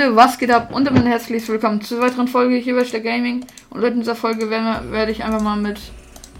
Freunde, 0.00 0.16
was 0.16 0.38
geht 0.38 0.50
ab? 0.50 0.72
Und 0.72 0.86
damit 0.86 1.04
herzlich 1.04 1.46
willkommen 1.46 1.82
zur 1.82 2.00
weiteren 2.00 2.26
Folge 2.26 2.56
hier 2.56 2.74
bei 2.74 2.86
Stack 2.86 3.04
Gaming. 3.04 3.44
Und 3.68 3.82
in 3.82 3.98
dieser 3.98 4.14
Folge 4.14 4.48
werde, 4.48 4.90
werde 4.92 5.12
ich 5.12 5.22
einfach 5.22 5.42
mal 5.42 5.58
mit, 5.58 5.78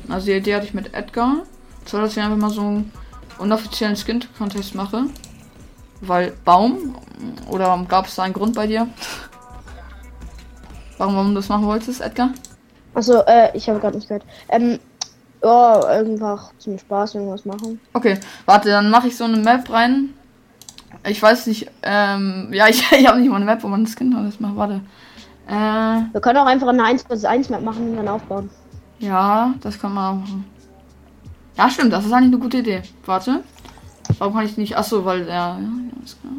also 0.09 0.25
die 0.25 0.33
Idee 0.33 0.55
hatte 0.55 0.65
ich 0.65 0.73
mit 0.73 0.95
Edgar. 0.95 1.43
Zwar, 1.85 2.01
dass 2.01 2.13
ich 2.13 2.23
einfach 2.23 2.39
mal 2.39 2.49
so 2.49 2.63
einen 2.63 2.93
unoffiziellen 3.39 3.97
Skin-Contest 3.97 4.75
mache. 4.75 5.05
Weil 6.01 6.33
Baum, 6.47 6.97
oder 7.51 7.85
gab 7.87 8.07
es 8.07 8.15
da 8.15 8.23
einen 8.23 8.33
Grund 8.33 8.55
bei 8.55 8.67
dir? 8.67 8.89
Warum, 10.97 11.17
warum 11.17 11.29
du 11.29 11.35
das 11.35 11.51
machen 11.51 11.67
wolltest, 11.67 12.01
Edgar? 12.01 12.31
Achso, 12.95 13.21
äh, 13.27 13.55
ich 13.55 13.69
habe 13.69 13.79
gerade 13.79 13.97
nicht 13.97 14.09
gehört. 14.09 14.25
Ähm, 14.49 14.79
ja, 15.43 15.81
einfach 15.85 16.53
zum 16.57 16.79
Spaß 16.79 17.17
irgendwas 17.17 17.45
machen. 17.45 17.79
Okay, 17.93 18.19
warte, 18.47 18.71
dann 18.71 18.89
mache 18.89 19.09
ich 19.09 19.17
so 19.19 19.25
eine 19.25 19.37
Map 19.37 19.71
rein. 19.71 20.15
Ich 21.09 21.23
weiß 21.23 21.47
nicht, 21.47 21.71
ähm, 21.83 22.49
ja, 22.53 22.67
ich, 22.69 22.91
ich 22.93 23.07
habe 23.07 23.19
nicht 23.21 23.31
mal 23.31 23.37
eine 23.37 23.45
Map, 23.45 23.63
wo 23.63 23.69
man 23.69 23.85
das 23.85 23.95
Skin 23.95 24.15
alles 24.15 24.39
macht. 24.41 24.57
Warte. 24.57 24.81
Äh, 25.49 26.13
Wir 26.13 26.21
können 26.21 26.39
auch 26.39 26.47
einfach 26.47 26.69
eine 26.69 26.85
1 26.85 27.05
vs 27.05 27.25
1 27.25 27.49
Map 27.51 27.63
machen 27.63 27.91
und 27.91 27.97
dann 27.97 28.09
aufbauen. 28.09 28.51
ja, 28.99 29.55
das 29.61 29.79
kann 29.81 29.95
man 29.95 30.05
auch 30.15 30.21
machen. 30.21 30.45
Ja, 31.57 31.69
stimmt, 31.69 31.93
das 31.93 32.07
ist 32.07 32.13
eigentlich 32.13 32.33
eine 32.33 32.39
gute 32.39 32.59
Idee. 32.59 32.83
Warte. 33.05 33.43
Warum 34.19 34.35
kann 34.35 34.45
ich 34.47 34.57
nicht? 34.57 34.77
Achso, 34.77 35.05
weil 35.05 35.25
der. 35.25 35.35
Ja, 35.35 35.59
ja, 35.59 36.05
ist 36.05 36.21
klar. 36.21 36.33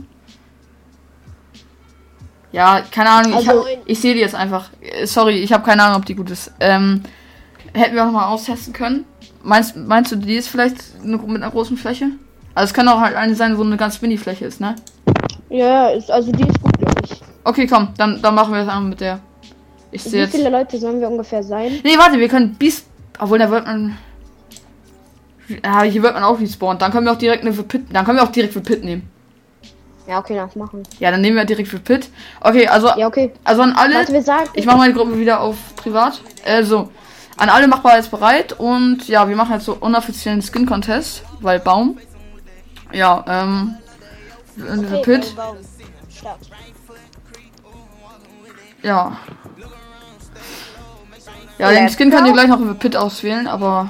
Ja, 2.52 2.82
keine 2.92 3.10
Ahnung, 3.10 3.32
ich, 3.40 3.50
Also- 3.50 3.62
hab- 3.66 3.78
ich 3.86 4.00
sehe 4.00 4.14
die 4.14 4.20
jetzt 4.20 4.36
einfach. 4.36 4.70
Äh, 4.82 5.06
Sorry, 5.06 5.36
ich 5.38 5.54
habe 5.54 5.64
keine 5.64 5.84
Ahnung, 5.84 5.98
ob 6.00 6.06
die 6.06 6.16
gut 6.16 6.30
ist. 6.30 6.52
Ähm, 6.60 7.02
hätten 7.74 7.96
wir 7.96 8.06
auch 8.06 8.12
mal 8.12 8.28
austesten 8.28 8.74
können. 8.74 9.06
Meinst, 9.44 9.76
meinst 9.78 10.12
du, 10.12 10.18
die 10.18 10.36
ist 10.36 10.50
vielleicht 10.50 11.04
mit 11.04 11.22
einer 11.24 11.50
großen 11.52 11.78
Fläche? 11.78 12.10
Also 12.54 12.66
es 12.66 12.74
kann 12.74 12.88
auch 12.88 13.00
halt 13.00 13.16
eine 13.16 13.36
sein, 13.36 13.58
wo 13.58 13.64
eine 13.64 13.78
ganz 13.78 14.02
Mini-Fläche 14.02 14.46
ist, 14.46 14.60
ne? 14.60 14.76
Ja, 15.50 15.90
ist, 15.90 16.10
also 16.12 16.32
die 16.32 16.48
ist 16.48 16.62
gut, 16.62 16.78
glaube 16.78 17.02
ich. 17.04 17.22
Okay, 17.44 17.68
komm, 17.68 17.90
dann, 17.98 18.22
dann 18.22 18.36
machen 18.36 18.54
wir 18.54 18.60
das 18.60 18.70
einmal 18.70 18.90
mit 18.90 19.02
der. 19.02 19.20
Ich 19.92 20.06
Wie 20.06 20.10
sehe 20.10 20.22
jetzt. 20.22 20.36
viele 20.36 20.50
Leute 20.50 20.78
sollen 20.78 21.02
wir 21.02 21.10
ungefähr 21.10 21.44
sein? 21.44 21.80
Nee, 21.84 21.98
warte, 21.98 22.18
wir 22.18 22.30
können 22.30 22.56
Beast. 22.56 22.86
Obwohl, 23.20 23.40
da 23.40 23.50
wird 23.52 23.66
man. 23.66 23.98
Ja, 25.64 25.82
hier 25.82 26.02
wird 26.02 26.14
man 26.14 26.24
auch 26.24 26.40
respawnt. 26.40 26.82
Dann 26.82 26.92
können 26.92 27.06
wir 27.06 27.12
auch 27.12 27.18
direkt 27.18 27.44
eine 27.44 27.52
für 27.54 27.64
Pit. 27.64 27.84
Dann 27.92 28.06
können 28.06 28.18
wir 28.18 28.24
auch 28.24 28.32
direkt 28.32 28.54
für 28.54 28.62
Pit 28.62 28.84
nehmen. 28.84 29.10
Ja, 30.08 30.20
okay, 30.20 30.36
das 30.36 30.56
machen. 30.56 30.84
Ja, 31.00 31.12
dann 31.12 31.22
nehmen 31.22 31.36
wir 31.36 31.46
direkt 31.46 31.68
für 31.68 31.80
Pit. 31.80 32.10
Okay, 32.40 32.68
also, 32.68 32.88
Ja, 32.98 33.08
okay. 33.08 33.34
also 33.44 33.62
an 33.62 33.74
alle. 33.74 33.96
Warte, 33.96 34.14
wir 34.14 34.22
sagen. 34.24 34.50
Ich 34.54 34.66
mache 34.66 34.78
meine 34.78 34.94
Gruppe 34.94 35.18
wieder 35.20 35.42
auf 35.42 35.58
privat. 35.76 36.22
Also, 36.46 36.90
an 37.38 37.50
alle 37.50 37.68
machbar 37.68 37.98
jetzt 37.98 38.12
bereit. 38.12 38.54
Und 38.58 39.08
ja, 39.10 39.28
wir 39.28 39.36
machen 39.36 39.54
jetzt 39.54 39.66
so 39.66 39.76
unoffiziellen 39.80 40.42
Skin 40.42 40.66
Contest, 40.66 41.24
weil 41.42 41.60
Baum. 41.60 41.98
Ja, 42.94 43.24
ähm. 43.28 43.76
Für 44.56 45.02
Pit. 45.02 45.36
Ja. 48.84 49.18
Ja, 51.58 51.70
den 51.70 51.84
Let's 51.84 51.96
Skin 51.96 52.10
könnt 52.10 52.26
ihr 52.26 52.32
go. 52.32 52.34
gleich 52.34 52.48
noch 52.48 52.60
über 52.60 52.74
Pit 52.74 52.96
auswählen, 52.96 53.48
aber 53.48 53.90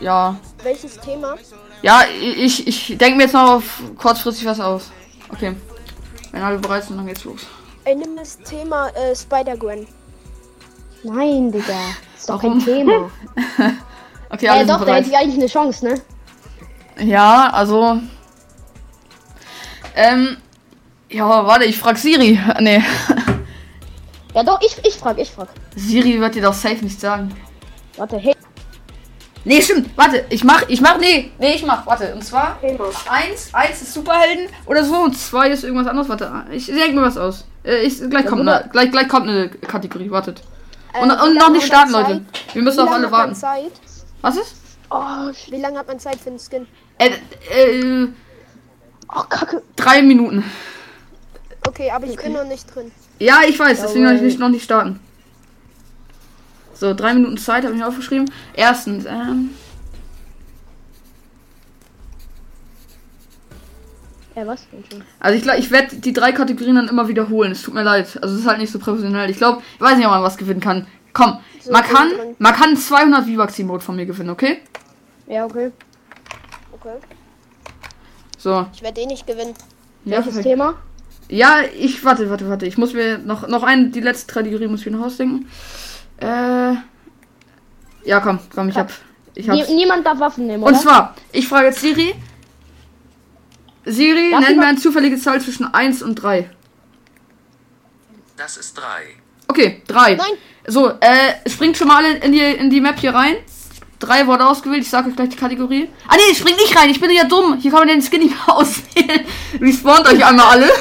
ja. 0.00 0.36
Welches 0.62 0.96
Thema? 0.98 1.36
Ja, 1.82 2.02
ich, 2.20 2.66
ich 2.66 2.98
denke 2.98 3.16
mir 3.16 3.24
jetzt 3.24 3.32
noch 3.32 3.50
auf 3.50 3.82
kurzfristig 3.98 4.46
was 4.46 4.60
aus. 4.60 4.90
Okay. 5.30 5.56
Wenn 6.32 6.42
alle 6.42 6.58
bereit 6.58 6.84
sind, 6.84 6.96
dann 6.96 7.06
geht's 7.06 7.24
los. 7.24 7.46
Ich 7.84 7.96
nehme 7.96 8.16
das 8.16 8.38
Thema 8.38 8.88
äh, 8.90 9.14
Spider-Gwen. 9.16 9.86
Nein, 11.02 11.50
Digga. 11.50 11.74
Ist 12.16 12.28
doch 12.28 12.42
Warum? 12.42 12.58
kein 12.58 12.64
Thema. 12.64 13.10
Okay, 14.32 14.48
alle 14.48 14.58
äh, 14.58 14.64
sind 14.64 14.70
doch, 14.70 14.78
da 14.78 14.84
bereit. 14.84 14.98
hätte 15.00 15.10
ich 15.10 15.16
eigentlich 15.16 15.34
eine 15.34 15.46
Chance, 15.48 15.84
ne? 15.84 16.00
Ja, 17.04 17.50
also. 17.50 17.98
Ähm. 20.00 20.36
Ja, 21.10 21.26
warte, 21.46 21.64
ich 21.64 21.78
frag 21.78 21.98
Siri. 21.98 22.38
Nee. 22.60 22.82
Ja, 24.32 24.44
doch, 24.44 24.60
ich, 24.62 24.76
ich 24.86 24.94
frag, 24.94 25.18
ich 25.18 25.28
frag. 25.28 25.48
Siri 25.74 26.20
wird 26.20 26.36
dir 26.36 26.42
doch 26.42 26.54
safe 26.54 26.84
nicht 26.84 27.00
sagen. 27.00 27.34
Warte, 27.96 28.16
hey. 28.16 28.32
Nee, 29.44 29.60
stimmt. 29.60 29.90
Warte, 29.96 30.24
ich 30.30 30.44
mach, 30.44 30.62
ich 30.68 30.80
mach, 30.80 30.98
nee, 30.98 31.32
nee, 31.40 31.54
ich 31.54 31.66
mach. 31.66 31.84
Warte, 31.84 32.14
und 32.14 32.22
zwar 32.24 32.60
Thema. 32.60 32.84
eins, 33.10 33.48
eins 33.52 33.82
ist 33.82 33.92
Superhelden 33.92 34.46
oder 34.66 34.84
so 34.84 34.94
und 34.98 35.18
zwei 35.18 35.48
ist 35.50 35.64
irgendwas 35.64 35.88
anderes. 35.88 36.08
Warte, 36.08 36.44
ich 36.52 36.66
denke 36.66 36.92
mir 36.92 37.02
was 37.02 37.16
aus. 37.18 37.44
Äh, 37.64 37.82
Ich, 37.82 37.98
gleich, 38.08 38.24
kommt 38.24 38.42
Bruder. 38.42 38.60
eine, 38.60 38.70
gleich, 38.70 38.92
gleich 38.92 39.08
kommt 39.08 39.26
eine 39.28 39.48
Kategorie. 39.48 40.08
Wartet. 40.12 40.42
Äh, 40.94 41.02
Und, 41.02 41.10
und 41.10 41.34
noch 41.34 41.50
nicht 41.50 41.66
starten, 41.66 41.90
Zeit? 41.90 42.08
Leute. 42.08 42.24
Wir 42.52 42.62
müssen 42.62 42.78
Wie 42.78 42.82
auf 42.82 42.90
alle 42.92 43.10
warten. 43.10 43.36
Was 44.20 44.36
ist? 44.36 44.54
Oh, 44.90 45.32
Wie 45.48 45.60
lange 45.60 45.76
hat 45.76 45.88
man 45.88 45.98
Zeit 45.98 46.20
für 46.20 46.30
den 46.30 46.38
Skin? 46.38 46.68
Äh, 46.98 47.10
äh, 47.52 48.06
oh, 49.14 49.22
Kacke. 49.28 49.62
drei 49.76 50.02
Minuten. 50.02 50.44
Okay, 51.66 51.90
aber 51.90 52.06
ich 52.06 52.16
bin 52.16 52.32
noch 52.32 52.44
nicht 52.44 52.74
drin. 52.74 52.90
Ja, 53.18 53.40
ich 53.46 53.58
weiß, 53.58 53.82
deswegen 53.82 54.06
Jawohl. 54.06 54.20
nicht, 54.22 54.38
noch 54.38 54.48
nicht 54.48 54.64
starten. 54.64 54.98
So, 56.74 56.94
drei 56.94 57.12
Minuten 57.12 57.36
Zeit 57.36 57.64
habe 57.64 57.74
ich 57.74 57.80
mir 57.80 57.86
aufgeschrieben. 57.86 58.30
Erstens, 58.54 59.04
ähm, 59.06 59.50
Ja, 64.34 64.46
was? 64.46 64.66
Also 65.18 65.36
ich 65.36 65.42
glaube, 65.42 65.58
ich 65.58 65.70
werde 65.70 65.96
die 65.96 66.12
drei 66.12 66.32
Kategorien 66.32 66.76
dann 66.76 66.88
immer 66.88 67.08
wiederholen. 67.08 67.52
Es 67.52 67.62
tut 67.62 67.74
mir 67.74 67.82
leid. 67.82 68.18
Also 68.22 68.34
es 68.36 68.42
ist 68.42 68.46
halt 68.46 68.58
nicht 68.58 68.70
so 68.72 68.78
professionell. 68.78 69.28
Ich 69.28 69.36
glaube, 69.36 69.60
ich 69.74 69.80
weiß 69.80 69.96
nicht, 69.96 70.06
ob 70.06 70.12
man 70.12 70.22
was 70.22 70.38
gewinnen 70.38 70.60
kann. 70.60 70.86
Komm, 71.12 71.40
So, 71.60 71.72
man 71.72 71.82
kann, 71.82 72.08
drin. 72.10 72.36
man 72.38 72.54
kann 72.54 72.76
200 72.76 73.24
V-Bucks-Emote 73.26 73.84
von 73.84 73.96
mir 73.96 74.06
gewinnen, 74.06 74.30
okay? 74.30 74.62
Ja, 75.26 75.44
okay. 75.44 75.72
Okay. 76.72 76.94
So, 78.40 78.66
Ich 78.72 78.82
werde 78.82 79.02
eh 79.02 79.06
nicht 79.06 79.26
gewinnen. 79.26 79.54
ja, 80.06 80.12
Welches 80.12 80.24
perfekt. 80.34 80.46
Thema? 80.46 80.74
Ja, 81.28 81.58
ich 81.78 82.02
warte, 82.04 82.28
warte, 82.30 82.48
warte. 82.48 82.66
Ich 82.66 82.78
muss 82.78 82.94
mir 82.94 83.18
noch 83.18 83.46
noch 83.46 83.62
ein 83.62 83.92
die 83.92 84.00
letzte 84.00 84.32
Kategorie 84.32 84.66
muss 84.66 84.80
ich 84.80 84.86
mir 84.86 84.96
noch 84.96 85.04
ausdenken. 85.06 85.46
Äh, 86.16 86.72
ja, 88.04 88.20
komm, 88.20 88.38
komm, 88.54 88.70
ich 88.70 88.76
hab, 88.76 88.90
ich 89.34 89.48
hab's. 89.48 89.68
Nie, 89.68 89.74
niemand 89.74 90.06
darf 90.06 90.18
Waffen 90.20 90.46
nehmen, 90.46 90.62
oder? 90.62 90.72
Und 90.72 90.80
zwar, 90.80 91.14
ich 91.32 91.46
frage 91.46 91.66
jetzt 91.66 91.80
Siri. 91.80 92.14
Siri, 93.84 94.30
Darf 94.30 94.40
nenn 94.48 94.56
mir 94.58 94.66
eine 94.66 94.78
zufällige 94.78 95.18
Zahl 95.18 95.40
zwischen 95.40 95.72
1 95.72 96.02
und 96.02 96.14
3. 96.16 96.50
Das 98.36 98.56
ist 98.56 98.76
drei. 98.76 99.02
Okay, 99.48 99.82
3. 99.86 100.14
Nein. 100.16 100.26
So, 100.66 100.88
äh, 101.00 101.48
springt 101.48 101.76
schon 101.76 101.88
mal 101.88 102.04
alle 102.04 102.16
in 102.18 102.32
die, 102.32 102.40
in 102.40 102.70
die 102.70 102.80
Map 102.80 102.98
hier 102.98 103.14
rein. 103.14 103.36
Drei 104.00 104.26
Worte 104.26 104.46
ausgewählt, 104.46 104.82
ich 104.82 104.90
sage 104.90 105.10
euch 105.10 105.16
gleich 105.16 105.28
die 105.28 105.36
Kategorie. 105.36 105.88
Ah 106.08 106.16
nee, 106.16 106.34
springt 106.34 106.58
nicht 106.58 106.76
rein, 106.76 106.90
ich 106.90 107.00
bin 107.00 107.10
ja 107.10 107.24
dumm. 107.24 107.58
Hier 107.60 107.70
kann 107.70 107.80
man 107.80 107.88
den 107.88 108.02
Skin 108.02 108.20
nicht 108.20 108.34
mehr 108.34 108.56
auswählen. 108.56 109.26
Respawnt 109.60 110.08
euch 110.08 110.24
einmal 110.24 110.46
alle. 110.46 110.70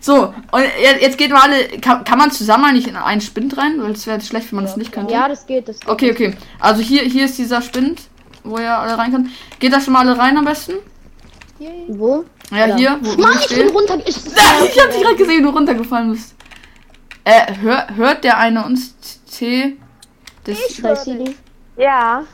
So, 0.00 0.34
und 0.50 0.62
je- 0.62 1.00
jetzt 1.00 1.16
geht 1.16 1.30
mal 1.30 1.42
alle. 1.42 1.68
Kann, 1.80 2.02
kann 2.02 2.18
man 2.18 2.32
zusammen 2.32 2.64
eigentlich 2.64 2.88
in 2.88 2.96
einen 2.96 3.20
Spind 3.20 3.56
rein? 3.56 3.80
Weil 3.80 3.92
es 3.92 4.04
wäre 4.06 4.20
schlecht, 4.20 4.50
wenn 4.50 4.56
man 4.56 4.64
das 4.64 4.76
nicht 4.76 4.90
könnte. 4.90 5.12
Ja, 5.14 5.28
das 5.28 5.46
geht, 5.46 5.68
das 5.68 5.78
geht. 5.78 5.88
Okay, 5.88 6.10
okay. 6.10 6.34
Also 6.58 6.82
hier, 6.82 7.02
hier 7.02 7.26
ist 7.26 7.38
dieser 7.38 7.62
Spind, 7.62 8.00
wo 8.42 8.58
ihr 8.58 8.76
alle 8.76 8.98
rein 8.98 9.12
könnt. 9.12 9.28
Geht 9.60 9.72
da 9.72 9.80
schon 9.80 9.92
mal 9.92 10.00
alle 10.00 10.18
rein 10.18 10.36
am 10.36 10.44
besten? 10.44 10.72
Wo? 11.86 12.24
Ja, 12.50 12.66
Ja. 12.66 12.76
hier, 12.76 12.98
wo, 13.00 13.20
Mann, 13.20 13.38
ich 13.48 13.54
bin 13.54 13.68
runter. 13.68 13.96
Ich, 14.04 14.16
ich 14.26 14.80
hab 14.82 14.90
dich 14.90 15.02
gerade 15.02 15.14
gesehen, 15.16 15.38
wie 15.38 15.42
du 15.42 15.50
runtergefallen 15.50 16.10
bist. 16.12 16.34
Äh, 17.24 17.54
hör, 17.60 17.86
hört 17.94 18.24
der 18.24 18.38
eine 18.38 18.64
uns 18.64 18.94
C? 19.26 19.76
Das, 20.44 20.58
Ich 20.68 20.82
höre. 20.82 20.96
Ja, 21.76 22.24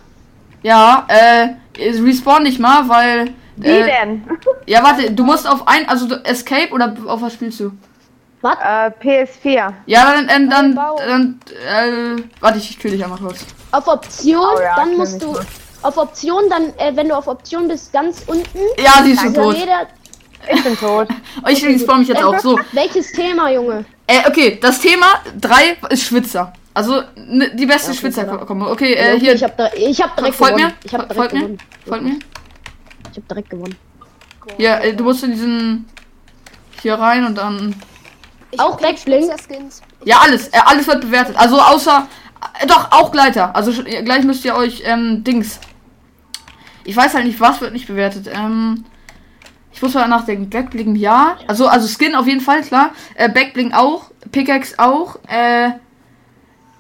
ja, 0.63 1.07
äh, 1.09 1.49
es 1.79 2.03
respawn 2.03 2.43
nicht 2.43 2.59
mal, 2.59 2.89
weil. 2.89 3.35
wie 3.57 3.69
Äh, 3.69 3.85
denn? 3.85 4.29
ja, 4.67 4.83
warte, 4.83 5.11
du 5.13 5.25
musst 5.25 5.47
auf 5.49 5.69
ein, 5.69 5.89
also 5.89 6.09
du, 6.09 6.17
Escape 6.25 6.73
oder 6.73 6.95
auf 7.07 7.23
was 7.23 7.35
spielst 7.35 7.61
du? 7.61 7.73
Was? 8.41 8.57
Äh, 8.59 8.91
PS4. 9.01 9.73
Ja, 9.87 10.13
dann, 10.15 10.29
äh, 10.29 10.49
dann, 10.49 10.75
Bau. 10.75 10.97
dann, 10.97 11.41
äh, 11.67 12.23
warte, 12.41 12.59
ich 12.59 12.79
kühl 12.79 12.93
dich 12.93 13.03
einmal 13.03 13.19
kurz. 13.19 13.45
Auf 13.73 13.87
Option, 13.89 14.45
Oh 14.57 14.61
ja, 14.61 14.77
dann 14.77 14.97
musst 14.97 15.23
du. 15.23 15.37
Auf 15.83 15.97
Option, 15.97 16.43
dann, 16.51 16.73
äh, 16.79 16.97
wenn 16.97 17.09
du 17.09 17.17
auf 17.17 17.29
Option 17.29 17.69
bist, 17.69 17.93
ganz 17.93 18.25
unten. 18.27 18.59
Ja, 18.79 19.03
sie 19.05 19.13
ist 19.13 19.21
schon 19.21 19.29
Also 19.29 19.43
tot. 19.43 19.57
jeder. 19.57 19.87
Ich 20.53 20.63
bin 20.63 20.77
tot. 20.77 21.09
Oh, 21.45 21.49
Ich 21.49 21.65
respawn 21.65 22.01
mich 22.01 22.09
jetzt 22.09 22.23
auch. 22.23 22.39
So, 22.39 22.59
Welches 22.73 23.13
Thema, 23.13 23.51
Junge? 23.51 23.85
äh, 24.07 24.21
okay, 24.29 24.59
das 24.61 24.81
Thema 24.81 25.07
3 25.41 25.77
ist 25.91 26.03
Schwitzer. 26.05 26.53
Also, 26.75 27.03
ne, 27.17 27.51
die 27.55 27.67
beste 27.67 27.91
okay, 27.91 28.01
Schwitzer 28.01 28.25
klar. 28.25 28.47
kommen. 28.47 28.63
Okay, 28.63 28.95
Ja, 28.97 29.03
äh, 29.03 29.11
okay, 29.15 29.21
hier, 29.21 29.35
Ich 29.35 29.43
hab, 29.45 29.57
da, 29.57 29.71
ich 29.77 30.01
hab 30.03 30.17
direkt 30.17 30.35
folgt 30.37 30.57
gewonnen. 30.57 30.75
mir, 30.75 30.87
Ich 30.87 30.95
hab 30.95 31.01
direkt 31.09 31.15
folgt 31.17 31.33
mir, 31.35 31.41
gewonnen. 31.41 31.59
folgt 31.87 32.05
mir. 32.05 32.19
Ich 33.11 33.17
hab 33.19 33.29
direkt 33.29 33.51
gewonnen. 33.51 33.77
Ja, 34.59 34.79
äh, 34.79 34.95
du 34.95 35.05
musst 35.05 35.23
in 35.25 35.33
diesen, 35.33 35.87
hier 36.83 36.95
rein 36.95 37.25
und 37.27 37.37
dann 37.37 37.75
Ich 38.51 38.61
Auch? 38.61 38.79
Spezialskins. 38.79 39.83
Ja, 40.05 40.21
alles. 40.21 40.49
Äh, 40.49 40.59
alles 40.65 40.87
wird 40.87 41.01
bewertet. 41.03 41.37
Also 41.37 41.61
außer. 41.61 42.07
Äh, 42.61 42.67
doch, 42.67 42.91
auch 42.93 43.11
Gleiter. 43.13 43.55
Also 43.55 43.73
äh, 43.83 44.03
gleich 44.03 44.25
müsst 44.25 44.45
ihr 44.45 44.55
euch 44.55 44.83
ähm, 44.87 45.23
Dings. 45.25 45.59
Ich 46.85 46.97
weiß 46.97 47.15
halt 47.15 47.27
nicht, 47.27 47.41
was 47.41 47.61
wird 47.61 47.73
nicht 47.73 47.87
bewertet. 47.89 48.29
Ähm, 48.33 48.85
ich 49.73 49.83
muss 49.83 49.95
mal 49.95 50.09
nachdenken. 50.09 50.51
Backblinken 50.51 50.97
ja. 50.97 51.37
Also, 51.47 51.69
also 51.69 51.87
Skin 51.87 52.15
auf 52.15 52.27
jeden 52.27 52.41
Fall, 52.41 52.63
klar. 52.63 52.91
Äh, 53.15 53.29
Backblink 53.29 53.75
auch. 53.75 54.11
Pickaxe 54.33 54.79
auch. 54.79 55.19
Äh, 55.29 55.71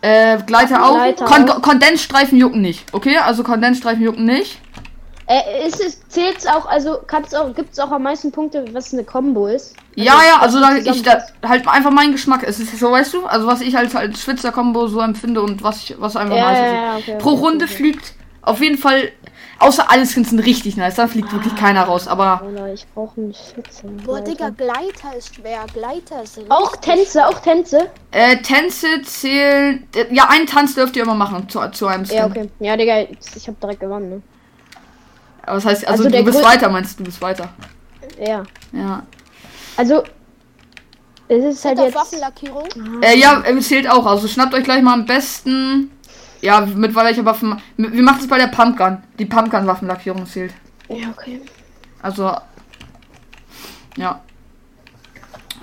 äh, 0.01 0.39
Gleiter 0.47 0.85
auch. 0.85 0.95
Gleiter 0.95 1.25
Kon 1.25 1.51
auch. 1.51 1.63
Kondensstreifen 1.63 2.39
jucken 2.39 2.61
nicht. 2.61 2.85
Okay, 2.93 3.19
also 3.19 3.43
Kondensstreifen 3.43 4.03
jucken 4.03 4.25
nicht. 4.25 4.61
Äh, 5.31 5.69
ist 5.69 5.79
es, 5.85 6.09
zählt's 6.09 6.47
auch, 6.47 6.65
also 6.65 7.01
kann's 7.07 7.35
auch, 7.35 7.55
gibt's 7.55 7.79
auch 7.79 7.91
am 7.91 8.03
meisten 8.03 8.33
Punkte, 8.33 8.65
was 8.73 8.95
eine 8.95 9.05
Combo 9.05 9.47
ist? 9.47 9.77
Ja, 9.95 10.15
ja, 10.27 10.41
also 10.41 10.59
da, 10.59 10.77
ich 10.77 11.03
da, 11.03 11.23
halt 11.47 11.69
einfach 11.69 11.91
mein 11.91 12.13
Geschmack. 12.13 12.45
Es 12.45 12.59
ist 12.59 12.79
so, 12.79 12.91
weißt 12.91 13.13
du, 13.13 13.27
also 13.27 13.47
was 13.47 13.61
ich 13.61 13.77
als, 13.77 13.95
als 13.95 14.23
Schwitzer-Kombo 14.23 14.87
so 14.87 15.01
empfinde 15.01 15.43
und 15.43 15.63
was 15.63 15.83
ich, 15.83 15.97
was 15.99 16.17
einfach 16.17 16.35
Ja, 16.35 16.53
ja, 16.53 16.97
okay, 16.97 17.17
Pro 17.19 17.33
okay, 17.33 17.41
Runde 17.41 17.65
okay. 17.67 17.75
fliegt 17.75 18.15
auf 18.41 18.63
jeden 18.63 18.79
Fall, 18.79 19.13
außer 19.59 19.91
alle 19.91 20.07
Skins 20.07 20.31
sind 20.31 20.41
richtig 20.41 20.77
nice, 20.77 20.97
da 20.97 21.07
fliegt 21.09 21.33
wirklich 21.33 21.55
keiner 21.57 21.83
raus, 21.85 22.09
aber 22.09 22.43
ich 22.73 22.87
brauche 22.95 23.21
einen 23.21 23.35
Schütze. 23.35 23.87
Boah. 24.05 24.21
Digga, 24.21 24.51
Gleiter 24.51 25.17
ist 25.17 25.35
schwer. 25.35 25.65
Gleiter 25.73 26.23
ist 26.23 26.37
richtig 26.37 26.51
Auch 26.53 26.77
Tänze, 26.77 27.27
auch 27.27 27.39
Tänze. 27.41 27.91
äh, 28.11 28.37
Tänze 28.39 29.03
zählen, 29.03 29.87
äh, 29.95 30.15
ja, 30.15 30.29
einen 30.29 30.47
Tanz 30.47 30.75
dürft 30.75 30.97
ihr 30.97 31.03
immer 31.03 31.15
machen 31.15 31.49
zu, 31.49 31.61
zu 31.71 31.87
einem 31.87 32.05
Skin. 32.05 32.17
Ja, 32.17 32.27
okay. 32.27 32.49
Ja, 32.61 32.77
Digga, 32.77 33.01
ich 33.01 33.49
hab 33.49 33.61
direkt 33.61 33.81
gewonnen, 33.81 34.11
ne? 34.11 34.23
Aber 35.43 35.57
das 35.57 35.65
heißt, 35.65 35.89
also, 35.89 36.05
Also 36.05 36.17
du 36.17 36.25
bist 36.25 36.45
weiter, 36.45 36.69
meinst 36.69 36.99
du, 36.99 37.05
du 37.05 37.11
bist 37.11 37.21
weiter. 37.23 37.49
Ja. 38.21 38.43
Ja. 38.73 39.03
Also, 39.77 40.03
es 41.29 41.45
ist 41.45 41.65
halt 41.65 41.79
jetzt. 41.79 41.95
Waffenlackierung. 41.95 42.69
Äh, 43.03 43.19
ja, 43.19 43.43
äh, 43.45 43.59
zählt 43.61 43.89
auch. 43.89 44.07
Also 44.07 44.29
schnappt 44.29 44.55
euch 44.55 44.65
gleich 44.65 44.83
mal 44.83 44.95
am 44.95 45.07
besten. 45.07 45.91
Ja, 46.41 46.61
mit 46.61 46.95
welcher 46.95 47.25
Waffe. 47.25 47.57
Wir 47.77 48.03
machen 48.03 48.21
es 48.21 48.29
bei 48.29 48.39
der 48.39 48.47
Pumpgun. 48.47 48.99
Die 49.19 49.25
Pumpgun-Waffenlackierung 49.25 50.27
zählt. 50.27 50.55
Ja, 50.89 51.09
okay. 51.17 51.41
Also. 52.03 52.37
Ja. 53.97 54.21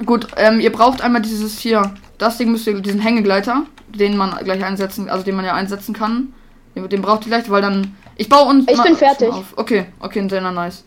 Gut, 0.06 0.28
ähm, 0.36 0.60
ihr 0.60 0.72
braucht 0.72 1.02
einmal 1.02 1.22
dieses 1.22 1.58
hier. 1.60 1.94
Das 2.18 2.38
Ding 2.38 2.52
müsst 2.52 2.68
ihr, 2.68 2.80
diesen 2.82 3.00
Hängegleiter, 3.00 3.64
den 3.88 4.18
man 4.18 4.38
gleich 4.44 4.64
einsetzen, 4.64 5.10
also 5.10 5.24
den 5.24 5.36
man 5.36 5.46
ja 5.46 5.54
einsetzen 5.54 5.94
kann. 5.94 6.34
Den, 6.76 6.90
den 6.90 7.02
braucht 7.02 7.26
ihr 7.26 7.30
gleich, 7.30 7.50
weil 7.50 7.62
dann. 7.62 7.96
Ich 8.18 8.28
baue 8.28 8.50
uns. 8.50 8.66
Ich 8.70 8.82
bin 8.82 8.96
fertig. 8.96 9.30
Auf. 9.30 9.54
Okay, 9.56 9.86
okay, 10.00 10.28
sehr 10.30 10.42
nice. 10.52 10.84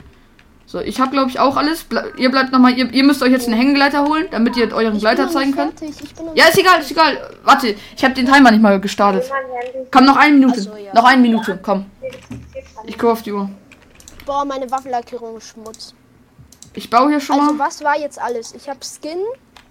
So, 0.70 0.80
ich 0.80 1.00
habe 1.00 1.12
glaube 1.12 1.30
ich 1.30 1.40
auch 1.40 1.56
alles. 1.56 1.84
Ble 1.84 2.12
ihr 2.18 2.30
bleibt 2.30 2.52
nochmal, 2.52 2.76
ihr, 2.76 2.92
ihr 2.92 3.02
müsst 3.02 3.22
euch 3.22 3.32
jetzt 3.32 3.46
einen 3.48 3.56
Hängegleiter 3.56 4.04
holen, 4.04 4.26
damit 4.30 4.54
ihr 4.54 4.70
euren 4.74 4.96
Ich 4.96 5.00
Gleiter 5.00 5.26
zeigen 5.30 5.52
könnt. 5.56 5.80
Ja, 6.34 6.44
ist 6.48 6.58
egal, 6.58 6.80
ist 6.82 6.90
egal. 6.90 7.30
Warte, 7.42 7.74
ich 7.96 8.04
habe 8.04 8.12
den 8.12 8.26
Timer 8.30 8.50
nicht 8.50 8.60
mal 8.60 8.78
gestartet. 8.78 9.24
Komm, 9.90 10.04
noch 10.04 10.16
eine 10.18 10.34
Minute. 10.34 10.60
So, 10.60 10.76
ja. 10.76 10.92
Noch 10.92 11.04
eine 11.04 11.22
Minute, 11.22 11.58
komm. 11.62 11.86
Ich 12.84 12.98
gucke 12.98 13.12
auf 13.12 13.22
die 13.22 13.32
Uhr. 13.32 13.48
Boah, 14.26 14.44
meine 14.44 14.70
Waffenlackierung 14.70 15.38
ist 15.38 15.48
Schmutz. 15.48 15.94
Ich 16.74 16.90
baue 16.90 17.08
hier 17.08 17.20
schon 17.20 17.40
Also 17.40 17.54
mal. 17.54 17.66
was 17.66 17.82
war 17.82 17.98
jetzt 17.98 18.20
alles? 18.20 18.54
Ich 18.54 18.68
habe 18.68 18.80
Skin, 18.84 19.20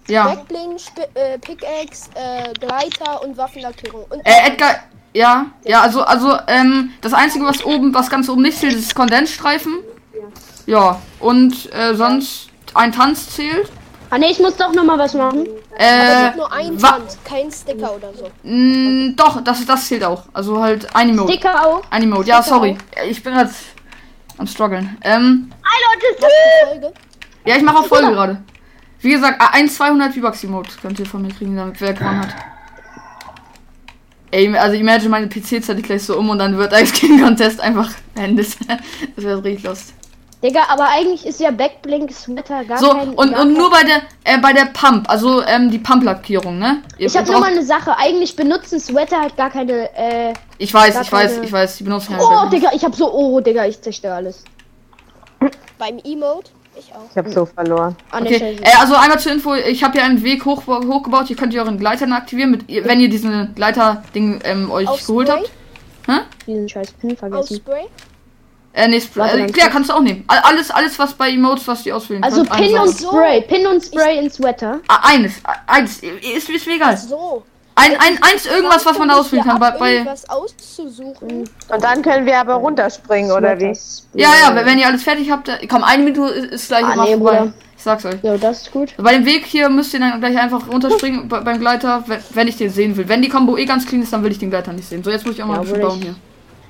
Ja. 0.08 0.24
Backbling, 0.24 0.74
Sp 0.82 1.06
äh, 1.14 1.38
Pickaxe, 1.38 2.10
äh, 2.16 2.52
Gleiter 2.54 3.22
und 3.22 3.36
Waffenlackierung. 3.36 4.04
Und 4.10 4.18
Äh, 4.26 4.48
Edgar, 4.48 4.80
ja, 5.14 5.46
ja, 5.64 5.80
also, 5.82 6.02
also, 6.02 6.36
ähm, 6.48 6.90
das 7.02 7.12
Einzige, 7.14 7.44
was 7.44 7.64
oben, 7.64 7.94
was 7.94 8.10
ganz 8.10 8.28
oben 8.28 8.42
nicht 8.42 8.58
zählt, 8.58 8.74
ist 8.74 8.96
Kondensstreifen. 8.96 9.74
Ja, 10.68 11.00
und 11.18 11.72
äh, 11.72 11.94
sonst 11.94 12.50
ein 12.74 12.92
Tanz 12.92 13.30
zählt. 13.34 13.70
Ah, 14.10 14.18
ne, 14.18 14.30
ich 14.30 14.38
muss 14.38 14.54
doch 14.54 14.70
nochmal 14.74 14.98
was 14.98 15.14
machen. 15.14 15.46
Äh, 15.78 16.36
nur 16.36 16.50
wa- 16.50 16.90
Tanz, 16.90 17.16
kein 17.24 17.50
Sticker 17.50 17.94
oder 17.96 18.12
so. 18.12 18.28
mh, 18.42 19.12
doch, 19.16 19.42
das, 19.42 19.64
das 19.64 19.88
zählt 19.88 20.04
auch. 20.04 20.24
Also 20.34 20.60
halt 20.60 20.94
Animote. 20.94 21.32
Sticker 21.32 21.66
auch. 21.66 21.82
Animote, 21.88 22.28
ja, 22.28 22.42
Sticker 22.42 22.56
sorry. 22.56 22.76
Ich 23.08 23.22
bin 23.22 23.32
gerade 23.32 23.50
am 24.36 24.46
struggeln. 24.46 24.98
Ähm, 25.02 25.50
für 26.20 26.66
Folge? 26.66 26.92
ja, 27.46 27.56
ich 27.56 27.62
mache 27.62 27.78
auch 27.78 27.86
Folge 27.86 28.08
gerade. 28.12 28.42
Wie 29.00 29.10
gesagt, 29.10 29.40
ein 29.54 29.70
200 29.70 30.12
V-Bucks-Emote 30.12 30.70
könnt 30.82 30.98
ihr 30.98 31.06
von 31.06 31.22
mir 31.22 31.28
kriegen, 31.32 31.56
damit 31.56 31.80
wer 31.80 31.94
gewonnen 31.94 32.20
hat. 32.20 32.34
Ey, 34.30 34.54
also 34.54 34.76
imagine 34.76 35.08
meine 35.08 35.28
PC 35.28 35.64
zieht 35.64 35.82
gleich 35.82 36.02
so 36.02 36.18
um 36.18 36.28
und 36.28 36.38
dann 36.38 36.58
wird 36.58 36.72
Ice 36.78 36.92
King 36.92 37.22
Contest 37.22 37.58
einfach 37.60 37.90
beendet. 38.14 38.54
das 39.16 39.24
wäre 39.24 39.42
richtig 39.42 39.64
lost. 39.64 39.94
Digga, 40.42 40.60
aber 40.68 40.84
eigentlich 40.88 41.26
ist 41.26 41.40
ja 41.40 41.50
Backblink 41.50 42.12
Sweater 42.12 42.64
gar 42.64 42.78
So, 42.78 42.90
kein. 42.90 43.08
und, 43.08 43.16
gar 43.16 43.24
und 43.26 43.34
kein- 43.34 43.52
nur 43.54 43.70
bei 43.70 43.82
der 43.82 44.02
äh, 44.24 44.38
bei 44.40 44.52
der 44.52 44.66
Pump, 44.66 45.10
also 45.10 45.42
ähm, 45.44 45.68
die 45.70 45.78
Pump-Lackierung, 45.80 46.58
ne? 46.60 46.82
Ihr 46.96 47.06
Ich 47.08 47.16
habe 47.16 47.30
noch 47.32 47.40
mal 47.40 47.50
eine 47.50 47.64
Sache. 47.64 47.96
Eigentlich 47.98 48.36
benutzen 48.36 48.78
Sweater 48.78 49.20
halt 49.20 49.36
gar 49.36 49.50
keine. 49.50 49.90
Äh... 49.96 50.34
Ich 50.58 50.72
weiß, 50.72 51.00
ich 51.02 51.10
weiß, 51.12 51.34
keine- 51.34 51.44
ich 51.46 51.52
weiß, 51.52 51.78
die 51.78 51.84
benutzen 51.84 52.12
ja. 52.16 52.18
Oh, 52.20 52.48
Digga, 52.48 52.70
ich 52.72 52.84
hab 52.84 52.94
so. 52.94 53.12
Oh, 53.12 53.40
Digga, 53.40 53.66
ich 53.66 53.80
zerstöre 53.80 54.14
alles. 54.14 54.44
Beim 55.78 55.98
Emote? 56.04 56.50
Ich 56.78 56.92
auch. 56.94 57.10
Ich 57.10 57.16
habe 57.16 57.30
so 57.30 57.44
verloren. 57.44 57.96
Ah, 58.12 58.20
ne, 58.20 58.26
Okay, 58.28 58.56
äh, 58.62 58.70
also 58.80 58.94
einmal 58.94 59.18
zur 59.18 59.32
Info, 59.32 59.54
ich 59.54 59.82
habe 59.82 59.94
hier 59.94 60.04
einen 60.04 60.22
Weg 60.22 60.44
hoch, 60.44 60.64
hochgebaut, 60.68 61.28
ihr 61.30 61.34
könnt 61.36 61.52
hier 61.52 61.62
euren 61.62 61.78
Gleiter 61.78 62.06
aktivieren, 62.12 62.52
mit, 62.52 62.68
ihr- 62.68 62.84
wenn 62.84 63.00
ihr 63.00 63.08
diesen 63.08 63.52
Gleiter-Ding 63.56 64.40
ähm, 64.44 64.70
euch 64.70 64.86
Auf 64.86 65.04
geholt 65.04 65.28
Spray? 65.28 65.42
habt. 66.06 66.26
Diesen 66.46 66.68
scheiß 66.68 66.92
Pin 66.92 67.16
vergessen. 67.16 67.56
Spray? 67.56 67.86
Äh, 68.78 68.88
nee, 68.88 69.00
Spray, 69.00 69.28
äh, 69.30 69.40
ja, 69.40 69.46
kurz. 69.46 69.70
kannst 69.72 69.90
du 69.90 69.94
auch 69.94 70.00
nehmen. 70.00 70.22
All- 70.28 70.38
Alles, 70.38 70.70
alles 70.70 70.96
was 71.00 71.12
bei 71.14 71.30
Emotes, 71.30 71.66
was 71.66 71.82
die 71.82 71.92
auswählen 71.92 72.22
Also 72.22 72.44
könnt, 72.44 72.52
Pin 72.52 72.78
und. 72.78 72.94
Spray. 72.96 73.40
Pin 73.42 73.66
und 73.66 73.82
Spray 73.84 74.18
in 74.18 74.30
Sweater. 74.30 74.78
Ah, 74.86 75.00
eines, 75.02 75.32
ah, 75.42 75.54
eins, 75.66 75.98
ist, 75.98 76.48
ist 76.48 76.66
mir 76.66 76.76
egal. 76.76 76.96
So. 76.96 77.42
Ein, 77.74 77.92
ein, 77.92 78.22
eins, 78.22 78.46
irgendwas, 78.46 78.84
was 78.86 78.98
man 78.98 79.10
auswählen 79.10 79.44
kann, 79.44 79.58
bei, 79.60 79.70
bei 79.72 80.04
auszusuchen. 80.28 81.48
Und 81.68 81.82
dann 81.84 82.02
können 82.02 82.26
wir 82.26 82.38
aber 82.38 82.54
runterspringen, 82.54 83.30
oder 83.32 83.58
wie? 83.58 83.76
Ja, 84.14 84.30
ja, 84.42 84.64
wenn, 84.66 84.78
ihr 84.78 84.86
alles 84.86 85.02
fertig 85.02 85.30
habt, 85.30 85.48
äh, 85.48 85.66
komm, 85.68 85.82
eine 85.84 86.02
Minute 86.04 86.32
ist, 86.32 86.68
gleich 86.68 86.84
Ah, 86.84 86.92
immer 86.94 87.04
nee, 87.04 87.16
vorbei. 87.16 87.38
Bruder. 87.38 87.52
Ich 87.76 87.82
sag's 87.84 88.04
euch. 88.04 88.16
Ja, 88.22 88.36
das 88.36 88.62
ist 88.62 88.72
gut. 88.72 88.94
Bei 88.96 89.12
dem 89.12 89.24
Weg 89.24 89.44
hier 89.46 89.68
müsst 89.68 89.94
ihr 89.94 90.00
dann 90.00 90.18
gleich 90.20 90.36
einfach 90.36 90.68
runterspringen 90.68 91.28
bei, 91.28 91.40
beim 91.40 91.60
Gleiter, 91.60 92.02
wenn, 92.06 92.18
wenn 92.30 92.48
ich 92.48 92.56
den 92.56 92.70
sehen 92.70 92.96
will. 92.96 93.08
Wenn 93.08 93.22
die 93.22 93.28
Combo 93.28 93.56
eh 93.56 93.64
ganz 93.64 93.86
clean 93.86 94.02
ist, 94.02 94.12
dann 94.12 94.24
will 94.24 94.32
ich 94.32 94.38
den 94.38 94.50
Gleiter 94.50 94.72
nicht 94.72 94.88
sehen. 94.88 95.04
So, 95.04 95.10
jetzt 95.10 95.24
muss 95.24 95.36
ich 95.36 95.42
auch 95.42 95.46
mal 95.46 95.54
Ja, 95.54 95.60
ein 95.60 95.66
bisschen 95.66 95.80
bauen 95.82 95.98
ich. 95.98 96.04
hier. 96.04 96.14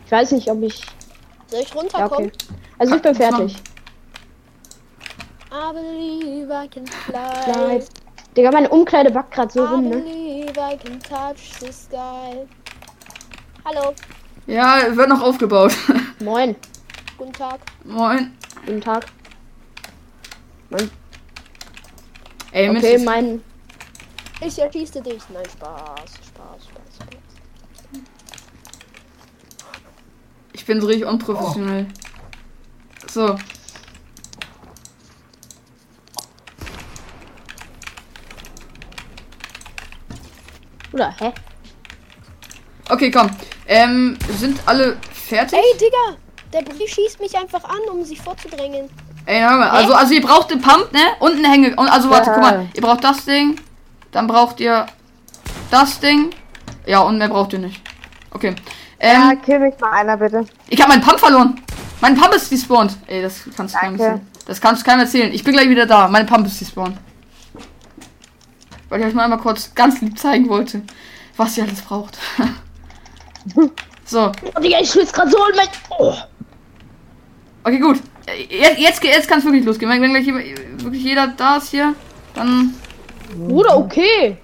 Ich 0.06 0.12
weiß 0.12 0.32
nicht, 0.32 0.50
ob 0.50 0.62
ich. 0.62 0.82
Soll 1.50 1.60
ich 1.60 1.68
Ja, 1.70 1.80
runterkommen? 1.80 2.28
okay. 2.28 2.32
Also 2.78 2.96
ich 2.96 3.02
bin 3.02 3.14
fertig. 3.14 3.56
I 5.50 5.72
believe 5.72 6.50
I 6.52 6.68
can 6.68 6.86
Fly. 6.86 7.52
fly. 7.52 7.84
Digga, 8.36 8.50
meine 8.52 8.68
Umkleide 8.68 9.10
backt 9.10 9.32
gerade 9.32 9.52
so 9.52 9.64
I 9.64 9.68
rum, 9.68 9.88
ne? 9.88 9.96
I 10.50 10.76
can 10.76 11.00
touch 11.00 11.52
the 11.60 11.72
sky. 11.72 12.46
Hallo, 13.64 13.94
Ja, 14.46 14.94
wird 14.96 15.08
noch 15.08 15.20
aufgebaut. 15.22 15.72
Moin. 16.20 16.54
guten 17.16 17.32
Tag. 17.32 17.60
Moin. 17.84 18.36
Guten 18.66 18.80
Tag. 18.80 19.06
Ey, 22.52 22.68
Mist. 22.70 22.84
Okay, 22.84 22.98
mein. 22.98 23.43
Ich 24.40 24.58
erschieße 24.58 25.00
dich. 25.00 25.22
Nein, 25.31 25.44
Spaß, 25.50 26.10
Spaß. 26.28 26.69
ich 30.52 30.57
bin 30.69 30.81
so 30.81 30.87
richtig 30.87 31.06
unprofessionell. 31.06 31.87
So. 33.10 33.37
Oder, 40.93 41.15
hä? 41.19 41.32
Okay, 42.91 43.10
komm. 43.10 43.31
Ähm, 43.67 44.19
sind 44.39 44.60
alle 44.67 44.98
fertig? 45.13 45.58
Ey, 45.58 45.79
Digga! 45.79 46.19
Der 46.53 46.63
Brief 46.63 46.91
schießt 46.91 47.20
mich 47.20 47.37
einfach 47.37 47.65
an, 47.65 47.81
um 47.91 48.05
sich 48.05 48.20
vorzudrängen. 48.20 48.89
Ey, 49.27 49.41
hör 49.41 49.56
mal. 49.56 49.70
Also, 49.70 49.93
also 49.94 50.15
ihr 50.15 50.22
braucht 50.22 50.51
den 50.51 50.60
Pump, 50.60 50.93
ne? 50.93 51.01
Und 51.20 51.37
eine 51.37 51.51
Hänge. 51.51 51.77
Und 51.77 51.89
also 51.89 52.08
warte, 52.08 52.31
Ja. 52.31 52.34
guck 52.34 52.43
mal. 52.43 52.69
Ihr 52.75 52.82
braucht 52.82 53.05
das 53.05 53.25
Ding. 53.25 53.60
Dann 54.13 54.27
braucht 54.27 54.60
ihr 54.60 54.87
das 55.70 56.01
Ding. 56.01 56.31
Ja, 56.87 57.01
und 57.01 57.19
mehr 57.19 57.29
braucht 57.29 57.53
ihr 57.53 57.58
nicht. 57.58 57.81
Okay. 58.31 58.55
Ja, 59.00 59.31
Ähm, 59.32 59.43
kill 59.43 59.58
mich 59.60 59.74
mal 59.81 59.93
einer, 59.93 60.17
bitte. 60.17 60.44
ich 60.69 60.81
habe 60.81 60.90
meinen 60.93 61.02
Pump 61.02 61.20
verloren. 61.20 61.60
Mein 62.00 62.17
Pump 62.17 62.34
ist 62.34 62.50
despawned. 62.50 62.96
Ey, 63.06 63.22
das 63.22 63.43
kannst 63.56 63.74
du 63.74 63.78
keinem 63.78 63.94
erzählen. 63.94 64.26
Das 64.46 64.60
kannst 64.60 64.82
du 64.82 64.86
keinem 64.86 65.00
erzählen. 65.00 65.32
Ich 65.32 65.44
bin 65.44 65.52
gleich 65.52 65.69
wieder 65.69 65.86
da. 65.86 66.08
Mein 66.08 66.26
Pump 66.26 66.46
ist 66.46 66.60
despawned. 66.60 66.96
Weil 68.88 69.00
ich 69.00 69.06
euch 69.06 69.14
mal 69.14 69.24
einmal 69.24 69.38
kurz 69.38 69.74
ganz 69.74 70.00
lieb 70.00 70.19
zeigen 70.19 70.48
wollte, 70.48 70.82
was 71.36 71.56
ihr 71.58 71.64
alles 71.64 71.82
braucht. 71.82 72.19
so. 74.05 74.32
Oh, 74.56 74.60
Digga, 74.60 74.78
ich 74.81 74.90
schwitze 74.90 75.12
gerade 75.12 75.31
so 75.31 75.36
in 75.48 75.56
mein. 75.56 75.69
Oh. 75.98 76.14
Okay, 77.64 77.78
gut. 77.78 77.98
Jetzt, 78.48 78.78
jetzt, 78.78 79.05
jetzt 79.05 79.28
kann 79.28 79.38
es 79.40 79.44
wirklich 79.44 79.64
losgehen. 79.64 79.90
Wenn, 79.90 80.00
wenn 80.02 80.12
gleich 80.12 80.26
wirklich 80.26 81.02
jeder 81.02 81.28
da 81.28 81.56
ist 81.56 81.70
hier, 81.70 81.94
dann. 82.34 82.74
Bruder, 83.36 83.76
okay. 83.76 84.38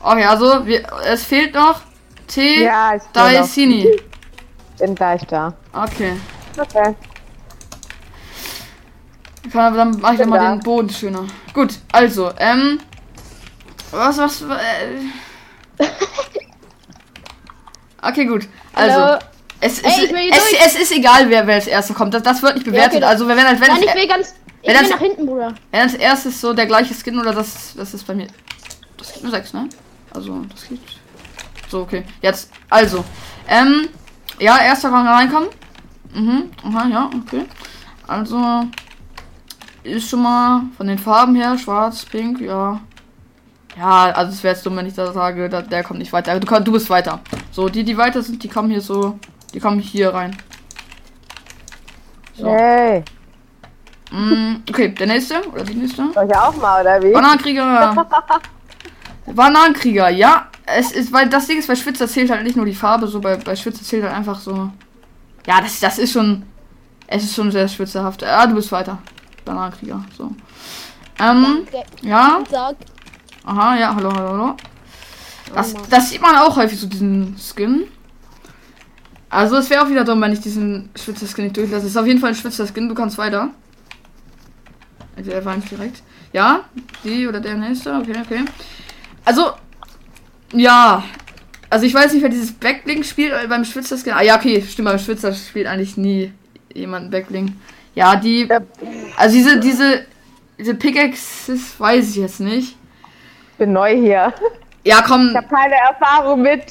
Okay, 0.00 0.24
also 0.24 0.66
wir, 0.66 0.86
es 1.06 1.24
fehlt 1.24 1.54
noch 1.54 1.80
T. 2.26 2.64
Ja, 2.64 2.94
ich 2.96 3.02
bin, 3.02 3.22
noch, 3.22 3.30
Daisini. 3.30 4.00
bin 4.78 4.94
gleich 4.94 5.22
da. 5.26 5.54
Okay. 5.72 6.12
Okay. 6.58 6.94
Kann, 9.52 9.74
dann 9.74 10.00
mache 10.00 10.14
ich 10.14 10.18
Bin 10.20 10.28
mal 10.28 10.38
da. 10.38 10.50
den 10.52 10.60
Boden 10.60 10.90
schöner. 10.90 11.24
Gut, 11.54 11.74
also, 11.92 12.32
ähm. 12.38 12.80
Was, 13.92 14.18
was, 14.18 14.42
äh, 14.42 15.84
Okay, 18.02 18.24
gut. 18.26 18.48
Also, 18.72 19.00
Hallo. 19.00 19.18
es, 19.60 19.78
Ey, 19.80 19.90
ist, 19.90 19.98
hier 19.98 20.30
es, 20.32 20.74
es 20.74 20.82
ist 20.82 20.92
egal, 20.92 21.28
wer, 21.30 21.46
wer 21.46 21.56
als 21.56 21.66
erster 21.66 21.94
kommt. 21.94 22.14
Das, 22.14 22.22
das 22.22 22.42
wird 22.42 22.54
nicht 22.54 22.64
bewertet. 22.64 22.96
okay, 22.96 23.04
also, 23.04 23.26
wenn 23.28 23.38
halt, 23.38 23.60
wenn, 23.60 23.68
Nein, 23.68 23.82
ich 23.84 23.94
will 23.94 24.06
ganz. 24.06 24.34
Ich 24.62 24.68
will 24.68 24.88
nach 24.88 24.98
hinten, 24.98 25.26
Bruder. 25.26 25.54
wenn 25.70 25.80
als 25.80 25.94
erstes 25.94 26.40
so 26.40 26.52
der 26.52 26.66
gleiche 26.66 26.94
Skin 26.94 27.18
oder 27.18 27.32
das, 27.32 27.74
das 27.76 27.94
ist 27.94 28.06
bei 28.06 28.14
mir. 28.14 28.26
Das 28.96 29.12
gibt 29.12 29.22
nur 29.22 29.32
6, 29.32 29.52
ne? 29.54 29.68
Also, 30.12 30.40
das 30.50 30.68
gibt. 30.68 30.98
So, 31.68 31.82
okay. 31.82 32.04
Jetzt, 32.20 32.50
also. 32.70 33.04
Ähm, 33.48 33.88
ja, 34.38 34.58
erster 34.58 34.90
kann 34.90 35.06
reinkommen. 35.06 35.48
Mhm, 36.14 36.50
aha, 36.64 36.88
ja, 36.88 37.10
okay. 37.22 37.46
Also 38.06 38.64
ist 39.82 40.08
schon 40.08 40.22
mal 40.22 40.62
von 40.76 40.86
den 40.86 40.98
Farben 40.98 41.34
her 41.36 41.56
schwarz, 41.58 42.04
pink, 42.04 42.40
ja. 42.40 42.80
Ja, 43.76 44.04
also 44.10 44.32
es 44.32 44.42
wäre 44.42 44.54
jetzt 44.54 44.64
dumm, 44.64 44.76
wenn 44.76 44.86
ich 44.86 44.94
da 44.94 45.12
sage, 45.12 45.48
da, 45.48 45.62
der 45.62 45.84
kommt 45.84 45.98
nicht 45.98 46.12
weiter. 46.12 46.38
Du, 46.40 46.60
du 46.60 46.72
bist 46.72 46.88
weiter. 46.88 47.20
So, 47.50 47.68
die, 47.68 47.84
die 47.84 47.96
weiter 47.96 48.22
sind, 48.22 48.42
die 48.42 48.48
kommen 48.48 48.70
hier 48.70 48.80
so, 48.80 49.18
die 49.52 49.60
kommen 49.60 49.78
hier 49.78 50.14
rein. 50.14 50.36
So. 52.34 52.50
Hey, 52.50 53.04
Mm, 54.12 54.62
okay, 54.70 54.88
der 54.88 55.06
nächste 55.08 55.46
oder 55.48 55.64
die 55.64 55.74
nächste? 55.74 56.12
soll 56.12 56.26
ich 56.28 56.36
auch 56.36 56.54
mal, 56.56 56.80
oder 56.80 57.02
wie? 57.02 57.12
Bananenkrieger. 57.12 58.06
Bananenkrieger, 59.26 60.08
ja. 60.10 60.46
Es 60.66 60.90
ist, 60.90 61.12
weil 61.12 61.28
das 61.28 61.46
Ding 61.46 61.58
ist, 61.58 61.68
bei 61.68 61.76
Schwitzer 61.76 62.08
zählt 62.08 62.30
halt 62.30 62.42
nicht 62.42 62.56
nur 62.56 62.66
die 62.66 62.74
Farbe, 62.74 63.06
so 63.06 63.20
bei, 63.20 63.36
bei 63.36 63.54
Schwitzer 63.54 63.84
zählt 63.84 64.02
halt 64.02 64.14
einfach 64.14 64.40
so. 64.40 64.70
Ja, 65.46 65.60
das, 65.60 65.78
das 65.80 65.98
ist 65.98 66.12
schon. 66.12 66.42
Es 67.06 67.22
ist 67.22 67.36
schon 67.36 67.52
sehr 67.52 67.68
schwitzerhaft. 67.68 68.24
Ah, 68.24 68.46
du 68.48 68.56
bist 68.56 68.72
weiter. 68.72 68.98
Bananenkrieger, 69.44 70.04
so. 70.16 70.32
Ähm, 71.20 71.66
Danke. 71.70 71.84
ja. 72.02 72.42
Aha, 73.44 73.76
ja, 73.78 73.94
hallo, 73.94 74.12
hallo, 74.12 74.28
hallo. 74.28 74.56
Das, 75.54 75.72
das 75.88 76.10
sieht 76.10 76.20
man 76.20 76.36
auch 76.36 76.56
häufig, 76.56 76.80
so 76.80 76.88
diesen 76.88 77.36
Skin. 77.38 77.84
Also 79.30 79.56
es 79.56 79.70
wäre 79.70 79.84
auch 79.84 79.88
wieder 79.88 80.04
dumm, 80.04 80.20
wenn 80.20 80.32
ich 80.32 80.40
diesen 80.40 80.90
Schwitzer 80.96 81.26
Skin 81.26 81.44
nicht 81.44 81.56
durchlasse. 81.56 81.86
Es 81.86 81.92
ist 81.92 81.96
auf 81.96 82.06
jeden 82.06 82.20
Fall 82.20 82.30
ein 82.30 82.36
Schwitzer 82.36 82.66
Skin, 82.66 82.88
du 82.88 82.94
kannst 82.94 83.18
weiter. 83.18 83.50
Also 85.16 85.30
er 85.30 85.44
war 85.44 85.56
nicht 85.56 85.70
direkt. 85.70 86.02
Ja, 86.32 86.60
die 87.04 87.26
oder 87.26 87.40
der 87.40 87.54
nächste, 87.54 87.94
okay, 87.94 88.14
okay. 88.22 88.44
Also, 89.24 89.52
ja. 90.52 91.04
Also 91.68 91.84
ich 91.84 91.94
weiß 91.94 92.12
nicht, 92.12 92.22
wer 92.22 92.28
dieses 92.28 92.52
Backbling 92.52 93.02
spielt 93.02 93.32
äh, 93.32 93.46
beim 93.48 93.64
Schwitzer 93.64 93.96
Skin. 93.96 94.12
Ah 94.12 94.22
ja, 94.22 94.36
okay, 94.36 94.62
stimmt, 94.62 94.88
beim 94.88 94.98
Schwitzer 94.98 95.32
spielt 95.32 95.66
eigentlich 95.66 95.96
nie 95.96 96.32
jemand 96.72 97.10
Backbling. 97.10 97.56
Ja, 97.94 98.16
die. 98.16 98.48
Also 99.16 99.36
diese, 99.36 99.58
diese, 99.58 100.06
diese 100.58 100.74
Pickaxes 100.74 101.78
weiß 101.78 102.10
ich 102.10 102.16
jetzt 102.16 102.40
nicht. 102.40 102.76
Ich 103.52 103.58
bin 103.58 103.72
neu 103.72 103.96
hier. 103.96 104.32
Ja, 104.84 105.02
komm, 105.02 105.30
Ich 105.30 105.36
habe 105.36 105.48
keine 105.48 105.74
Erfahrung 105.74 106.42
mit 106.42 106.62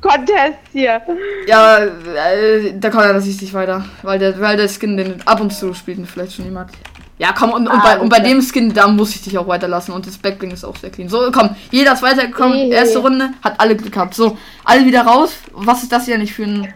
Contests 0.00 0.70
hier. 0.72 1.00
ja, 1.46 1.78
äh, 1.78 2.74
da 2.78 2.90
kommt 2.90 3.04
er 3.04 3.14
das 3.14 3.24
nicht 3.26 3.54
weiter. 3.54 3.84
Weil 4.02 4.18
der, 4.18 4.38
weil 4.40 4.56
der 4.56 4.68
Skin 4.68 4.96
den 4.96 5.26
ab 5.26 5.40
und 5.40 5.52
zu 5.52 5.74
spielt 5.74 6.06
vielleicht 6.06 6.34
schon 6.34 6.44
jemand. 6.44 6.70
Ja, 7.22 7.32
komm, 7.32 7.52
und, 7.52 7.68
und, 7.68 7.72
Ah, 7.72 7.82
bei, 7.84 8.00
und 8.00 8.08
bei 8.08 8.18
dem 8.18 8.42
Skin, 8.42 8.74
da 8.74 8.88
muss 8.88 9.14
ich 9.14 9.22
dich 9.22 9.38
auch 9.38 9.46
weiterlassen. 9.46 9.94
Und 9.94 10.08
das 10.08 10.18
Backbling 10.18 10.50
ist 10.50 10.64
auch 10.64 10.76
sehr 10.76 10.90
clean. 10.90 11.08
So, 11.08 11.30
komm, 11.30 11.54
jeder 11.70 11.92
ist 11.92 12.02
weitergekommen. 12.02 12.56
Hey. 12.56 12.70
Erste 12.72 12.98
Runde, 12.98 13.30
hat 13.44 13.60
alle 13.60 13.76
Glück 13.76 13.92
gehabt. 13.92 14.14
So, 14.14 14.36
alle 14.64 14.84
wieder 14.84 15.02
raus. 15.02 15.34
Was 15.52 15.84
ist 15.84 15.92
das 15.92 16.06
hier 16.06 16.18
nicht 16.18 16.34
für 16.34 16.42
ein 16.42 16.74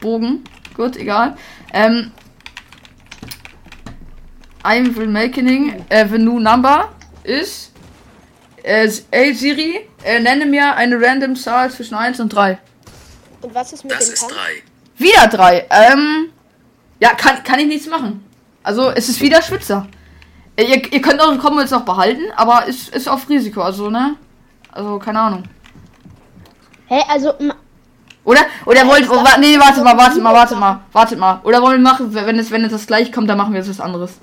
Bogen? 0.00 0.42
Gut, 0.76 0.96
egal. 0.96 1.36
Ähm, 1.72 2.10
I 4.66 4.96
will 4.96 5.06
making 5.06 5.84
äh, 5.90 6.08
the 6.08 6.18
new 6.18 6.40
number 6.40 6.88
is 7.22 7.70
äh, 8.64 8.90
Ey 9.12 9.32
Siri, 9.32 9.88
äh, 10.02 10.18
nenne 10.18 10.46
mir 10.46 10.74
eine 10.74 11.00
random 11.00 11.36
Zahl 11.36 11.70
zwischen 11.70 11.94
1 11.94 12.18
und 12.18 12.30
3. 12.30 12.58
Und 13.42 13.54
was 13.54 13.72
ist 13.72 13.84
mit 13.84 13.92
Das 13.92 14.06
dem 14.06 14.14
ist 14.14 14.20
Kampf? 14.22 14.34
3. 14.34 14.40
Wieder 15.04 15.26
drei. 15.28 15.66
Ähm. 15.70 16.30
Ja, 16.98 17.10
kann, 17.14 17.44
kann 17.44 17.60
ich 17.60 17.66
nichts 17.66 17.86
machen. 17.86 18.24
Also, 18.64 18.90
es 18.90 19.08
ist 19.08 19.20
wieder 19.20 19.40
Schwitzer. 19.42 19.86
Ihr, 20.58 20.92
ihr 20.92 21.00
könnt 21.02 21.20
eure 21.20 21.38
Combo 21.38 21.60
jetzt 21.60 21.72
auch 21.74 21.82
behalten, 21.82 22.22
aber 22.36 22.66
ist, 22.66 22.88
ist 22.88 23.08
auf 23.08 23.28
Risiko, 23.28 23.60
also, 23.62 23.90
ne? 23.90 24.16
Also, 24.72 24.98
keine 24.98 25.20
Ahnung. 25.20 25.44
Hä, 26.86 27.00
also, 27.08 27.34
ma- 27.40 27.54
Oder? 28.24 28.40
Oder 28.66 28.86
wollt. 28.86 29.02
ich 29.02 29.10
Oh, 29.10 29.16
wa 29.16 29.36
nee, 29.38 29.58
warte 29.58 29.82
mal, 29.82 29.96
warte 29.96 30.20
mal, 30.20 30.34
warte 30.34 30.54
mal, 30.56 30.60
machen. 30.74 30.80
warte 30.92 31.16
mal. 31.16 31.40
Oder 31.44 31.62
wollen 31.62 31.82
wir 31.82 31.90
machen, 31.90 32.12
wenn 32.14 32.38
es, 32.38 32.50
wenn 32.50 32.64
es 32.64 32.72
das 32.72 32.86
gleich 32.86 33.12
kommt, 33.12 33.28
dann 33.28 33.38
machen 33.38 33.52
wir 33.52 33.60
jetzt 33.60 33.68
was 33.70 33.80
anderes. 33.80 34.18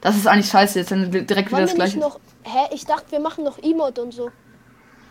Das 0.00 0.16
ist 0.16 0.26
eigentlich 0.26 0.48
scheiße, 0.50 0.78
jetzt 0.78 0.90
dann 0.92 1.10
direkt 1.10 1.50
wieder 1.50 1.62
das 1.62 1.74
gleiche. 1.74 1.98
noch. 1.98 2.18
Hä? 2.44 2.68
Ich 2.72 2.84
dachte, 2.86 3.10
wir 3.10 3.20
machen 3.20 3.44
noch 3.44 3.58
Emote 3.62 4.02
und 4.02 4.12
so. 4.14 4.30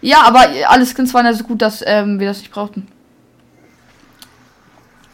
Ja, 0.01 0.21
aber 0.23 0.49
äh, 0.55 0.63
alle 0.63 0.85
Skins 0.85 1.13
waren 1.13 1.25
ja 1.25 1.33
so 1.33 1.43
gut, 1.43 1.61
dass 1.61 1.83
ähm, 1.85 2.19
wir 2.19 2.27
das 2.27 2.39
nicht 2.39 2.51
brauchten. 2.51 2.87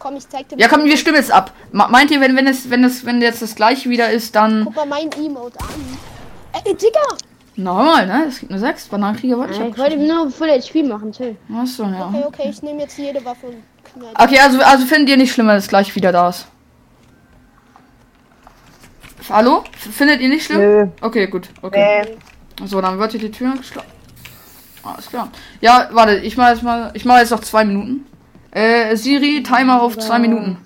Komm, 0.01 0.15
ich 0.15 0.27
zeig 0.27 0.50
dir 0.50 0.58
Ja, 0.58 0.67
komm, 0.67 0.84
wir 0.86 0.98
stimmen 0.98 1.17
jetzt 1.17 1.31
ab. 1.31 1.53
Meint 1.72 2.10
ihr, 2.10 2.20
wenn, 2.22 2.36
wenn 2.36 2.48
es, 2.48 2.72
wenn 2.72 2.84
es, 2.84 3.05
wenn 3.05 3.22
jetzt 3.22 3.43
das 3.43 3.53
gleiche 3.53 3.88
wieder 3.88 4.10
ist, 4.10 4.36
dann. 4.36 4.65
Guck 4.65 4.75
mal 4.75 4.88
mein 4.88 5.12
Emote 5.12 5.60
an. 5.60 5.98
Ey, 6.65 6.75
Digga! 6.75 7.00
Normal, 7.55 8.08
ne? 8.08 8.25
Es 8.27 8.39
gibt 8.39 8.50
nur 8.50 8.60
sechs. 8.60 8.88
Bananenkrieger 8.88 9.38
wollte 9.38 9.53
ich 9.53 9.60
ich 9.60 9.77
wollte 9.77 9.98
nur 9.98 10.31
Full 10.31 10.50
HP 10.50 10.81
machen, 10.84 11.12
chill. 11.12 11.36
Achso, 11.55 11.84
ja. 11.84 12.08
Okay, 12.08 12.24
okay, 12.25 12.50
ich 12.50 12.63
nehme 12.63 12.81
jetzt 12.81 12.98
jede 12.98 13.24
Waffe 13.24 13.48
und 13.48 13.63
knall. 13.93 14.13
Okay, 14.17 14.39
also, 14.39 14.60
also 14.62 14.86
findet 14.88 15.10
ihr 15.10 15.17
nicht 15.17 15.34
schlimm, 15.34 15.48
wenn 15.48 15.58
es 15.58 15.67
gleich 15.67 15.96
wieder 15.96 16.12
da 16.12 16.29
ist? 16.29 16.48
Hallo? 19.29 19.63
Findet 19.77 20.20
ihr 20.20 20.29
nicht 20.29 20.46
schlimm? 20.46 20.62
Nö. 20.62 20.88
Okay, 21.01 21.27
gut. 21.27 21.50
Okay. 21.62 22.05
Nee. 22.60 22.65
So, 22.65 22.81
dann 22.81 22.98
wird 22.98 23.12
hier 23.12 23.20
die 23.20 23.31
Tür 23.31 23.53
geschlossen. 23.55 23.88
Alles 24.84 25.08
klar. 25.08 25.29
Ja, 25.62 25.89
warte, 25.91 26.15
ich 26.15 26.36
mache 26.38 26.53
jetzt 26.53 26.63
mal. 26.63 26.89
Ich 26.96 27.05
mache 27.05 27.20
jetzt 27.20 27.29
noch 27.29 27.41
zwei 27.41 27.63
Minuten. 27.63 28.08
Äh, 28.51 28.96
Siri, 28.96 29.43
Timer 29.43 29.81
auf 29.81 29.98
zwei 29.98 30.20
Minuten. 30.20 30.58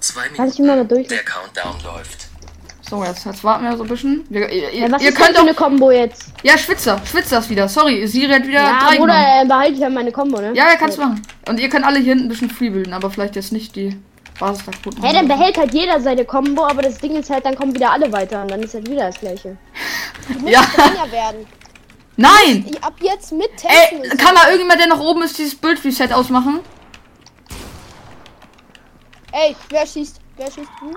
2 0.00 0.28
Kann 0.36 0.48
ich 0.48 0.58
mal 0.58 0.66
mal 0.66 0.72
Minuten. 0.76 0.88
durch? 0.94 1.08
Der 1.08 1.18
Countdown 1.24 1.74
läuft. 1.84 2.28
So, 2.88 3.04
jetzt, 3.04 3.24
jetzt 3.24 3.44
warten 3.44 3.64
wir 3.64 3.76
so 3.76 3.84
ein 3.84 3.88
bisschen. 3.88 4.24
Wir, 4.30 4.48
ihr, 4.50 4.74
Ja, 4.74 4.90
was 4.90 5.02
ihr 5.02 5.10
ist 5.10 5.14
könnt 5.16 5.36
auch. 5.38 5.42
eine 5.42 5.54
Combo 5.54 5.90
jetzt? 5.90 6.32
Ja, 6.42 6.58
Schwitzer. 6.58 7.00
Schwitzer 7.04 7.38
ist 7.38 7.50
wieder. 7.50 7.68
Sorry, 7.68 8.06
Siri 8.06 8.32
hat 8.32 8.42
wieder 8.46 8.62
Ja, 8.62 8.80
drei 8.84 8.94
genommen. 8.96 9.10
äh, 9.12 9.46
behalte 9.46 9.72
ich 9.74 9.78
ja 9.78 9.90
meine 9.90 10.10
Combo, 10.10 10.40
ne? 10.40 10.52
Ja, 10.54 10.68
ja, 10.70 10.76
kannst 10.76 10.96
du 10.98 11.02
machen. 11.02 11.22
Und 11.48 11.60
ihr 11.60 11.68
könnt 11.68 11.84
alle 11.84 11.98
hier 11.98 12.08
hinten 12.14 12.24
ein 12.24 12.28
bisschen 12.28 12.50
freebilden, 12.50 12.92
aber 12.94 13.10
vielleicht 13.10 13.36
jetzt 13.36 13.52
nicht 13.52 13.76
die 13.76 13.96
Basis 14.40 14.64
da 14.64 14.72
gut. 14.82 14.96
Hä, 15.02 15.12
dann 15.12 15.28
behält 15.28 15.56
halt 15.58 15.72
jeder 15.74 16.00
seine 16.00 16.24
Combo, 16.24 16.64
aber 16.66 16.82
das 16.82 16.98
Ding 16.98 17.14
ist 17.14 17.30
halt, 17.30 17.44
dann 17.46 17.54
kommen 17.54 17.74
wieder 17.74 17.92
alle 17.92 18.10
weiter 18.12 18.42
und 18.42 18.50
dann 18.50 18.62
ist 18.62 18.74
halt 18.74 18.88
wieder 18.90 19.06
das 19.06 19.20
gleiche. 19.20 19.56
Ja. 20.46 20.60
Werden. 21.10 21.46
Nein! 22.20 22.66
Ich- 22.70 22.84
Ab 22.84 22.96
jetzt 23.00 23.32
mit. 23.32 23.50
Ey, 23.64 24.06
kann 24.18 24.34
mal 24.34 24.44
irgendjemand, 24.44 24.78
der 24.78 24.88
noch 24.88 25.00
oben 25.00 25.22
ist, 25.22 25.38
dieses 25.38 25.54
Bild-Reset 25.54 26.12
ausmachen? 26.12 26.60
Ey, 29.32 29.56
wer 29.70 29.86
schießt? 29.86 30.20
Wer 30.36 30.46
schießt? 30.50 30.68
Hm? 30.80 30.96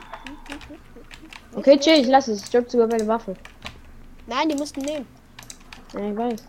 Okay, 1.55 1.79
chill, 1.79 2.01
ich 2.01 2.07
lasse 2.07 2.33
es. 2.33 2.43
Ich 2.43 2.49
drück 2.49 2.69
sogar 2.69 2.87
meine 2.87 3.07
Waffe. 3.07 3.35
Nein, 4.27 4.49
die 4.49 4.55
mussten 4.55 4.81
nehmen. 4.81 5.05
Ja, 5.93 6.09
ich 6.09 6.17
weiß. 6.17 6.43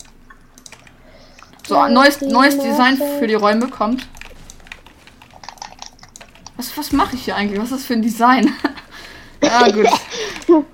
So, 1.69 1.87
neues, 1.87 2.21
neues 2.21 2.59
Design 2.59 2.97
für 3.21 3.29
die 3.29 3.35
Räume 3.35 3.69
kommt. 3.69 4.09
Was, 6.57 6.77
was 6.77 6.91
mache 6.91 7.15
ich 7.15 7.25
hier 7.27 7.37
eigentlich? 7.37 7.59
Was 7.61 7.67
ist 7.71 7.75
das 7.81 7.85
für 7.85 7.95
ein 7.95 8.03
Design? 8.03 8.53
ja, 9.41 9.69
gut. 9.71 9.87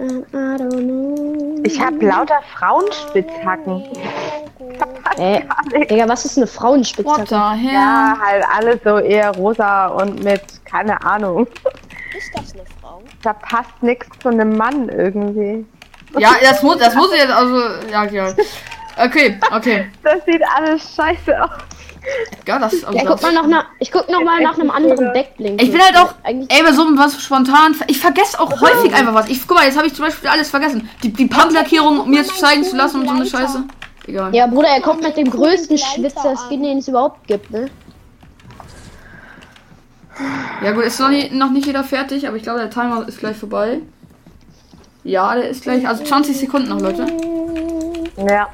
I 0.00 0.56
don't 0.56 0.86
know. 0.86 1.60
Ich 1.64 1.78
habe 1.80 2.04
lauter 2.06 2.40
Frauenspitzhacken. 2.56 3.84
Äh, 5.18 5.42
Digga, 5.90 6.08
was 6.08 6.24
ist 6.24 6.38
eine 6.38 6.46
What 6.46 6.54
Frauenspitzhacke? 6.54 7.26
the 7.28 7.68
hell? 7.68 7.74
Ja, 7.74 8.16
halt 8.24 8.44
alles 8.56 8.80
so 8.82 8.98
eher 8.98 9.30
rosa 9.36 9.88
und 9.88 10.24
mit, 10.24 10.42
keine 10.64 11.02
Ahnung. 11.04 11.46
Ist 12.16 12.30
das 12.34 12.54
eine 12.54 12.62
Frau? 12.80 13.02
Da 13.22 13.34
passt 13.34 13.82
nichts 13.82 14.08
zu 14.20 14.28
einem 14.28 14.56
Mann 14.56 14.88
irgendwie. 14.88 15.66
Ja, 16.18 16.30
das 16.40 16.62
muss, 16.62 16.78
das 16.78 16.94
muss 16.94 17.14
jetzt, 17.14 17.30
also, 17.30 17.60
ja, 17.90 18.04
ja. 18.04 18.28
Okay, 18.96 19.38
okay. 19.52 19.90
Das 20.02 20.24
sieht 20.26 20.42
alles 20.56 20.94
scheiße 20.94 21.42
aus. 21.42 21.50
Ja, 22.46 22.58
das, 22.58 22.82
also 22.84 22.98
Ja, 22.98 23.04
guck 23.06 23.22
mal 23.22 23.32
nach, 23.32 23.66
ich 23.78 23.92
guck 23.92 24.08
noch 24.08 24.22
mal 24.22 24.42
nach 24.42 24.58
einem 24.58 24.70
anderen 24.70 25.12
Backblink. 25.12 25.62
Ich 25.62 25.70
bin 25.70 25.80
halt 25.80 25.96
auch, 25.96 26.14
Eigentlich, 26.22 26.50
ey, 26.50 26.62
bei 26.62 26.72
so 26.72 26.82
was 26.96 27.22
spontan, 27.22 27.76
ich 27.86 28.00
vergesse 28.00 28.40
auch 28.40 28.60
häufig 28.60 28.94
einfach 28.94 29.14
was. 29.14 29.28
Ich, 29.28 29.46
guck 29.46 29.58
mal, 29.58 29.66
jetzt 29.66 29.76
habe 29.76 29.86
ich 29.86 29.94
zum 29.94 30.06
Beispiel 30.06 30.28
alles 30.28 30.50
vergessen. 30.50 30.88
Die, 31.02 31.12
die 31.12 31.26
Pump-Lackierung, 31.26 32.00
um 32.00 32.10
mir 32.10 32.24
zu 32.24 32.34
zeigen 32.34 32.64
zu 32.64 32.76
lassen 32.76 33.00
und 33.00 33.08
so 33.08 33.14
eine 33.14 33.26
Scheiße. 33.26 33.64
Egal. 34.06 34.34
ja, 34.34 34.46
Bruder, 34.46 34.68
er 34.68 34.80
kommt 34.80 35.02
mit 35.02 35.16
dem 35.16 35.30
größten 35.30 35.76
Schwitzer-Skin, 35.76 36.62
den 36.62 36.78
es 36.78 36.88
überhaupt 36.88 37.26
gibt, 37.28 37.50
ne? 37.50 37.70
Ja 40.62 40.72
gut, 40.72 40.84
ist 40.84 40.98
noch 40.98 41.10
nicht, 41.10 41.32
noch 41.32 41.50
nicht 41.50 41.66
jeder 41.66 41.84
fertig, 41.84 42.26
aber 42.26 42.36
ich 42.36 42.42
glaube, 42.42 42.58
der 42.58 42.70
Timer 42.70 43.06
ist 43.06 43.18
gleich 43.18 43.36
vorbei. 43.36 43.80
Ja, 45.04 45.34
der 45.34 45.48
ist 45.48 45.62
gleich, 45.62 45.86
also 45.86 46.02
20 46.04 46.36
Sekunden 46.38 46.68
noch, 46.68 46.80
Leute. 46.80 47.06
Ja. 48.28 48.48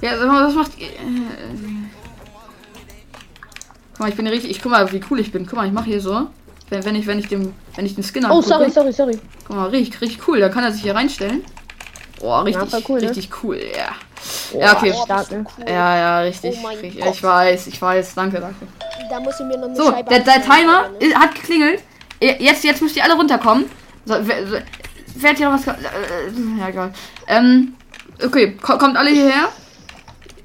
Ja, 0.00 0.16
sag 0.16 0.28
mal, 0.28 0.46
was 0.46 0.54
macht 0.54 0.78
ihr? 0.78 0.86
äh, 0.86 0.90
Guck 3.92 4.00
mal, 4.00 4.08
ich 4.10 4.14
bin 4.16 4.26
richtig, 4.28 4.50
ich 4.50 4.62
guck 4.62 4.70
mal, 4.70 4.90
wie 4.92 5.00
cool 5.10 5.18
ich 5.20 5.32
bin. 5.32 5.44
Guck 5.46 5.56
mal, 5.56 5.66
ich 5.66 5.72
mache 5.72 5.86
hier 5.86 6.00
so. 6.00 6.28
Wenn, 6.70 6.84
wenn 6.84 6.94
ich, 6.94 7.06
wenn 7.06 7.18
ich 7.18 7.28
dem, 7.28 7.54
wenn 7.74 7.86
ich 7.86 7.94
den 7.94 8.04
Skin 8.04 8.24
Oh, 8.30 8.40
sorry, 8.40 8.70
sorry, 8.70 8.92
sorry. 8.92 9.18
Guck 9.46 9.56
mal, 9.56 9.68
richtig, 9.70 10.00
richtig 10.00 10.28
cool. 10.28 10.38
Da 10.38 10.48
kann 10.48 10.62
er 10.64 10.72
sich 10.72 10.82
hier 10.82 10.94
reinstellen. 10.94 11.44
Boah, 12.20 12.44
richtig, 12.44 12.68
voll 12.68 12.82
cool, 12.88 13.00
ne? 13.00 13.08
richtig 13.08 13.30
cool, 13.42 13.58
ja. 13.76 13.90
Ja, 14.58 14.76
okay. 14.76 14.92
Stark, 15.04 15.30
ne? 15.30 15.44
cool. 15.58 15.64
Ja, 15.68 15.96
ja, 15.96 16.20
richtig. 16.20 16.56
Oh 16.58 16.62
mein 16.62 16.78
richtig. 16.78 17.02
Gott. 17.02 17.14
Ich 17.14 17.22
weiß, 17.22 17.66
ich 17.68 17.80
weiß. 17.80 18.14
Danke, 18.14 18.40
danke. 18.40 18.66
Da 19.08 19.20
muss 19.20 19.38
ich 19.40 19.46
mir 19.46 19.56
noch 19.56 19.66
eine 19.68 19.76
So, 19.76 19.90
Scheibe 19.90 20.10
der, 20.10 20.20
der 20.20 20.42
Timer 20.42 20.88
ne? 21.00 21.14
hat 21.14 21.34
geklingelt. 21.34 21.82
Jetzt, 22.20 22.64
jetzt 22.64 22.82
müsst 22.82 22.96
ihr 22.96 23.04
alle 23.04 23.14
runterkommen. 23.14 23.66
So, 24.04 24.14
wer, 24.22 24.46
so, 24.46 24.56
wer 25.14 25.30
hat 25.30 25.36
hier 25.36 25.48
noch 25.48 25.54
was? 25.58 25.66
Äh, 25.66 25.78
ja, 26.58 26.68
egal. 26.68 26.92
Ähm, 27.28 27.74
okay, 28.22 28.56
ko 28.60 28.76
kommt 28.76 28.96
alle 28.96 29.10
hierher. 29.10 29.48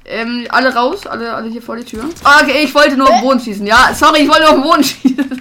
Ähm, 0.06 0.46
alle 0.50 0.74
raus, 0.74 1.06
alle, 1.06 1.32
alle 1.34 1.48
hier 1.48 1.62
vor 1.62 1.76
die 1.76 1.84
Tür. 1.84 2.04
Ah, 2.24 2.40
okay, 2.42 2.62
ich 2.64 2.74
wollte 2.74 2.96
nur 2.96 3.08
auf 3.08 3.14
den 3.14 3.22
Boden 3.22 3.40
schießen. 3.40 3.66
Ja, 3.66 3.94
sorry, 3.94 4.20
ich 4.22 4.28
wollte 4.28 4.42
nur 4.42 4.50
auf 4.50 4.56
den 4.56 4.62
Boden 4.64 4.84
schießen. 4.84 5.40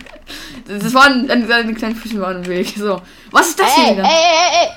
Das 0.65 0.93
war 0.93 1.05
ein, 1.05 1.29
ein, 1.29 1.51
ein 1.51 1.75
kleiner 1.75 1.95
Füßchen 1.95 2.21
war 2.21 2.31
im 2.31 2.45
Weg. 2.45 2.73
So. 2.77 3.01
Was 3.31 3.49
ist 3.49 3.59
das 3.59 3.75
hier 3.75 3.83
Ey, 3.83 3.97
ey, 3.97 4.03
ey, 4.03 4.63
ey. 4.63 4.69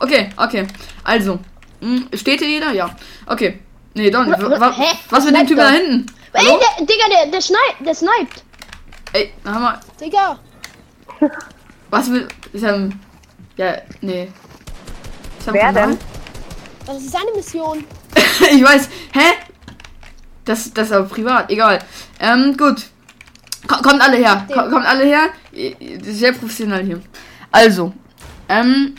Okay, 0.00 0.30
okay. 0.36 0.66
Also. 1.04 1.38
Hm, 1.80 2.08
steht 2.14 2.40
hier 2.40 2.48
jeder? 2.48 2.72
Ja. 2.72 2.90
Okay. 3.26 3.60
Nee, 3.94 4.10
Don, 4.10 4.30
Wa- 4.30 4.72
hä? 4.76 4.84
was 5.10 5.24
mit 5.24 5.34
dem 5.36 5.46
Typen 5.46 5.56
da 5.58 5.70
hinten? 5.70 6.06
Ey, 6.32 6.44
Hallo? 6.46 6.58
der, 6.78 6.86
Digga, 6.86 7.04
der, 7.10 7.30
der 7.30 7.40
schneipt, 7.40 7.76
der 7.80 7.94
sniped. 7.94 8.42
Ey, 9.12 9.32
mal. 9.44 9.78
Digga, 10.00 10.38
Was 11.90 12.10
will. 12.10 12.26
Ist 12.52 12.62
er. 12.64 12.88
Ja, 13.56 13.76
nee. 14.00 14.28
Ist 15.38 15.46
er 15.48 15.52
Wer 15.54 15.72
denn? 15.72 15.98
das 16.86 16.96
ist 16.98 17.12
seine 17.12 17.30
Mission. 17.34 17.84
ich 18.52 18.62
weiß. 18.64 18.88
Hä? 19.12 19.20
Das, 20.44 20.72
das 20.72 20.86
ist 20.88 20.92
aber 20.92 21.08
privat. 21.08 21.50
Egal. 21.50 21.78
Ähm, 22.20 22.56
gut. 22.56 22.86
Ko- 23.66 23.82
Kommt 23.82 24.00
alle 24.00 24.16
her. 24.16 24.46
Ko- 24.52 24.68
Kommt 24.70 24.86
alle 24.86 25.04
her. 25.04 25.28
Sehr 26.02 26.32
professionell 26.32 26.84
hier. 26.84 27.00
Also. 27.50 27.92
Ähm. 28.48 28.94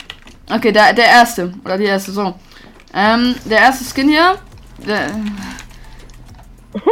Okay, 0.49 0.71
der, 0.71 0.93
der 0.93 1.05
erste. 1.05 1.53
Oder 1.63 1.77
die 1.77 1.85
erste. 1.85 2.11
So. 2.11 2.35
Ähm, 2.93 3.35
der 3.45 3.59
erste 3.59 3.83
Skin 3.85 4.09
hier. 4.09 4.35
Der, 4.85 5.09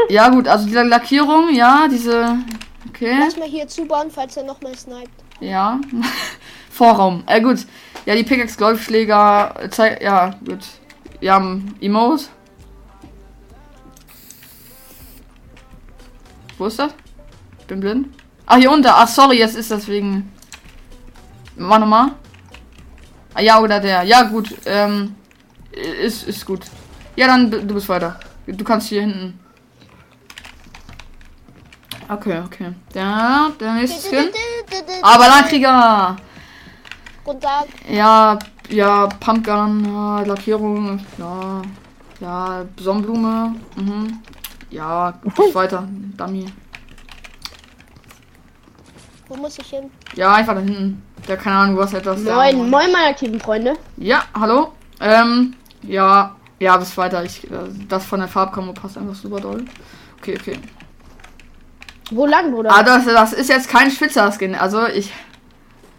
ja, 0.09 0.29
gut. 0.29 0.47
Also, 0.47 0.65
diese 0.65 0.83
Lackierung. 0.83 1.53
Ja, 1.53 1.87
diese. 1.89 2.37
Okay. 2.89 3.17
Lass 3.19 3.37
mal 3.37 3.47
hier 3.47 3.67
zubauen, 3.67 4.09
falls 4.09 4.37
er 4.37 4.43
nochmal 4.43 4.75
sniped. 4.77 5.09
Ja. 5.41 5.79
Vorraum. 6.69 7.23
Äh, 7.27 7.41
gut. 7.41 7.59
Ja, 8.05 8.15
die 8.15 8.23
Pickaxe 8.23 8.57
Golfschläger. 8.57 9.55
äh, 9.79 10.03
ja, 10.03 10.31
gut. 10.45 10.59
Ja, 11.21 11.37
ähm, 11.37 11.75
Emote. 11.81 12.25
Wo 16.57 16.65
ist 16.67 16.79
das? 16.79 16.93
Ich 17.59 17.65
bin 17.65 17.79
blind. 17.79 18.07
Ah, 18.45 18.57
hier 18.57 18.71
unter. 18.71 18.95
Ach, 18.95 19.07
sorry, 19.07 19.39
jetzt 19.39 19.55
ist 19.55 19.71
das 19.71 19.87
wegen. 19.87 20.31
Mach 21.57 21.79
nochmal. 21.79 22.11
Ah, 23.33 23.41
ja, 23.41 23.59
oder 23.59 23.79
der. 23.79 24.03
Ja, 24.03 24.23
gut. 24.23 24.55
Ähm. 24.65 25.15
Ist, 25.71 26.23
ist 26.23 26.45
gut. 26.45 26.61
Ja, 27.15 27.27
dann 27.27 27.51
du 27.51 27.73
bist 27.73 27.89
weiter. 27.89 28.19
Du 28.47 28.63
kannst 28.63 28.87
hier 28.87 29.01
hinten. 29.01 29.39
Okay, 32.07 32.41
okay. 32.45 32.73
Der, 32.93 33.51
der 33.59 33.73
nächste 33.73 34.09
Skin. 34.09 34.29
Ah, 35.01 35.17
Ballonkrieger! 35.17 36.15
Runter. 37.25 37.65
Ja, 37.89 38.37
ja, 38.69 39.07
Pumpgun, 39.19 39.85
ja, 39.85 40.21
Lackierung, 40.21 40.99
ja, 41.17 41.61
ja, 42.19 42.65
Sonnenblume, 42.79 43.55
mhm. 43.75 44.19
Ja, 44.71 45.13
geht 45.23 45.55
weiter, 45.55 45.87
Dummy. 46.17 46.45
Wo 49.27 49.35
muss 49.37 49.57
ich 49.57 49.67
hin? 49.69 49.89
Ja, 50.15 50.33
einfach 50.33 50.53
da 50.53 50.59
hinten. 50.59 51.01
Ja, 51.27 51.35
keine 51.35 51.55
Ahnung, 51.57 51.77
was 51.77 51.93
etwas. 51.93 52.23
da- 52.23 52.35
Moin, 52.35 52.57
moin, 52.69 52.91
meine 52.91 53.07
aktiven 53.09 53.39
Freunde. 53.39 53.73
Ja, 53.97 54.23
hallo. 54.39 54.73
Ähm, 54.99 55.55
ja, 55.81 56.35
ja, 56.59 56.77
bis 56.77 56.95
weiter. 56.97 57.23
Ich, 57.23 57.43
äh, 57.45 57.49
das 57.89 58.05
von 58.05 58.19
der 58.19 58.27
Farbkammer 58.29 58.73
passt 58.73 58.97
einfach 58.97 59.15
super 59.15 59.39
doll. 59.39 59.65
Okay, 60.19 60.37
okay. 60.39 60.59
Wo 62.11 62.25
lang, 62.27 62.51
Bruder? 62.51 62.71
Ah, 62.71 62.83
das, 62.83 63.05
das 63.05 63.33
ist 63.33 63.49
jetzt 63.49 63.67
kein 63.69 63.89
Schwitzer-Skin. 63.89 64.53
Also 64.53 64.85
ich, 64.87 65.11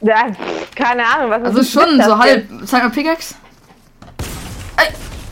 Ja, 0.00 0.26
keine 0.74 1.06
Ahnung, 1.06 1.30
was 1.30 1.42
also 1.42 1.58
ist 1.60 1.72
schon 1.72 1.90
so 1.90 1.96
denn? 2.10 2.18
halb. 2.18 2.48
Zeig 2.66 2.82
mal 2.82 2.90
Pickaxe. 2.90 3.34
Ey, 4.76 4.88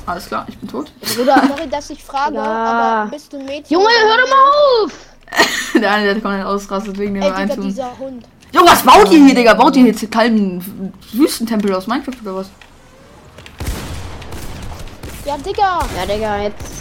alles 0.07 0.27
klar, 0.27 0.47
ich 0.49 0.59
bin 0.59 0.69
tot. 0.69 0.91
Bruder. 1.17 1.43
Sorry, 1.49 1.69
dass 1.69 1.91
ich 1.91 2.03
frage, 2.03 2.37
Ja. 2.37 2.43
aber 2.43 3.11
bist 3.11 3.33
du 3.33 3.39
ein 3.39 3.45
Mädchen? 3.45 3.75
Junge, 3.75 3.87
hör 3.89 4.17
doch 4.17 4.29
mal 4.31 4.85
auf! 4.85 4.93
der 5.81 5.91
eine, 5.93 6.05
der 6.15 6.21
komplett 6.23 6.45
ausrastet 6.47 6.97
wegen 6.99 7.15
dem 7.15 7.33
Eintun. 7.33 7.63
dieser 7.65 7.97
Hund. 7.99 8.25
Jo, 8.53 8.63
was 8.65 8.83
baut 8.83 9.11
ihr 9.11 9.25
hier, 9.25 9.35
Digga? 9.35 9.55
Baut 9.55 9.75
ihr 9.77 9.85
jetzt 9.85 10.01
einen 10.03 10.11
kalten 10.11 10.95
Wüstentempel 11.13 11.75
aus 11.75 11.87
Minecraft 11.89 12.15
oder 12.23 12.37
was? 12.37 12.47
Ja, 15.27 15.37
Digga, 15.39 15.81
Ja, 15.97 16.07
Digga, 16.15 16.39
jetzt, 16.43 16.73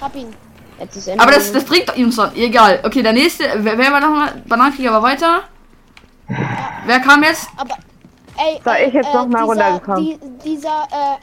hab 0.00 0.14
ihn. 0.16 0.34
jetzt 0.80 0.96
ist 0.96 1.08
Ende. 1.08 1.22
Aber 1.22 1.32
das, 1.32 1.52
das 1.52 1.64
bringt 1.64 1.88
doch 1.88 1.96
uns 1.96 2.16
dann. 2.16 2.34
Egal. 2.34 2.80
Okay, 2.82 3.02
der 3.02 3.12
nächste. 3.12 3.44
Wer, 3.58 3.78
wer 3.78 3.92
war 3.92 4.00
nochmal? 4.00 4.42
Bananenkrieger 4.46 4.92
war 4.92 5.02
weiter. 5.02 5.42
Wer 6.86 7.00
kam 7.00 7.22
jetzt? 7.22 7.48
Aber, 7.56 7.76
ey. 8.38 8.60
So, 8.64 8.70
äh, 8.70 8.86
ich 8.88 8.94
jetzt 8.94 9.12
noch 9.14 9.26
mal 9.26 9.38
dieser, 9.38 9.44
runtergekommen. 9.44 10.04
Die, 10.04 10.18
dieser, 10.44 10.82
äh, 10.90 11.16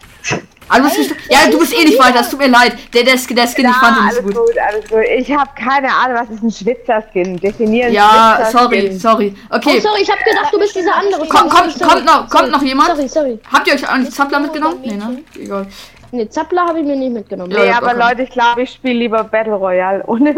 bist 0.81 0.97
Ey, 1.11 1.17
ja, 1.29 1.39
du 1.51 1.57
ist 1.57 1.69
bist 1.71 1.73
eh 1.73 1.83
nicht 1.85 1.99
weiter. 1.99 2.21
Es 2.21 2.29
tut 2.29 2.39
mir 2.39 2.47
leid. 2.47 2.73
Der, 2.93 3.03
der, 3.03 3.17
Skin- 3.17 3.35
der 3.35 3.47
Skin, 3.47 3.65
ich 3.69 3.75
fand 3.75 3.97
ihn 3.97 4.03
alles 4.07 4.21
nicht 4.23 4.35
so 4.35 4.41
gut. 4.45 4.53
alles 4.57 4.89
gut. 4.89 4.99
Ich 5.17 5.31
habe 5.35 5.49
keine 5.55 5.89
Ahnung, 5.93 6.17
was 6.21 6.29
ist 6.29 6.41
ein 6.41 6.51
Schwitzerskin? 6.51 7.37
Definieren 7.37 7.91
Ja, 7.93 8.35
Schwitzerskin. 8.37 8.59
sorry, 8.59 8.99
sorry. 8.99 9.35
Oh, 9.51 9.55
Okay. 9.57 9.79
sorry, 9.81 10.01
ich 10.01 10.09
hab 10.09 10.23
gedacht, 10.23 10.53
du 10.53 10.59
bist 10.59 10.73
dieser 10.75 10.95
andere. 10.95 11.27
Komm, 11.27 11.49
komm, 11.49 11.69
sorry, 11.69 11.91
kommt 11.91 12.05
noch, 12.05 12.29
kommt 12.29 12.51
noch 12.51 12.61
jemand? 12.63 12.89
Sorry, 12.95 13.07
sorry. 13.09 13.39
Habt 13.51 13.67
ihr 13.67 13.73
euch 13.73 13.87
einen 13.89 14.05
Ist 14.07 14.15
Zappler 14.15 14.39
mitgenommen? 14.39 14.79
Nee, 14.81 14.93
ne? 14.93 15.23
Egal. 15.35 15.67
Ne, 16.11 16.29
Zappler 16.29 16.65
habe 16.65 16.79
ich 16.79 16.85
mir 16.85 16.95
nicht 16.95 17.11
mitgenommen. 17.13 17.51
Ja, 17.51 17.59
Nee, 17.59 17.67
ja, 17.69 17.77
aber 17.77 17.87
okay. 17.87 17.99
Leute, 17.99 18.21
ich 18.23 18.29
glaube, 18.29 18.61
ich 18.63 18.71
spiele 18.71 18.93
lieber 18.99 19.23
Battle 19.25 19.55
Royale 19.55 20.03
ohne 20.07 20.33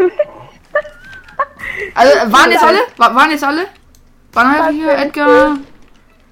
Also, 1.94 2.12
äh, 2.18 2.32
waren 2.32 2.50
jetzt 2.50 2.64
alle? 2.64 2.78
Wa- 2.96 3.14
Waren 3.14 3.30
jetzt 3.30 3.44
alle? 3.44 3.66
Bananenkrieger, 4.36 4.98
Edgar, 4.98 5.56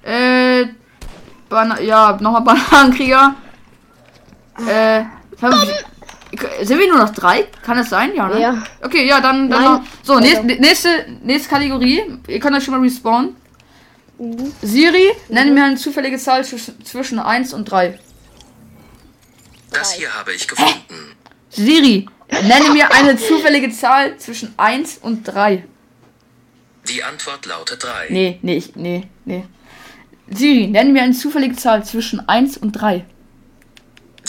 äh, 0.03 0.65
Bana 1.49 1.81
ja, 1.81 2.17
nochmal 2.21 2.41
Bananenkrieger. 2.41 3.35
Äh, 4.67 5.03
haben- 5.41 5.67
sind 6.63 6.79
wir 6.79 6.87
nur 6.87 6.99
noch 6.99 7.09
drei? 7.11 7.47
Kann 7.63 7.77
das 7.77 7.89
sein? 7.89 8.13
Ja, 8.15 8.27
ne? 8.27 8.39
Ja. 8.41 8.63
Okay, 8.83 9.07
ja, 9.07 9.19
dann, 9.21 9.49
dann 9.49 9.63
noch. 9.63 9.81
So, 10.03 10.19
nächste, 10.19 10.43
nächste, 10.45 10.89
nächste 11.23 11.49
Kategorie. 11.49 12.03
Ihr 12.27 12.39
könnt 12.39 12.55
euch 12.55 12.63
schon 12.63 12.73
mal 12.75 12.81
respawnen. 12.81 13.35
Mhm. 14.17 14.51
Siri, 14.61 15.11
nenne 15.29 15.51
mir 15.51 15.63
eine 15.65 15.75
zufällige 15.75 16.17
Zahl 16.17 16.41
zwisch- 16.43 16.71
zwischen 16.83 17.19
1 17.19 17.53
und 17.53 17.65
3. 17.65 17.99
Das 19.71 19.93
hier 19.93 20.13
habe 20.13 20.31
ich 20.33 20.47
gefunden. 20.47 21.15
Siri, 21.49 22.07
nenne 22.29 22.69
mir 22.71 22.91
eine 22.93 23.17
zufällige 23.17 23.69
Zahl 23.71 24.17
zwischen 24.17 24.53
1 24.57 24.97
und 25.01 25.23
3. 25.23 25.65
Die 26.87 27.03
Antwort 27.03 27.45
lautet 27.45 27.83
3. 27.83 28.07
Nee, 28.09 28.39
nee, 28.41 28.57
ich, 28.57 28.75
nee, 28.75 29.07
nee. 29.25 29.45
Siri, 30.29 30.67
nenne 30.67 30.91
mir 30.91 31.03
eine 31.03 31.13
zufällige 31.13 31.55
Zahl 31.55 31.83
zwischen 31.83 32.27
1 32.27 32.57
und 32.57 32.71
3. 32.73 33.05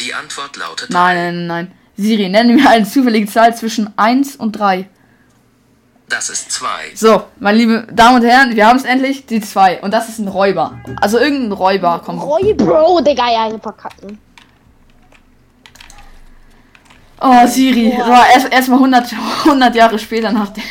Die 0.00 0.14
Antwort 0.14 0.56
lautet 0.56 0.92
3. 0.92 0.94
Nein, 0.94 1.16
nein, 1.16 1.46
nein. 1.46 1.72
Siri, 1.96 2.28
nenne 2.28 2.54
mir 2.54 2.68
eine 2.68 2.86
zufällige 2.86 3.26
Zahl 3.26 3.56
zwischen 3.56 3.92
1 3.98 4.36
und 4.36 4.52
3. 4.52 4.88
Das 6.08 6.30
ist 6.30 6.52
2. 6.52 6.68
So, 6.94 7.24
meine 7.40 7.58
liebe 7.58 7.88
Damen 7.92 8.22
und 8.22 8.28
Herren, 8.28 8.54
wir 8.54 8.66
haben 8.66 8.76
es 8.76 8.84
endlich, 8.84 9.26
die 9.26 9.40
2. 9.40 9.80
Und 9.80 9.92
das 9.92 10.08
ist 10.08 10.18
ein 10.18 10.28
Räuber. 10.28 10.78
Also 11.00 11.18
irgendein 11.18 11.52
Räuber 11.52 12.00
kommt. 12.04 12.22
Reue, 12.22 12.54
Bro, 12.54 13.00
Digga, 13.00 13.30
ja, 13.30 13.48
ich 13.52 13.60
verkacken. 13.60 14.18
Oh, 17.20 17.46
Siri. 17.46 17.92
So, 17.96 18.12
erst 18.12 18.52
erstmal 18.52 18.78
100, 18.78 19.12
100 19.44 19.74
Jahre 19.74 19.98
später 19.98 20.30
nach 20.30 20.50
der. 20.50 20.62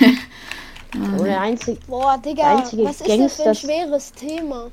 Oh, 1.19 1.23
der 1.23 1.41
einzige. 1.41 1.79
Boah, 1.88 2.17
Digga, 2.17 2.58
einzige 2.58 2.84
was 2.84 2.91
ist 2.91 3.01
das 3.01 3.08
für 3.08 3.13
ein 3.13 3.19
Gangster- 3.19 3.55
schweres 3.55 4.12
Thema? 4.13 4.67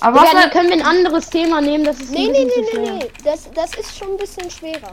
Aber 0.00 0.20
was 0.20 0.30
Digga, 0.30 0.42
die 0.44 0.50
können 0.50 0.68
wir 0.68 0.76
ein 0.76 0.82
anderes 0.86 1.28
Thema 1.30 1.60
nehmen, 1.60 1.84
das 1.84 2.00
ist 2.00 2.10
Nee, 2.10 2.28
nee, 2.28 2.44
nee, 2.44 2.78
nee, 2.80 2.90
nee. 2.90 3.10
Das, 3.24 3.48
das 3.54 3.74
ist 3.74 3.96
schon 3.96 4.12
ein 4.12 4.16
bisschen 4.16 4.50
schwerer. 4.50 4.92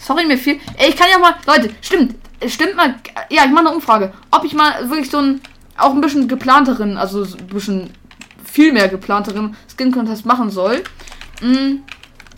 Sorry, 0.00 0.24
mir 0.26 0.38
viel. 0.38 0.58
Ey, 0.78 0.90
ich 0.90 0.96
kann 0.96 1.08
ja 1.10 1.18
mal. 1.18 1.34
Leute, 1.46 1.70
stimmt. 1.80 2.16
Stimmt 2.46 2.74
mal. 2.76 2.96
Ja, 3.30 3.44
ich 3.44 3.50
mache 3.52 3.66
eine 3.66 3.74
Umfrage. 3.76 4.12
Ob 4.32 4.44
ich 4.44 4.52
mal 4.54 4.88
wirklich 4.90 5.10
so 5.10 5.18
ein. 5.18 5.40
Auch 5.78 5.90
ein 5.90 6.00
bisschen 6.02 6.28
geplanteren, 6.28 6.98
also 6.98 7.24
so 7.24 7.38
ein 7.38 7.46
bisschen 7.46 7.90
viel 8.44 8.72
mehr 8.72 8.88
geplanteren 8.88 9.56
Skin 9.74 9.90
Contest 9.90 10.26
machen 10.26 10.50
soll. 10.50 10.84
Mm, 11.40 11.76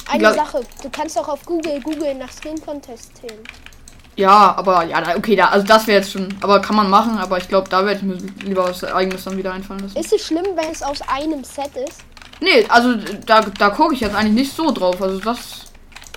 Eine 0.08 0.18
Glaub- 0.18 0.34
Sache, 0.34 0.60
du 0.82 0.88
kannst 0.90 1.18
auch 1.18 1.26
auf 1.28 1.44
Google 1.44 1.80
Google 1.82 2.14
nach 2.14 2.30
Skin 2.32 2.60
Contest 2.64 3.10
Themen. 3.20 3.42
Ja, 4.16 4.54
aber 4.56 4.84
ja, 4.84 5.00
da- 5.00 5.16
okay, 5.16 5.34
da, 5.36 5.46
also 5.48 5.66
das 5.66 5.86
wäre 5.86 5.98
jetzt 5.98 6.12
schon. 6.12 6.28
Aber 6.40 6.60
kann 6.60 6.76
man 6.76 6.88
machen, 6.88 7.18
aber 7.18 7.38
ich 7.38 7.48
glaube, 7.48 7.68
da 7.68 7.84
werde 7.84 7.96
ich 7.98 8.02
mir 8.02 8.16
lieber 8.46 8.64
was 8.68 8.84
eigenes 8.84 9.24
dann 9.24 9.36
wieder 9.36 9.52
einfallen 9.52 9.80
lassen. 9.80 9.96
Ist 9.98 10.12
es 10.12 10.26
schlimm, 10.26 10.46
wenn 10.54 10.70
es 10.70 10.82
aus 10.82 11.00
einem 11.02 11.42
Set 11.44 11.70
ist? 11.88 12.00
Nee, 12.40 12.64
also 12.68 12.94
da, 13.26 13.40
da 13.40 13.70
gucke 13.70 13.94
ich 13.94 14.00
jetzt 14.00 14.14
eigentlich 14.14 14.34
nicht 14.46 14.56
so 14.56 14.70
drauf. 14.70 15.00
Also 15.02 15.18
das. 15.20 15.38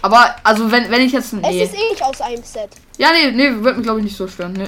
Aber, 0.02 0.36
also 0.44 0.72
wenn, 0.72 0.90
wenn 0.92 1.02
ich 1.02 1.12
jetzt. 1.12 1.28
Es 1.34 1.42
Nee. 1.42 1.64
ist 1.64 1.74
eh 1.74 1.90
nicht 1.92 2.04
aus 2.04 2.22
einem 2.22 2.44
Set. 2.44 2.70
Ja, 2.98 3.10
nee, 3.12 3.32
nee, 3.32 3.64
wird 3.64 3.78
mir 3.78 3.84
glaube 3.84 4.00
ich 4.00 4.06
nicht 4.06 4.18
so 4.18 4.28
stören. 4.28 4.54
Nee. 4.54 4.68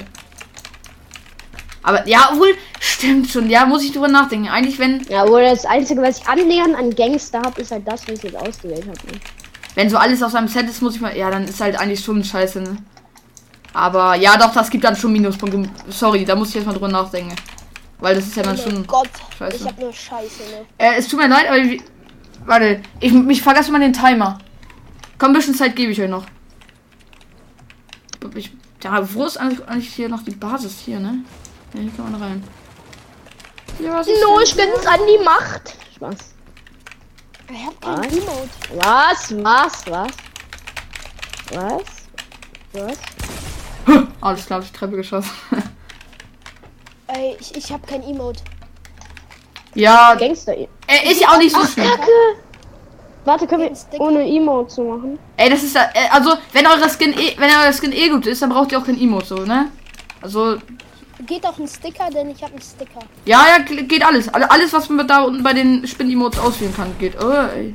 Aber 1.82 2.06
ja, 2.06 2.30
wohl, 2.36 2.54
stimmt 2.78 3.28
schon. 3.30 3.48
Ja, 3.48 3.64
muss 3.64 3.82
ich 3.82 3.92
drüber 3.92 4.08
nachdenken. 4.08 4.48
Eigentlich, 4.48 4.78
wenn, 4.78 5.02
Ja, 5.08 5.26
wohl 5.26 5.42
das 5.42 5.64
Einzige, 5.64 6.02
was 6.02 6.18
ich 6.18 6.26
annähernd 6.28 6.76
an 6.76 6.94
Gangster 6.94 7.40
habe, 7.40 7.60
ist 7.60 7.70
halt 7.70 7.86
das, 7.88 8.02
was 8.02 8.14
ich 8.16 8.22
jetzt 8.24 8.36
ausgewählt 8.36 8.82
habe. 8.86 9.12
Ne? 9.12 9.20
wenn 9.76 9.88
so 9.88 9.96
alles 9.96 10.20
aus 10.22 10.34
einem 10.34 10.48
Set 10.48 10.68
ist, 10.68 10.82
muss 10.82 10.96
ich 10.96 11.00
mal. 11.00 11.16
Ja, 11.16 11.30
dann 11.30 11.44
ist 11.44 11.60
halt 11.60 11.78
eigentlich 11.78 12.04
schon 12.04 12.22
scheiße, 12.24 12.60
ne? 12.60 12.76
Aber 13.72 14.14
ja, 14.16 14.36
doch, 14.36 14.52
das 14.52 14.68
gibt 14.70 14.84
dann 14.84 14.96
schon 14.96 15.12
Minuspunkte. 15.12 15.68
Sorry, 15.88 16.24
da 16.24 16.34
muss 16.34 16.48
ich 16.48 16.56
jetzt 16.56 16.66
mal 16.66 16.72
drüber 16.72 16.88
nachdenken. 16.88 17.34
Weil 17.98 18.14
das 18.16 18.26
ist 18.26 18.36
ja 18.36 18.42
dann 18.42 18.58
Oh 18.58 18.62
schon. 18.62 18.86
Gott, 18.86 19.08
scheiße. 19.38 19.56
ich 19.56 19.64
hab 19.66 19.78
nur 19.78 19.92
Scheiße, 19.92 20.42
ne? 20.50 20.66
Äh, 20.78 20.96
es 20.96 21.06
tut 21.08 21.20
mir 21.20 21.28
leid, 21.28 21.46
aber. 21.48 21.58
Ich, 21.58 21.82
warte, 22.46 22.80
ich, 22.98 23.12
ich 23.14 23.42
vergesse 23.42 23.70
mal 23.70 23.78
den 23.80 23.92
Timer. 23.92 24.38
Komm, 25.18 25.30
ein 25.30 25.34
bisschen 25.34 25.54
Zeit 25.54 25.76
gebe 25.76 25.92
ich 25.92 26.00
euch 26.00 26.08
noch. 26.08 26.24
Ich, 28.34 28.50
ja, 28.82 29.14
wo 29.14 29.24
ist 29.24 29.36
eigentlich, 29.36 29.66
eigentlich 29.68 29.92
hier 29.94 30.08
noch 30.08 30.22
die 30.24 30.30
Basis 30.34 30.78
hier, 30.84 30.98
ne? 30.98 31.18
Ja, 31.74 31.80
hier 31.80 31.90
kann 31.92 32.10
man 32.10 32.22
rein. 32.22 32.44
Ja, 33.78 33.94
was 33.94 34.06
ist 34.06 34.20
No, 34.22 34.40
ich 34.40 34.54
bin's 34.56 34.86
an 34.86 35.00
die 35.06 35.22
Macht. 35.24 35.74
Spaß. 35.94 36.16
Ich 37.52 37.66
hab 37.66 37.80
kein 37.80 37.98
Was? 37.98 38.16
Emote. 38.16 38.50
Was? 38.74 39.44
Was? 39.44 39.86
Was? 39.86 40.10
Was? 41.52 41.82
Was? 42.72 42.98
Alles 44.20 44.46
klar, 44.46 44.58
hab 44.58 44.64
ich 44.64 44.72
die 44.72 44.78
Treppe 44.78 44.96
geschossen. 44.96 45.30
Ey, 47.08 47.36
ich, 47.40 47.56
ich 47.56 47.72
hab 47.72 47.86
kein 47.86 48.02
Emote. 48.02 48.40
ja, 49.74 50.14
Gangster. 50.14 50.54
er 50.86 51.10
ist 51.10 51.20
ja 51.20 51.28
auch 51.28 51.38
nicht 51.38 51.54
so 51.54 51.64
schlimm. 51.66 51.88
Kacke. 51.88 52.08
Warte, 53.24 53.46
können 53.46 53.70
wir 53.90 54.00
ohne 54.00 54.22
Emote 54.26 54.68
zu 54.74 54.82
machen? 54.82 55.18
Ey, 55.36 55.50
das 55.50 55.62
ist 55.62 55.74
ja, 55.74 55.82
äh, 55.94 56.08
also, 56.10 56.34
wenn 56.52 56.66
euer 56.66 56.88
Skin 56.88 57.12
eh, 57.12 57.34
wenn 57.36 57.50
euer 57.50 57.72
Skin 57.72 57.92
eh 57.92 58.08
gut 58.08 58.26
ist, 58.26 58.40
dann 58.42 58.50
braucht 58.50 58.72
ihr 58.72 58.78
auch 58.78 58.84
kein 58.86 58.98
Emote, 59.00 59.26
so, 59.26 59.36
ne? 59.44 59.70
Also, 60.22 60.56
Geht 61.26 61.44
auch 61.44 61.58
ein 61.58 61.68
Sticker, 61.68 62.08
denn 62.10 62.30
ich 62.30 62.42
hab 62.42 62.50
einen 62.50 62.62
Sticker. 62.62 63.00
ja, 63.26 63.44
ja, 63.54 63.62
ge- 63.62 63.82
geht 63.82 64.02
alles. 64.04 64.28
Alle- 64.32 64.50
Alles, 64.50 64.72
was 64.72 64.88
man 64.88 65.06
da 65.06 65.22
unten 65.22 65.42
bei 65.42 65.52
den 65.52 65.86
Spin-Emotes 65.86 66.40
auswählen 66.40 66.74
kann, 66.74 66.96
geht. 66.98 67.14
Oh, 67.22 67.30
ey. 67.30 67.74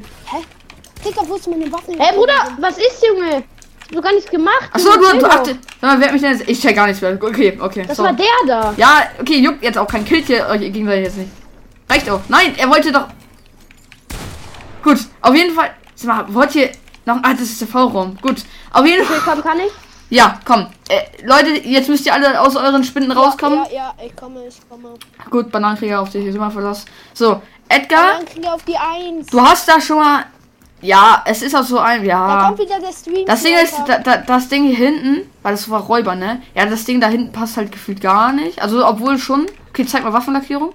Digga, 1.05 1.21
wo 1.27 1.35
ist 1.35 1.47
meine 1.47 1.71
Waffe? 1.71 1.91
Hey 1.99 2.15
Bruder, 2.15 2.33
was 2.59 2.77
ist, 2.79 3.03
Junge? 3.07 3.43
Ich 3.87 3.95
hab 3.95 4.03
doch 4.03 4.09
gar 4.09 4.15
nichts 4.15 4.31
gemacht. 4.31 4.69
Achso, 4.71 4.91
du, 4.93 5.19
du 5.19 5.25
achte. 5.25 5.57
Sag 5.79 5.81
mal, 5.81 5.99
wer 5.99 6.07
hat 6.07 6.13
mich 6.13 6.21
denn 6.21 6.31
jetzt? 6.37 6.49
Ich 6.49 6.59
check 6.59 6.75
gar 6.75 6.87
nichts 6.87 7.01
mehr. 7.01 7.17
Okay, 7.21 7.57
okay. 7.61 7.85
Das 7.87 7.97
so. 7.97 8.03
war 8.03 8.13
der 8.13 8.25
da. 8.47 8.73
Ja, 8.77 9.03
okay, 9.19 9.39
juckt 9.39 9.63
jetzt 9.63 9.77
auch 9.77 9.87
kein 9.87 10.03
Killt 10.03 10.25
hier 10.25 10.47
euch 10.47 10.59
gegenseitig 10.59 11.05
jetzt 11.05 11.17
nicht. 11.17 11.31
Reicht 11.89 12.09
auch. 12.09 12.21
Nein, 12.27 12.55
er 12.57 12.69
wollte 12.69 12.91
doch. 12.91 13.07
Gut, 14.83 14.97
auf 15.21 15.35
jeden 15.35 15.53
Fall. 15.53 15.71
Sag 15.93 16.07
mal, 16.07 16.33
wollt 16.33 16.55
ihr 16.55 16.71
noch. 17.05 17.17
Ah, 17.21 17.33
das 17.33 17.41
ist 17.41 17.61
der 17.61 17.67
V-Raum. 17.67 18.17
Gut. 18.21 18.37
Auf 18.73 18.85
jeden 18.85 19.05
Fall. 19.05 19.17
Okay, 19.17 19.29
komm, 19.31 19.43
kann 19.43 19.59
ich? 19.59 19.71
Ja, 20.09 20.39
komm. 20.45 20.67
Äh, 20.89 21.25
Leute, 21.25 21.49
jetzt 21.67 21.89
müsst 21.89 22.05
ihr 22.05 22.13
alle 22.13 22.39
aus 22.39 22.55
euren 22.55 22.83
Spinden 22.83 23.11
rauskommen. 23.11 23.65
Ja, 23.71 23.93
ja, 23.97 24.05
ich 24.05 24.15
komme, 24.15 24.47
ich 24.47 24.57
komme. 24.69 24.93
Gut, 25.29 25.51
Bananenkrieger 25.51 25.99
auf 26.01 26.09
dich 26.09 26.25
ist 26.25 26.35
immer 26.35 26.51
Verlass. 26.51 26.85
So, 27.13 27.41
Edgar, 27.67 28.17
Dann 28.17 28.25
krieg 28.25 28.43
ich 28.43 28.49
auf 28.49 28.63
die 28.63 28.77
Eins. 28.77 29.27
du 29.27 29.41
hast 29.41 29.67
da 29.67 29.81
schon 29.81 29.97
mal. 29.97 30.25
Ja, 30.81 31.23
es 31.25 31.41
ist 31.41 31.55
auch 31.55 31.63
so 31.63 31.79
ein. 31.79 32.01
Da 32.01 32.07
Ja. 32.07 32.45
kommt 32.45 32.59
wieder 32.59 32.79
der 32.79 32.91
Stream. 32.91 33.25
Das 33.25 33.41
Ding 33.43 33.55
ist, 33.63 33.75
da, 33.87 33.97
da, 33.99 34.17
das 34.17 34.49
Ding 34.49 34.65
hier 34.65 34.75
hinten, 34.75 35.29
weil 35.41 35.53
das 35.53 35.69
war 35.69 35.81
Räuber, 35.81 36.15
ne? 36.15 36.41
Ja, 36.53 36.65
das 36.65 36.83
Ding 36.85 36.99
da 37.01 37.07
hinten 37.07 37.31
passt 37.31 37.57
halt 37.57 37.71
gefühlt 37.71 38.01
gar 38.01 38.31
nicht. 38.33 38.61
Also, 38.61 38.85
obwohl 38.85 39.17
schon. 39.17 39.45
Okay, 39.69 39.85
zeig 39.85 40.03
mal 40.03 40.13
Waffenlackierung. 40.13 40.73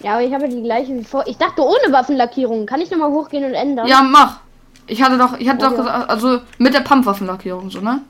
Ja, 0.00 0.12
aber 0.14 0.22
ich 0.22 0.34
habe 0.34 0.48
die 0.48 0.62
gleiche 0.62 0.94
wie 0.94 1.04
vor. 1.04 1.24
Ich 1.26 1.38
dachte 1.38 1.62
ohne 1.62 1.90
Waffenlackierung. 1.92 2.66
Kann 2.66 2.80
ich 2.80 2.90
nochmal 2.90 3.10
hochgehen 3.10 3.44
und 3.44 3.54
ändern? 3.54 3.86
Ja, 3.86 4.02
mach. 4.02 4.40
Ich 4.86 5.02
hatte 5.02 5.16
doch, 5.16 5.38
ich 5.38 5.48
hatte 5.48 5.60
doch 5.60 5.72
Okay. 5.72 5.76
gesagt, 5.78 6.10
also 6.10 6.40
mit 6.58 6.74
der 6.74 6.80
Pump-Waffenlackierung, 6.80 7.70
so, 7.70 7.80
ne? 7.80 8.02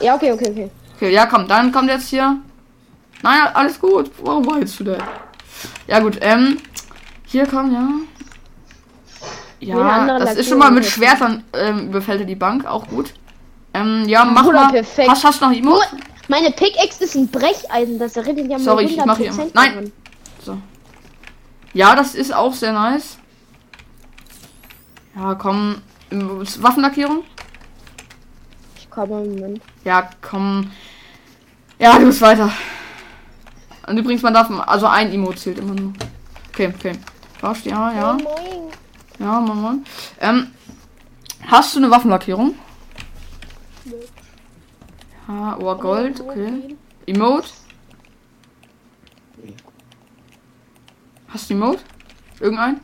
Ja, 0.00 0.16
okay, 0.16 0.32
okay, 0.32 0.50
okay. 0.50 0.70
Okay, 0.96 1.14
ja, 1.14 1.24
komm, 1.24 1.48
dann 1.48 1.72
kommt 1.72 1.88
jetzt 1.88 2.08
hier. 2.08 2.36
Naja, 3.22 3.50
alles 3.54 3.80
gut. 3.80 4.10
Warum 4.22 4.46
weinst 4.46 4.78
du 4.80 4.84
denn? 4.84 5.02
Ja, 5.86 6.00
gut, 6.00 6.18
ähm. 6.20 6.58
Hier 7.26 7.46
kommt, 7.46 7.72
ja. 7.72 7.88
Ja, 9.60 10.18
das 10.18 10.36
ist 10.36 10.48
schon 10.48 10.58
mal 10.58 10.70
mit. 10.70 10.84
Schwertern 10.86 11.44
ähm, 11.52 11.88
überfällt 11.88 12.20
er 12.20 12.26
die 12.26 12.34
Bank, 12.34 12.64
auch 12.64 12.88
gut. 12.88 13.12
Ähm, 13.74 14.04
ja, 14.08 14.24
mach 14.24 14.44
Bruder, 14.44 14.64
mal. 14.64 14.72
perfekt. 14.72 15.08
Hast, 15.08 15.22
hast 15.24 15.40
du 15.40 15.46
noch 15.46 15.52
Emote? 15.52 15.86
Nur, 15.92 16.00
meine 16.28 16.50
Pickaxe 16.50 17.04
ist 17.04 17.14
ein 17.14 17.28
Brecheisen. 17.28 17.98
Das 17.98 18.16
erinnert 18.16 18.46
ja 18.46 18.58
mal 18.58 18.60
Sorry, 18.60 18.84
ich 18.86 19.04
mach 19.04 19.18
hier 19.18 19.32
100% 19.32 19.34
immer- 19.34 19.50
Nein. 19.54 19.92
daran. 20.44 20.62
Ja, 21.72 21.94
das 21.94 22.14
ist 22.16 22.34
auch 22.34 22.52
sehr 22.54 22.72
nice. 22.72 23.18
Ja, 25.14 25.34
komm. 25.34 25.76
Waffenlackierung? 26.10 27.22
Ich 28.76 28.90
komme, 28.90 29.20
Moment. 29.24 29.60
Ja, 29.84 30.10
komm. 30.20 30.70
Ja, 31.78 31.98
du 31.98 32.06
bist 32.06 32.20
weiter. 32.20 32.50
Und 33.86 33.98
übrigens, 33.98 34.22
man 34.22 34.34
darf, 34.34 34.50
also 34.66 34.86
ein 34.86 35.12
Emote 35.12 35.36
zählt 35.36 35.58
immer 35.58 35.74
nur. 35.74 35.92
Okay, 36.48 36.72
okay. 36.76 36.92
Passt, 37.40 37.64
ja, 37.66 37.92
ja. 37.92 38.12
Moin. 38.14 38.70
Ja, 39.20 39.38
Mann, 39.38 39.62
Mann. 39.62 39.84
Ähm, 40.18 40.50
hast 41.46 41.74
du 41.74 41.78
eine 41.78 41.90
Waffenlackierung? 41.90 42.54
Ja, 45.28 45.58
oh, 45.60 45.74
Gold, 45.76 46.20
okay. 46.20 46.76
Emote? 47.06 47.48
Hast 51.28 51.50
du 51.50 51.54
Emote? 51.54 51.80
Irgendein? 52.40 52.80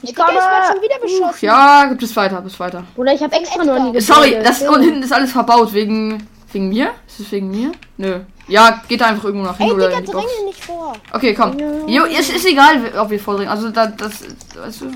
Ich 0.00 0.14
komme. 0.14 0.32
schon 0.32 0.82
wieder 0.82 0.98
beschossen. 1.00 1.24
Uff, 1.24 1.42
ja, 1.42 1.92
bis 1.98 2.16
weiter, 2.16 2.40
bis 2.40 2.58
weiter. 2.58 2.84
Bruder, 2.94 3.14
ich 3.14 3.22
habe 3.22 3.34
extra 3.36 3.64
noch 3.64 3.92
nie 3.92 4.00
Sorry, 4.00 4.38
das 4.42 4.62
und 4.62 4.82
hinten 4.82 5.02
ist 5.02 5.12
alles 5.12 5.32
verbaut 5.32 5.72
wegen 5.72 6.26
wegen 6.54 6.68
mir? 6.68 6.92
Ist 7.06 7.20
es 7.20 7.32
wegen 7.32 7.50
mir? 7.50 7.72
Nö. 7.96 8.20
Ja, 8.48 8.82
geht 8.88 9.00
da 9.00 9.06
einfach 9.06 9.24
irgendwo 9.24 9.46
nach 9.46 9.58
Ey, 9.58 9.66
hinten 9.66 9.74
oder 9.80 9.86
Digga, 9.88 9.98
in 10.00 10.04
die 10.06 10.12
Box. 10.12 10.26
nicht 10.46 10.64
vor. 10.64 10.92
Okay, 11.12 11.34
komm. 11.34 11.58
Jo, 11.88 12.04
es 12.04 12.30
ist 12.30 12.46
egal, 12.46 12.92
ob 12.98 13.10
wir 13.10 13.18
vordringen. 13.20 13.50
Also 13.50 13.70
da, 13.70 13.86
das, 13.86 14.24
weißt 14.56 14.82
du. 14.82 14.90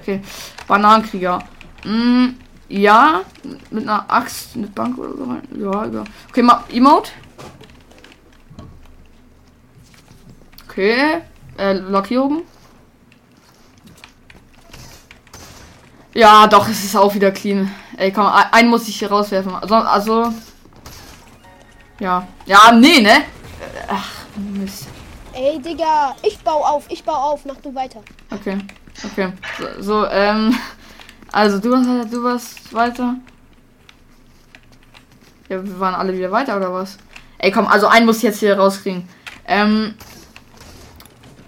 Okay. 0.00 0.20
Bananenkrieger. 0.66 1.40
Mm, 1.84 2.26
ja, 2.68 3.22
mit 3.70 3.82
einer 3.88 4.04
Axt, 4.10 4.50
eine 4.56 4.66
Bank 4.68 4.98
oder 4.98 5.16
so. 5.16 5.24
rein. 5.24 5.42
Ja, 5.58 5.84
ja. 5.86 6.04
Okay, 6.30 6.42
mal 6.42 6.64
Emote. 6.72 7.10
Okay. 10.68 11.22
Äh, 11.58 11.72
Lackierung. 11.74 12.42
Ja, 16.14 16.46
doch, 16.46 16.68
es 16.68 16.84
ist 16.84 16.96
auch 16.96 17.14
wieder 17.14 17.30
clean. 17.30 17.70
Ey, 17.96 18.10
komm, 18.12 18.26
ein- 18.26 18.52
einen 18.52 18.70
muss 18.70 18.88
ich 18.88 18.98
hier 18.98 19.08
rauswerfen. 19.10 19.54
Also, 19.54 19.74
also. 19.74 20.32
Ja. 21.98 22.26
Ja, 22.46 22.72
nee, 22.72 23.00
ne? 23.00 23.24
Ach, 23.88 24.08
Mist. 24.36 24.86
Ey, 25.32 25.58
Digga, 25.60 26.14
ich 26.22 26.38
bau 26.40 26.64
auf, 26.64 26.84
ich 26.88 27.02
bau 27.04 27.12
auf, 27.32 27.44
mach 27.44 27.56
du 27.56 27.74
weiter. 27.74 28.02
Okay, 28.30 28.58
okay. 29.04 29.32
So, 29.58 29.82
so 29.82 30.06
ähm. 30.06 30.54
Also 31.32 31.58
du 31.58 31.70
warst, 31.72 32.12
du 32.12 32.22
warst 32.22 32.72
weiter. 32.74 33.16
Ja, 35.48 35.62
wir 35.62 35.80
waren 35.80 35.94
alle 35.94 36.12
wieder 36.16 36.30
weiter 36.32 36.56
oder 36.56 36.72
was? 36.72 36.96
Ey, 37.38 37.50
komm, 37.50 37.66
also 37.66 37.86
einen 37.86 38.06
muss 38.06 38.18
ich 38.18 38.22
jetzt 38.24 38.40
hier 38.40 38.56
rauskriegen. 38.58 39.06
Ähm. 39.46 39.94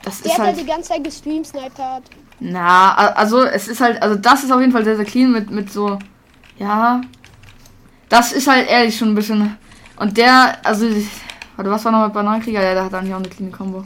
Das 0.03 0.21
Der 0.23 0.33
ist 0.33 0.39
hat 0.39 0.47
halt. 0.49 0.61
die 0.61 0.67
ganze 0.67 0.91
Zeit 0.91 1.05
gestreamsnipert. 1.05 2.03
Na, 2.41 2.95
a- 2.95 3.13
also 3.15 3.43
es 3.43 3.69
ist 3.69 3.81
halt, 3.81 4.01
also 4.03 4.15
das 4.17 4.45
ist 4.45 4.53
auf 4.53 4.61
jeden 4.61 4.73
Fall 4.73 4.85
sehr, 4.85 4.97
sehr 4.97 5.05
clean 5.05 5.33
mit, 5.33 5.51
mit 5.51 5.73
so. 5.73 5.99
Ja. 6.59 7.01
Das 8.09 8.33
ist 8.33 8.47
halt 8.47 8.69
ehrlich 8.69 8.97
schon 8.97 9.09
ein 9.11 9.15
bisschen. 9.15 9.57
Und 9.99 10.17
der, 10.17 10.59
also. 10.65 10.87
Warte, 11.57 11.71
was 11.71 11.85
war 11.85 11.93
noch 11.93 12.05
mit 12.05 12.13
Bananenkrieger? 12.15 12.63
Ja, 12.63 12.75
der 12.75 12.85
hat 12.85 12.95
eigentlich 12.95 13.15
auch 13.15 13.19
eine 13.19 13.29
clean 13.29 13.51
Combo. 13.51 13.85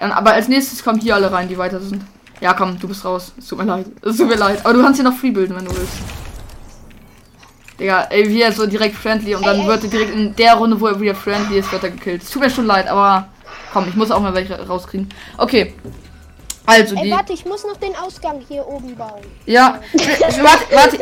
Ja, 0.00 0.12
aber 0.12 0.32
als 0.34 0.48
nächstes 0.48 0.82
kommen 0.84 1.00
hier 1.00 1.14
alle 1.16 1.30
rein, 1.32 1.48
die 1.48 1.58
weiter 1.58 1.80
sind. 1.80 2.04
Ja, 2.40 2.52
komm, 2.52 2.78
du 2.78 2.88
bist 2.88 3.04
raus. 3.04 3.32
Es 3.38 3.48
tut 3.48 3.58
mir 3.58 3.64
leid. 3.64 3.86
Es 4.02 4.16
tut 4.16 4.28
mir 4.28 4.36
leid. 4.36 4.60
Aber 4.64 4.74
du 4.74 4.82
kannst 4.82 5.00
hier 5.00 5.08
noch 5.08 5.16
free 5.16 5.30
bilden, 5.30 5.56
wenn 5.56 5.64
du 5.64 5.76
willst. 5.76 5.94
Digga, 7.78 8.02
ey, 8.10 8.28
wie 8.28 8.42
er 8.42 8.52
so 8.52 8.66
direkt 8.66 8.94
friendly 8.94 9.34
und 9.34 9.44
dann 9.44 9.56
Ey, 9.56 9.62
ey. 9.62 9.68
wird 9.68 9.84
er 9.84 9.90
direkt 9.90 10.14
in 10.14 10.36
der 10.36 10.54
Runde, 10.54 10.80
wo 10.80 10.86
er 10.86 11.00
wieder 11.00 11.14
friendly 11.14 11.58
ist, 11.58 11.72
wird 11.72 11.82
er 11.82 11.90
gekillt. 11.90 12.22
Es 12.22 12.30
tut 12.30 12.42
mir 12.42 12.50
schon 12.50 12.66
leid, 12.66 12.86
aber 12.86 13.28
komm, 13.72 13.88
ich 13.88 13.96
muss 13.96 14.12
auch 14.12 14.20
mal 14.20 14.34
welche 14.34 14.54
rauskriegen. 14.66 15.08
Okay. 15.38 15.74
Also 16.66 16.94
Ey, 16.94 17.04
die. 17.04 17.10
warte, 17.10 17.32
ich 17.32 17.44
muss 17.44 17.64
noch 17.64 17.76
den 17.76 17.94
Ausgang 17.96 18.40
hier 18.46 18.66
oben 18.66 18.94
bauen. 18.94 19.22
Ja. 19.46 19.80
warte, 19.92 20.64
warte. 20.70 20.98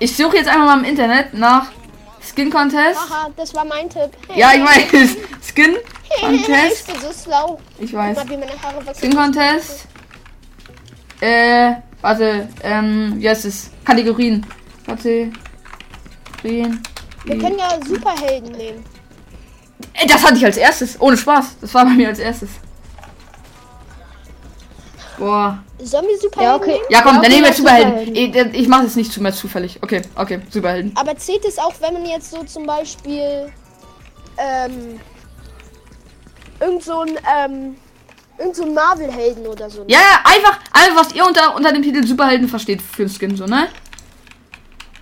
Ich 0.00 0.16
suche 0.16 0.36
jetzt 0.36 0.48
einfach 0.48 0.64
mal 0.64 0.78
im 0.78 0.84
Internet 0.84 1.34
nach 1.34 1.66
Skin 2.26 2.50
Contest. 2.50 2.98
Haha, 2.98 3.30
das 3.36 3.54
war 3.54 3.64
mein 3.64 3.88
Tipp. 3.88 4.10
Ja, 4.34 4.52
ich 4.54 4.62
weiß. 4.62 5.16
Skin 5.54 5.76
ich 5.76 6.20
Contest. 6.20 6.86
so 7.00 7.24
schlau. 7.24 7.58
Ich 7.78 7.92
weiß. 7.92 8.18
Skin 8.98 9.14
Contest. 9.14 9.86
Äh, 11.20 11.74
warte, 12.00 12.48
ähm, 12.62 13.14
wie 13.16 13.28
heißt 13.28 13.44
es? 13.44 13.70
Kategorien. 13.84 14.44
Kategorien. 14.86 15.32
Wir 16.42 17.38
können 17.38 17.58
ja 17.58 17.78
Superhelden 17.86 18.52
nehmen. 18.52 18.84
Das 20.06 20.24
hatte 20.24 20.36
ich 20.36 20.44
als 20.44 20.56
erstes. 20.56 21.00
Ohne 21.00 21.16
Spaß. 21.16 21.56
Das 21.60 21.74
war 21.74 21.84
bei 21.84 21.92
mir 21.92 22.08
als 22.08 22.18
erstes. 22.18 22.50
Boah. 25.18 25.58
Sollen 25.82 26.06
wir 26.06 26.18
Superhelden 26.18 26.42
Ja, 26.42 26.56
okay. 26.56 26.72
nehmen? 26.72 26.84
Ja, 26.90 27.02
komm, 27.02 27.14
Ja, 27.16 27.20
dann 27.20 27.20
okay, 27.20 27.28
nehmen 27.30 27.46
wir 27.46 27.52
Superhelden. 27.52 28.06
Superhelden. 28.06 28.54
Ich, 28.54 28.60
ich 28.60 28.68
mache 28.68 28.86
es 28.86 28.96
nicht 28.96 29.12
zu 29.12 29.22
mehr 29.22 29.32
zufällig. 29.32 29.78
Okay, 29.82 30.02
okay, 30.16 30.40
Superhelden. 30.50 30.92
Aber 30.96 31.16
zählt 31.16 31.44
es 31.44 31.58
auch, 31.58 31.72
wenn 31.80 31.94
man 31.94 32.06
jetzt 32.06 32.30
so 32.30 32.42
zum 32.44 32.66
Beispiel 32.66 33.52
ähm, 34.38 35.00
irgend 36.60 36.82
so 36.82 37.00
ein 37.00 37.18
ähm, 37.38 37.76
irgend 38.38 38.56
so 38.56 38.64
ein 38.64 38.74
Marvel-Helden 38.74 39.46
oder 39.46 39.70
so. 39.70 39.84
Ja, 39.88 39.98
ja, 39.98 40.20
einfach, 40.24 40.58
einfach, 40.72 41.04
was 41.04 41.14
ihr 41.14 41.24
unter, 41.26 41.54
unter 41.56 41.72
dem 41.72 41.82
Titel 41.82 42.06
Superhelden 42.06 42.48
versteht 42.48 42.82
für 42.82 43.04
den 43.06 43.10
Skin, 43.10 43.36
so, 43.36 43.46
ne? 43.46 43.68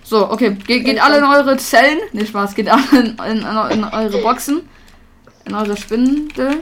So, 0.03 0.29
okay. 0.29 0.51
Ge 0.67 0.81
geht 0.81 1.01
alle 1.01 1.17
in 1.17 1.23
eure 1.23 1.57
Zellen. 1.57 1.97
Ne, 2.13 2.25
Spaß, 2.25 2.53
geht 2.53 2.69
alle 2.69 2.83
in, 2.91 3.17
in, 3.17 3.39
in, 3.39 3.71
in 3.71 3.83
eure 3.83 4.21
Boxen. 4.21 4.69
In 5.45 5.55
eure 5.55 5.75
Spindel. 5.75 6.61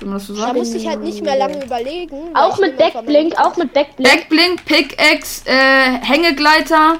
Wenn 0.00 0.08
man 0.10 0.18
das 0.18 0.26
so 0.26 0.34
Da 0.34 0.42
sagt. 0.42 0.56
musste 0.56 0.76
ich 0.76 0.86
halt 0.88 1.02
nicht 1.02 1.22
mehr 1.22 1.36
lange 1.36 1.64
überlegen. 1.64 2.16
Auch 2.34 2.58
mit 2.58 2.78
mal- 2.78 2.92
auch 3.36 3.56
mit 3.56 3.72
Backblink. 3.72 4.10
Backblink, 4.12 4.64
Pickaxe, 4.64 5.42
äh, 5.46 5.98
Hängegleiter. 6.02 6.98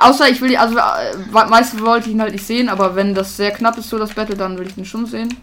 Außer 0.00 0.28
ich 0.28 0.40
will 0.40 0.50
die, 0.50 0.58
also 0.58 0.76
äh, 0.78 1.16
meistens 1.48 1.80
wollte 1.82 2.08
ich 2.08 2.14
ihn 2.14 2.20
halt 2.22 2.32
nicht 2.32 2.46
sehen, 2.46 2.68
aber 2.68 2.94
wenn 2.94 3.14
das 3.14 3.36
sehr 3.36 3.50
knapp 3.50 3.76
ist, 3.78 3.88
so 3.90 3.98
das 3.98 4.12
Battle, 4.14 4.36
dann 4.36 4.56
will 4.58 4.66
ich 4.68 4.76
ihn 4.78 4.84
schon 4.84 5.06
sehen. 5.06 5.36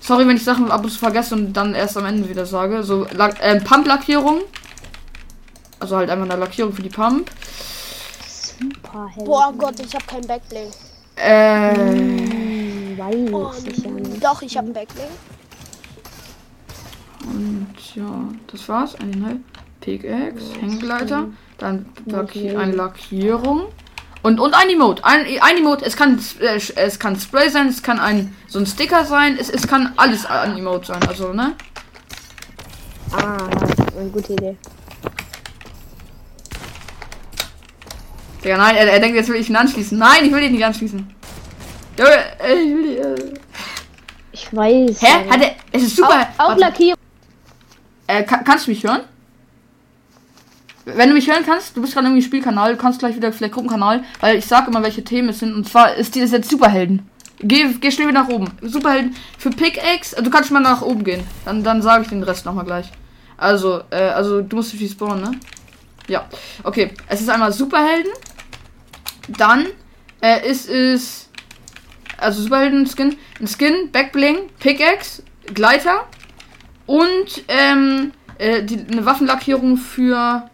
Sorry, 0.00 0.26
wenn 0.26 0.36
ich 0.36 0.44
Sachen 0.44 0.70
ab 0.70 0.82
und 0.82 0.90
zu 0.90 0.98
vergesse 0.98 1.34
und 1.34 1.52
dann 1.52 1.74
erst 1.74 1.96
am 1.96 2.06
Ende 2.06 2.28
wieder 2.28 2.46
sage. 2.46 2.82
So, 2.82 3.06
äh, 3.06 3.60
Pump-Lackierung. 3.60 4.40
Also 5.80 5.96
halt 5.96 6.10
einfach 6.10 6.24
eine 6.28 6.36
Lackierung 6.40 6.72
für 6.72 6.82
die 6.82 6.88
Pump. 6.88 7.30
Super 8.26 9.06
hell. 9.14 9.24
Boah 9.24 9.52
Gott, 9.56 9.78
ich 9.78 9.94
habe 9.94 10.04
keinen 10.06 10.26
Backblink. 10.26 10.72
Äh, 11.14 11.74
Hm, 11.76 12.98
Weiß 12.98 13.62
ich 13.64 13.78
ja 13.84 13.90
nicht. 13.90 14.24
Doch, 14.24 14.42
ich 14.42 14.56
habe 14.56 14.66
einen 14.66 14.74
Backblink. 14.74 15.08
Und 17.30 17.68
ja, 17.94 18.24
das 18.50 18.68
war's. 18.68 18.94
Eine 18.96 19.40
Pickaxe, 19.80 20.54
Hängegleiter. 20.60 21.26
Dann 21.58 21.86
Lacki 22.06 22.54
eine 22.56 22.72
Lackierung. 22.72 23.66
Und, 24.22 24.40
und 24.40 24.54
ein 24.54 24.68
Emote. 24.68 25.04
Ein, 25.04 25.26
ein 25.40 25.56
Emote, 25.58 25.84
es 25.84 25.96
kann, 25.96 26.20
äh, 26.40 26.60
es 26.74 26.98
kann 26.98 27.18
Spray 27.18 27.50
sein, 27.50 27.68
es 27.68 27.82
kann 27.82 28.00
ein, 28.00 28.34
so 28.46 28.58
ein 28.58 28.66
Sticker 28.66 29.04
sein, 29.04 29.36
es, 29.38 29.48
es 29.48 29.66
kann 29.66 29.92
alles 29.96 30.26
ein 30.26 30.58
Emote 30.58 30.88
sein. 30.88 31.02
Also, 31.08 31.32
ne? 31.32 31.54
Ah, 33.12 33.36
eine 33.98 34.10
gute 34.10 34.32
Idee. 34.32 34.56
Ja, 38.44 38.56
nein, 38.56 38.76
er, 38.76 38.92
er 38.92 39.00
denkt, 39.00 39.16
jetzt 39.16 39.28
will 39.28 39.36
ich 39.36 39.48
ihn 39.48 39.56
anschließen. 39.56 39.98
Nein, 39.98 40.24
ich 40.24 40.32
will 40.32 40.42
ihn 40.42 40.52
nicht 40.52 40.64
anschließen. 40.64 41.14
Ich 41.96 42.04
will 42.04 42.66
ihn, 42.66 42.96
äh. 42.96 43.34
Ich 44.32 44.54
weiß. 44.54 45.02
Hä? 45.02 45.30
Hat 45.30 45.42
er, 45.42 45.54
es 45.72 45.82
ist 45.82 45.96
super. 45.96 46.28
Auch, 46.38 46.50
auch 46.50 46.56
Lackierung. 46.56 46.98
Äh, 48.08 48.24
kann, 48.24 48.42
kannst 48.44 48.66
du 48.66 48.72
mich 48.72 48.82
hören? 48.82 49.02
Wenn 50.84 51.10
du 51.10 51.14
mich 51.14 51.28
hören 51.30 51.44
kannst, 51.44 51.76
du 51.76 51.82
bist 51.82 51.94
gerade 51.94 52.06
irgendwie 52.06 52.24
Spielkanal, 52.24 52.72
du 52.72 52.80
kannst 52.80 52.98
gleich 52.98 53.14
wieder 53.14 53.32
vielleicht 53.32 53.54
Gruppenkanal, 53.54 54.02
weil 54.20 54.38
ich 54.38 54.46
sag 54.46 54.66
immer, 54.66 54.82
welche 54.82 55.04
Themen 55.04 55.28
es 55.28 55.38
sind. 55.38 55.54
Und 55.54 55.68
zwar 55.68 55.94
ist 55.94 56.14
die 56.14 56.20
ist 56.20 56.32
jetzt 56.32 56.50
Superhelden. 56.50 57.08
Geh, 57.40 57.66
geh 57.80 57.90
schnell 57.90 58.08
wieder 58.08 58.22
nach 58.24 58.28
oben. 58.28 58.50
Superhelden 58.62 59.14
für 59.38 59.50
Pickaxe, 59.50 60.20
du 60.20 60.30
kannst 60.30 60.50
mal 60.50 60.60
nach 60.60 60.82
oben 60.82 61.04
gehen. 61.04 61.22
Dann, 61.44 61.62
dann 61.62 61.82
sage 61.82 62.02
ich 62.02 62.08
den 62.08 62.22
Rest 62.22 62.46
nochmal 62.46 62.64
gleich. 62.64 62.90
Also, 63.36 63.82
äh, 63.90 63.96
also 63.96 64.40
du 64.42 64.56
musst 64.56 64.72
viel 64.72 64.88
spawnen, 64.90 65.22
ne? 65.22 65.30
Ja. 66.08 66.26
Okay. 66.64 66.90
Es 67.06 67.20
ist 67.20 67.28
einmal 67.28 67.52
Superhelden. 67.52 68.10
Dann 69.28 69.66
äh, 70.22 70.48
ist 70.48 70.68
es. 70.68 71.28
Also 72.16 72.42
Superhelden-Skin. 72.42 73.16
Ein 73.40 73.46
Skin, 73.46 73.92
Backbling, 73.92 74.50
Pickaxe, 74.58 75.22
Gleiter. 75.54 76.06
Und 76.88 77.44
ähm, 77.46 78.12
äh, 78.38 78.64
die, 78.64 78.84
eine 78.90 79.06
Waffenlackierung 79.06 79.76
für. 79.76 80.50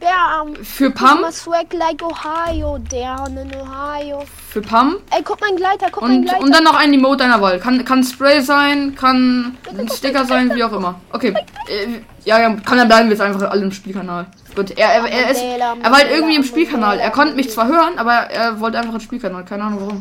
Bam. 0.00 0.56
Für 0.64 0.90
Guck 0.90 1.00
mal, 1.00 1.30
Pump. 1.30 1.72
like 1.74 2.02
Ohio, 2.02 2.78
down 2.78 3.36
in 3.36 3.54
Ohio. 3.54 4.22
Für 4.48 4.62
Pump. 4.62 5.00
Ey, 5.10 5.22
guck 5.22 5.40
mein 5.40 5.56
Gleiter, 5.56 5.88
guck 5.90 6.02
mein 6.02 6.18
Und, 6.18 6.24
Gleiter. 6.24 6.40
und 6.40 6.54
dann 6.54 6.64
noch 6.64 6.74
ein 6.74 6.92
Emote 6.94 7.18
deiner 7.18 7.40
Wahl. 7.40 7.58
Kann, 7.58 7.84
kann 7.84 8.02
Spray 8.02 8.40
sein, 8.40 8.94
kann 8.94 9.58
ein 9.76 9.88
Sticker 9.88 10.24
sein, 10.24 10.54
wie 10.54 10.64
auch 10.64 10.72
immer. 10.72 11.00
Okay. 11.12 11.34
Äh, 11.68 12.00
ja, 12.24 12.40
ja, 12.40 12.54
kann 12.54 12.78
dann 12.78 12.88
bleiben 12.88 13.08
wir 13.08 13.16
jetzt 13.16 13.20
einfach 13.20 13.50
alle 13.50 13.62
im 13.62 13.72
Spielkanal. 13.72 14.26
Gut. 14.54 14.70
Er, 14.78 14.88
er, 14.88 15.04
er, 15.06 15.30
ist, 15.30 15.42
er 15.42 15.90
war 15.90 15.98
halt 15.98 16.10
irgendwie 16.10 16.36
im 16.36 16.44
Spielkanal. 16.44 16.98
Er 16.98 17.10
konnte 17.10 17.34
mich 17.34 17.50
zwar 17.50 17.68
hören, 17.68 17.98
aber 17.98 18.12
er 18.12 18.60
wollte 18.60 18.78
einfach 18.78 18.94
im 18.94 19.00
Spielkanal. 19.00 19.44
Keine 19.44 19.64
Ahnung 19.64 19.80
warum. 19.80 19.98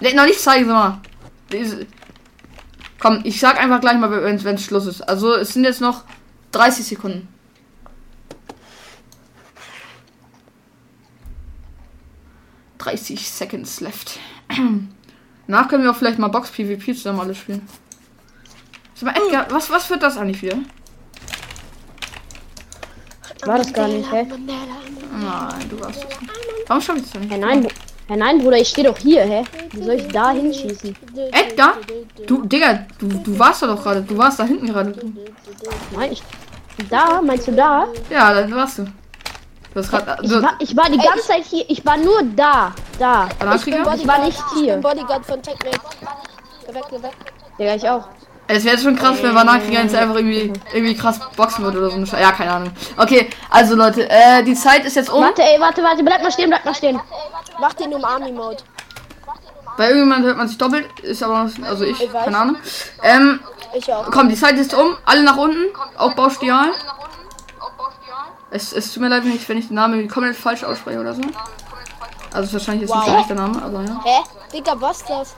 Nee, 0.00 0.14
noch 0.14 0.26
nicht 0.26 0.40
zeigen, 0.40 0.66
sag 0.66 0.74
mal. 0.74 0.98
Komm, 2.98 3.20
ich 3.24 3.40
sag 3.40 3.58
einfach 3.58 3.80
gleich 3.80 3.98
mal, 3.98 4.10
wenn 4.10 4.54
es 4.54 4.64
Schluss 4.64 4.86
ist. 4.86 5.02
Also 5.02 5.34
es 5.34 5.52
sind 5.52 5.64
jetzt 5.64 5.80
noch 5.80 6.04
30 6.52 6.86
Sekunden. 6.86 7.28
...30 12.78 13.18
Seconds 13.18 13.80
left. 13.80 14.20
Nach 15.48 15.68
können 15.68 15.82
wir 15.82 15.90
auch 15.90 15.96
vielleicht 15.96 16.20
mal 16.20 16.28
Box 16.28 16.52
PvP 16.52 16.94
zusammen 16.94 17.18
alle 17.18 17.34
spielen. 17.34 17.66
Sag 18.94 19.12
mal, 19.12 19.20
Edgar, 19.20 19.50
was, 19.50 19.68
was 19.70 19.90
wird 19.90 20.04
das 20.04 20.16
eigentlich 20.16 20.40
wieder? 20.42 20.58
War 23.44 23.58
das 23.58 23.72
gar 23.72 23.88
nicht, 23.88 24.10
hä? 24.10 24.24
Nein, 24.26 25.68
du 25.68 25.80
warst 25.80 25.98
es 25.98 26.20
nicht. 26.20 26.30
Warum 26.68 26.80
schaffe 26.80 26.98
ich 27.00 27.10
das 27.10 27.20
nicht? 27.20 27.32
Hä, 27.32 27.38
nein, 27.38 27.68
Hä, 28.08 28.16
nein, 28.16 28.38
Bruder, 28.38 28.56
ich 28.58 28.68
stehe 28.68 28.86
doch 28.86 28.96
hier, 28.98 29.22
hä? 29.22 29.42
Wie 29.72 29.82
soll 29.82 29.94
ich 29.94 30.06
da 30.08 30.30
hinschießen? 30.30 30.96
Edgar? 31.32 31.74
Du, 32.26 32.42
Digga, 32.46 32.86
du, 33.00 33.08
du 33.08 33.38
warst 33.38 33.62
da 33.62 33.66
doch 33.66 33.82
gerade. 33.82 34.02
Du 34.02 34.16
warst 34.16 34.38
da 34.38 34.44
hinten 34.44 34.68
gerade. 34.68 34.94
Nein, 35.90 36.12
ich. 36.12 36.22
Da, 36.88 37.20
meinst 37.20 37.48
du 37.48 37.52
da? 37.52 37.86
Ja, 38.08 38.32
da 38.32 38.50
warst 38.54 38.78
du. 38.78 38.84
Du 38.84 39.80
hast 39.80 39.90
gerade. 39.90 40.16
Ich 40.22 40.30
war, 40.30 40.54
ich 40.60 40.76
war 40.76 40.88
die 40.88 40.98
ganze 40.98 41.26
Zeit 41.26 41.44
hier. 41.44 41.64
Ich 41.68 41.84
war 41.84 41.96
nur 41.96 42.22
da. 42.36 42.72
Da. 42.98 43.28
Bananenkrieger? 43.40 43.94
Ich 43.96 44.06
war 44.06 44.24
nicht 44.24 44.38
Ich 44.52 44.60
hier. 44.60 44.74
bin 44.74 44.82
Bodyguard 44.82 45.26
von 45.26 45.42
Technic. 45.42 45.80
Geh 46.66 46.74
weg, 46.74 46.84
geh 46.90 47.02
weg. 47.02 47.12
Digga, 47.58 47.74
ich 47.74 47.88
auch. 47.88 48.06
Es 48.48 48.64
wäre 48.64 48.78
schon 48.78 48.94
krass, 48.94 49.16
wenn 49.22 49.34
Bananenkrieger 49.34 49.82
jetzt 49.82 49.94
einfach 49.96 50.14
irgendwie, 50.14 50.52
irgendwie 50.72 50.94
krass 50.94 51.18
boxen 51.36 51.64
würde 51.64 51.78
oder 51.78 52.06
so. 52.06 52.16
Ja, 52.16 52.30
keine 52.30 52.52
Ahnung. 52.52 52.70
Okay, 52.96 53.28
also 53.50 53.74
Leute, 53.74 54.08
äh, 54.08 54.44
die 54.44 54.54
Zeit 54.54 54.84
ist 54.84 54.94
jetzt 54.94 55.10
um. 55.10 55.24
Warte, 55.24 55.42
ey, 55.42 55.58
warte, 55.58 55.82
warte. 55.82 56.04
Bleib 56.04 56.22
mal 56.22 56.30
stehen, 56.30 56.50
bleib 56.50 56.64
mal 56.64 56.74
stehen. 56.74 57.00
Mach 57.60 57.72
den 57.74 57.92
um 57.94 58.04
Army 58.04 58.32
Mode. 58.32 58.58
Bei 59.76 59.88
irgendjemand 59.88 60.24
hört 60.24 60.36
man 60.38 60.48
sich 60.48 60.58
doppelt. 60.58 61.00
Ist 61.00 61.22
aber. 61.22 61.50
Also 61.64 61.84
ich, 61.84 62.00
Ich 62.00 62.12
keine 62.12 62.38
Ahnung. 62.38 62.56
Ähm, 63.02 63.40
Ich 63.74 63.92
auch. 63.92 64.10
komm, 64.10 64.28
die 64.28 64.36
Zeit 64.36 64.56
ist 64.58 64.74
um. 64.74 64.96
Alle 65.04 65.22
nach 65.22 65.36
unten. 65.36 65.64
Auch 65.96 66.14
Baustial. 66.14 66.70
Es, 68.50 68.72
es 68.72 68.92
tut 68.92 69.02
mir 69.02 69.08
leid, 69.08 69.24
wenn 69.24 69.34
ich, 69.34 69.46
wenn 69.48 69.58
ich 69.58 69.66
den 69.68 69.74
Namen 69.74 70.08
komplett 70.08 70.36
falsch 70.36 70.64
ausspreche 70.64 71.00
oder 71.00 71.14
so. 71.14 71.20
Also 72.32 72.46
ist 72.46 72.52
wahrscheinlich 72.54 72.82
jetzt 72.88 72.94
nicht 72.94 73.06
Wow. 73.06 73.12
der 73.12 73.18
echte 73.20 73.34
Name, 73.34 73.62
aber 73.62 73.82
ja. 73.82 74.00
Hä? 74.04 74.22
Digga, 74.52 74.72
was 74.80 75.04
das? 75.04 75.34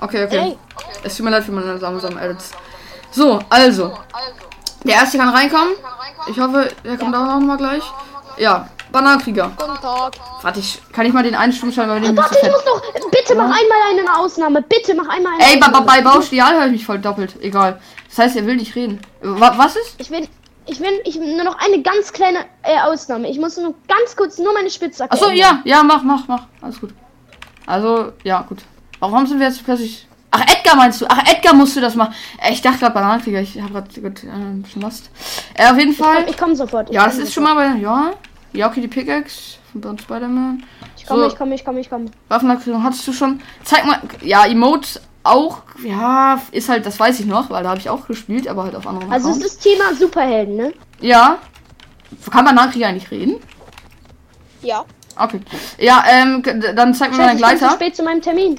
Okay, 0.00 0.24
okay. 0.24 0.38
Ey. 0.38 0.58
Es 1.04 1.16
tut 1.16 1.24
mir 1.24 1.30
leid 1.30 1.44
für 1.44 1.52
meine 1.52 1.74
langsamen 1.76 2.18
Edits. 2.18 2.50
So, 3.10 3.38
also. 3.48 3.96
Der 4.84 4.94
erste 4.94 5.18
kann 5.18 5.28
reinkommen. 5.28 5.74
Ich 6.28 6.38
hoffe, 6.38 6.68
der 6.84 6.96
kommt 6.96 7.14
auch 7.14 7.24
noch 7.24 7.40
mal 7.40 7.56
gleich. 7.56 7.82
Ja, 8.38 8.68
Bananenkrieger. 8.90 9.50
Guten 9.56 9.80
Tag. 9.80 10.12
Warte, 10.42 10.60
ich, 10.60 10.80
kann 10.92 11.06
ich 11.06 11.12
mal 11.12 11.22
den 11.22 11.34
einen 11.34 11.52
weil 11.52 12.00
den 12.00 12.16
Warte, 12.16 12.38
ich 12.40 12.50
muss 12.50 12.64
noch. 12.64 13.10
Bitte 13.10 13.34
mach 13.34 13.44
einmal 13.44 13.78
eine 13.90 14.18
Ausnahme. 14.18 14.62
Bitte 14.62 14.94
mach 14.94 15.08
einmal 15.08 15.34
eine 15.34 15.44
Ey, 15.44 15.58
bei, 15.58 15.68
bei, 15.68 15.80
bei 15.80 16.00
Baustial 16.02 16.54
höre 16.54 16.66
ich 16.66 16.72
mich 16.72 16.86
voll 16.86 16.98
doppelt. 16.98 17.36
Egal. 17.40 17.80
Das 18.08 18.18
heißt, 18.18 18.36
er 18.36 18.46
will 18.46 18.56
nicht 18.56 18.74
reden. 18.74 19.00
Wa 19.22 19.54
was 19.56 19.76
ist? 19.76 19.94
Ich 19.98 20.10
will. 20.10 20.28
Ich 20.64 20.78
will, 20.78 21.00
ich 21.04 21.18
will 21.18 21.34
nur 21.34 21.44
noch 21.44 21.58
eine 21.58 21.82
ganz 21.82 22.12
kleine 22.12 22.38
äh, 22.62 22.78
Ausnahme. 22.82 23.28
Ich 23.28 23.38
muss 23.38 23.56
nur 23.56 23.74
ganz 23.88 24.14
kurz 24.14 24.38
nur 24.38 24.52
meine 24.52 24.70
Spitzhacke. 24.70 25.12
Achso, 25.12 25.30
ja, 25.30 25.60
ja, 25.64 25.82
mach, 25.82 26.04
mach, 26.04 26.28
mach. 26.28 26.44
Alles 26.60 26.80
gut. 26.80 26.90
Also, 27.66 28.12
ja, 28.22 28.42
gut. 28.42 28.58
Warum 29.00 29.26
sind 29.26 29.40
wir 29.40 29.48
jetzt 29.48 29.64
plötzlich. 29.64 30.06
Ach, 30.34 30.40
Edgar 30.40 30.76
meinst 30.76 31.00
du? 31.00 31.06
Ach, 31.08 31.22
Edgar 31.30 31.54
musste 31.54 31.80
das 31.80 31.94
machen. 31.94 32.14
Äh, 32.42 32.52
Ich 32.52 32.62
dachte 32.62 32.78
gerade 32.78 32.94
Bananenkrieger. 32.94 33.40
Ich 33.40 33.60
habe 33.60 33.72
gerade 33.74 33.88
äh, 34.00 34.62
bisschen 34.62 34.82
lost. 34.82 35.10
Äh, 35.54 35.70
auf 35.70 35.78
jeden 35.78 35.92
Fall. 35.92 36.24
Ich 36.28 36.36
komme 36.38 36.56
sofort. 36.56 36.88
Ich 36.88 36.94
Ja, 36.94 37.02
komm 37.02 37.10
das 37.10 37.18
ist 37.18 37.34
sofort. 37.34 37.48
schon 37.48 37.56
mal 37.56 37.74
bei. 37.74 37.78
Ja. 37.80 38.12
Ja, 38.54 38.68
okay, 38.68 38.80
die 38.80 38.88
Pickaxe 38.88 39.58
von 39.80 39.98
Spider-Man. 39.98 40.62
Ich 40.96 41.06
komme, 41.06 41.22
so. 41.22 41.28
ich 41.28 41.36
komme, 41.36 41.54
ich 41.54 41.64
komme, 41.64 41.80
ich 41.80 41.88
komme. 41.90 42.06
Waffenaktion 42.28 42.82
hattest 42.82 43.06
du 43.06 43.12
schon. 43.12 43.40
Zeig 43.64 43.84
mal. 43.86 43.98
Ja, 44.22 44.44
Emotes 44.46 45.00
auch. 45.22 45.62
Ja, 45.84 46.40
ist 46.50 46.68
halt, 46.68 46.84
das 46.84 46.98
weiß 46.98 47.20
ich 47.20 47.26
noch, 47.26 47.48
weil 47.50 47.62
da 47.62 47.70
habe 47.70 47.80
ich 47.80 47.88
auch 47.88 48.06
gespielt, 48.06 48.48
aber 48.48 48.64
halt 48.64 48.74
auf 48.74 48.86
anderen 48.86 49.12
Also 49.12 49.28
es 49.30 49.36
Accounts. 49.36 49.54
ist 49.54 49.62
Thema 49.62 49.94
Superhelden, 49.94 50.56
ne? 50.56 50.72
Ja. 51.00 51.38
Kann 52.30 52.44
man 52.44 52.54
Nachkrieger 52.54 52.88
eigentlich 52.88 53.10
reden? 53.10 53.36
Ja. 54.62 54.84
Okay. 55.16 55.40
Ja, 55.78 56.04
ähm, 56.08 56.42
dann 56.42 56.94
zeig 56.94 57.10
mir 57.12 57.18
mal 57.18 57.26
deinen 57.28 57.36
ich 57.38 57.42
bin 57.42 57.50
zu 57.52 57.58
Gleiter. 57.58 57.74
spät 57.74 57.96
zu 57.96 58.02
meinem 58.02 58.20
Termin. 58.22 58.58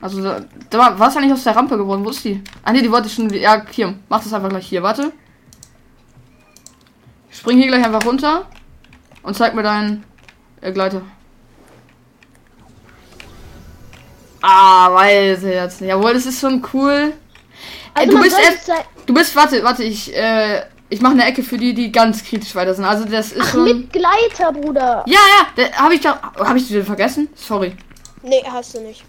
Also, 0.00 0.22
da, 0.22 0.40
da 0.70 0.78
war, 0.78 0.98
was 0.98 1.16
eigentlich 1.16 1.32
aus 1.32 1.44
der 1.44 1.56
Rampe 1.56 1.76
geworden? 1.76 2.04
Wo 2.04 2.10
ist 2.10 2.24
die? 2.24 2.42
Ah, 2.62 2.72
ne, 2.72 2.82
die 2.82 2.90
wollte 2.92 3.08
ich 3.08 3.14
schon. 3.14 3.30
Ja, 3.30 3.64
hier. 3.70 3.94
Mach 4.08 4.22
das 4.22 4.32
einfach 4.32 4.48
gleich 4.50 4.66
hier. 4.66 4.82
Warte. 4.82 5.12
Ich 7.30 7.38
spring 7.38 7.58
hier 7.58 7.68
gleich 7.68 7.84
einfach 7.84 8.04
runter. 8.04 8.46
Und 9.22 9.36
zeig 9.36 9.54
mir 9.54 9.62
deinen 9.62 10.04
äh, 10.60 10.70
Gleiter. 10.72 11.02
Ah, 14.42 14.92
weiß 14.94 15.42
ich 15.42 15.54
jetzt 15.54 15.80
nicht. 15.80 15.90
Jawohl, 15.90 16.14
das 16.14 16.26
ist 16.26 16.40
schon 16.40 16.64
cool. 16.72 17.12
Äh, 17.94 18.00
Also 18.00 18.10
du 18.10 18.16
man 18.18 18.22
bist 18.24 18.38
erst, 18.38 18.70
Du 19.06 19.14
bist, 19.14 19.34
warte, 19.34 19.62
warte, 19.64 19.82
ich, 19.82 20.14
äh, 20.14 20.62
ich 20.88 21.00
mache 21.00 21.14
eine 21.14 21.24
Ecke 21.24 21.42
für 21.42 21.56
die, 21.56 21.74
die 21.74 21.90
ganz 21.90 22.22
kritisch 22.22 22.54
weiter 22.54 22.74
sind. 22.74 22.84
Also, 22.84 23.04
das 23.04 23.32
ist 23.32 23.40
Ach, 23.42 23.50
schon. 23.52 23.64
mit 23.64 23.92
Gleiter, 23.92 24.52
Bruder. 24.52 25.04
Ja, 25.06 25.18
ja, 25.56 25.72
habe 25.76 25.94
ich 25.94 26.00
doch. 26.00 26.16
Habe 26.22 26.58
ich 26.58 26.68
den 26.68 26.84
vergessen? 26.84 27.28
Sorry. 27.34 27.74
Nee, 28.22 28.42
hast 28.48 28.74
du 28.74 28.80
nicht. 28.80 29.04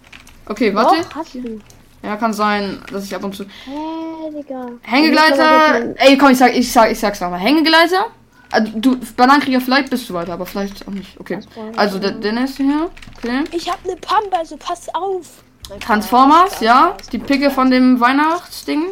Okay, 0.48 0.74
warte. 0.74 1.02
Doch, 1.02 1.14
hast 1.16 1.34
du. 1.34 1.60
Ja, 2.02 2.16
kann 2.16 2.32
sein, 2.32 2.80
dass 2.92 3.04
ich 3.04 3.14
ab 3.14 3.24
und 3.24 3.34
zu. 3.34 3.44
Hä, 3.44 4.30
Digga. 4.30 4.66
Hängegleiter. 4.82 5.94
Ey, 5.96 6.16
komm, 6.16 6.30
ich 6.30 6.38
sag, 6.38 6.56
ich 6.56 6.72
sag, 6.72 6.90
ich 6.92 6.98
sag's 6.98 7.20
nochmal. 7.20 7.40
Hängegleiter. 7.40 8.06
Also, 8.50 8.72
du, 8.76 8.96
Bananenkrieger, 9.16 9.60
vielleicht 9.60 9.90
bist 9.90 10.08
du 10.08 10.14
weiter, 10.14 10.32
aber 10.32 10.46
vielleicht 10.46 10.86
auch 10.86 10.92
nicht. 10.92 11.18
Okay. 11.20 11.40
Also, 11.76 11.98
der, 11.98 12.12
der 12.12 12.32
nächste 12.32 12.62
hier. 12.62 12.90
Okay. 13.18 13.44
Ich 13.52 13.68
habe 13.68 13.80
eine 13.84 13.96
Pump, 13.96 14.32
also 14.32 14.56
pass 14.56 14.88
auf. 14.94 15.42
Transformers, 15.80 16.60
ja. 16.60 16.96
Die 17.12 17.18
Picke 17.18 17.50
von 17.50 17.70
dem 17.70 18.00
Weihnachtsding. 18.00 18.86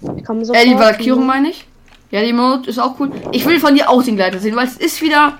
So. 0.00 0.52
Äh, 0.52 0.64
die 0.64 0.76
Valkyrung 0.76 1.26
meine 1.26 1.50
ich. 1.50 1.66
Ja, 2.10 2.22
die 2.22 2.32
Mode 2.32 2.68
ist 2.68 2.78
auch 2.78 2.98
cool. 2.98 3.12
Ich 3.30 3.46
will 3.46 3.60
von 3.60 3.74
dir 3.74 3.88
auch 3.88 4.02
den 4.02 4.16
Gleiter 4.16 4.38
sehen, 4.38 4.56
weil 4.56 4.66
es 4.66 4.76
ist 4.76 5.00
wieder. 5.00 5.38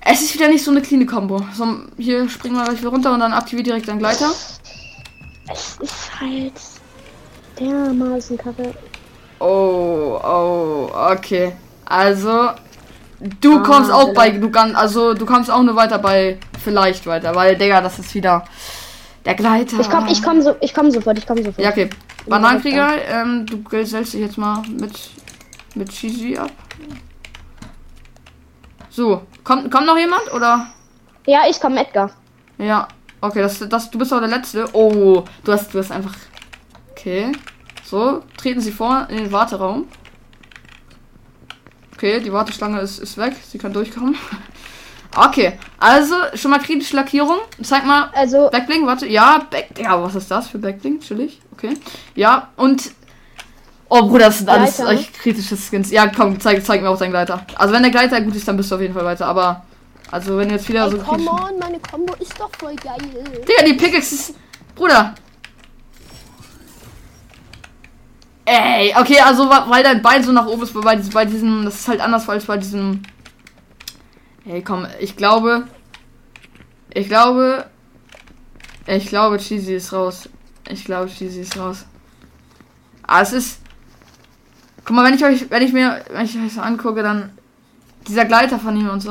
Es 0.00 0.22
ist 0.22 0.34
wieder 0.34 0.48
nicht 0.48 0.64
so 0.64 0.70
eine 0.70 0.80
clean 0.80 1.06
Combo. 1.06 1.40
So, 1.54 1.66
hier 1.96 2.28
springen 2.28 2.56
wir 2.56 2.64
gleich 2.64 2.78
wieder 2.78 2.90
runter 2.90 3.12
und 3.12 3.20
dann 3.20 3.32
aktiviert 3.32 3.66
direkt 3.66 3.88
dein 3.88 3.98
Gleiter. 3.98 4.30
Es 5.50 5.76
ist 5.80 6.20
halt 6.20 6.52
dermaßen 7.58 8.36
kacke. 8.38 8.74
Oh, 9.40 10.18
oh, 10.22 10.90
okay. 10.94 11.52
Also, 11.84 12.50
du 13.40 13.58
Ah, 13.58 13.62
kommst 13.62 13.90
auch 13.90 14.12
bei, 14.14 14.30
du 14.30 14.50
kannst, 14.50 14.76
also 14.76 15.14
du 15.14 15.24
kommst 15.26 15.50
auch 15.50 15.62
nur 15.62 15.76
weiter 15.76 15.98
bei, 15.98 16.38
vielleicht 16.62 17.06
weiter, 17.06 17.34
weil, 17.34 17.56
Digga, 17.56 17.80
das 17.80 17.98
ist 17.98 18.14
wieder 18.14 18.44
der 19.24 19.34
Gleiter. 19.34 19.80
Ich 19.80 19.90
komm, 19.90 20.06
ich 20.08 20.22
komm 20.22 20.42
so, 20.42 20.56
ich 20.60 20.74
komm 20.74 20.90
sofort, 20.90 21.18
ich 21.18 21.26
komm 21.26 21.38
sofort. 21.38 21.58
Ja, 21.58 21.70
okay. 21.70 21.88
Bananenkrieger, 22.26 22.90
ähm, 23.08 23.46
du 23.46 23.62
gesellst 23.62 24.12
dich 24.12 24.20
jetzt 24.20 24.36
mal 24.38 24.62
mit, 24.68 24.92
mit 25.74 25.88
Cheesy 25.90 26.36
ab. 26.36 26.50
So, 28.98 29.22
kommt, 29.44 29.70
kommt 29.70 29.86
noch 29.86 29.96
jemand, 29.96 30.34
oder? 30.34 30.66
Ja, 31.24 31.42
ich 31.48 31.60
komm, 31.60 31.76
Edgar. 31.76 32.10
Ja, 32.58 32.88
okay, 33.20 33.42
das, 33.42 33.60
das, 33.68 33.92
du 33.92 33.96
bist 33.96 34.12
auch 34.12 34.18
der 34.18 34.28
Letzte. 34.28 34.68
Oh, 34.72 35.22
du 35.44 35.52
hast, 35.52 35.72
du 35.72 35.78
hast 35.78 35.92
einfach. 35.92 36.16
Okay. 36.90 37.30
So, 37.84 38.24
treten 38.36 38.60
Sie 38.60 38.72
vor 38.72 39.06
in 39.08 39.18
den 39.18 39.30
Warteraum. 39.30 39.86
Okay, 41.94 42.18
die 42.18 42.32
Warteschlange 42.32 42.80
ist, 42.80 42.98
ist 42.98 43.16
weg. 43.18 43.36
Sie 43.48 43.58
kann 43.58 43.72
durchkommen. 43.72 44.16
Okay, 45.16 45.58
also 45.80 46.14
schon 46.34 46.50
mal 46.50 46.60
kritische 46.60 46.94
Lackierung. 46.94 47.38
Zeig 47.62 47.86
mal. 47.86 48.10
Also, 48.12 48.50
Backbling, 48.50 48.86
warte. 48.86 49.06
Ja, 49.06 49.46
Back. 49.50 49.70
Ja, 49.78 50.00
was 50.02 50.14
ist 50.14 50.30
das 50.30 50.48
für 50.48 50.58
Backbling? 50.58 51.00
Chillig. 51.00 51.40
Okay. 51.52 51.74
Ja, 52.14 52.50
und. 52.56 52.90
Oh, 53.90 54.02
Bruder, 54.06 54.26
das 54.26 54.38
sind 54.38 54.48
alles 54.50 54.76
Gleiter, 54.76 54.92
ne? 54.92 54.98
echt 55.00 55.14
kritische 55.14 55.56
Skins. 55.56 55.90
Ja, 55.90 56.08
komm, 56.08 56.38
zeig, 56.40 56.62
zeig 56.64 56.82
mir 56.82 56.90
auch 56.90 56.98
deinen 56.98 57.10
Gleiter. 57.10 57.46
Also, 57.56 57.72
wenn 57.72 57.82
der 57.82 57.90
Gleiter 57.90 58.20
gut 58.20 58.34
ist, 58.36 58.46
dann 58.46 58.56
bist 58.56 58.70
du 58.70 58.74
auf 58.74 58.80
jeden 58.80 58.94
Fall 58.94 59.04
weiter. 59.04 59.26
Aber. 59.26 59.64
Also, 60.10 60.36
wenn 60.38 60.50
jetzt 60.50 60.68
wieder 60.68 60.84
Ey, 60.84 60.90
so. 60.90 60.98
come 60.98 61.30
on, 61.30 61.58
meine 61.58 61.78
Combo 61.80 62.14
ist 62.14 62.38
doch 62.38 62.50
voll 62.58 62.74
geil. 62.76 62.96
Digga, 63.46 63.64
die 63.66 63.74
Pickaxe 63.74 64.14
ist. 64.14 64.34
Bruder. 64.74 65.14
Ey, 68.44 68.94
okay, 68.98 69.20
also 69.20 69.48
weil 69.50 69.82
dein 69.82 70.00
Bein 70.00 70.24
so 70.24 70.32
nach 70.32 70.46
oben 70.46 70.62
ist, 70.62 70.72
bei, 70.72 70.96
diesem- 70.96 71.12
bei 71.12 71.24
diesem. 71.26 71.64
Das 71.64 71.74
ist 71.74 71.88
halt 71.88 72.00
anders 72.00 72.28
als 72.28 72.46
bei 72.46 72.56
diesem. 72.56 73.02
Ey, 74.46 74.62
komm, 74.62 74.86
ich 75.00 75.16
glaube. 75.16 75.64
Ich 76.94 77.08
glaube. 77.08 77.66
Ich 78.86 79.06
glaube, 79.06 79.36
Cheesy 79.36 79.74
ist 79.74 79.92
raus. 79.92 80.30
Ich 80.70 80.84
glaube, 80.86 81.10
Cheesy 81.10 81.40
ist 81.42 81.58
raus. 81.58 81.84
Ah, 83.06 83.20
es 83.20 83.32
ist. 83.34 83.60
Guck 84.88 84.96
mal, 84.96 85.04
wenn 85.04 85.12
ich 85.12 85.22
euch, 85.22 85.50
wenn 85.50 85.62
ich 85.62 85.74
mir, 85.74 86.02
wenn 86.10 86.24
ich 86.24 86.34
euch 86.38 86.54
so 86.54 86.62
angucke, 86.62 87.02
dann 87.02 87.30
dieser 88.06 88.24
Gleiter 88.24 88.58
von 88.58 88.74
ihm 88.74 88.88
und 88.88 89.02
so. 89.02 89.10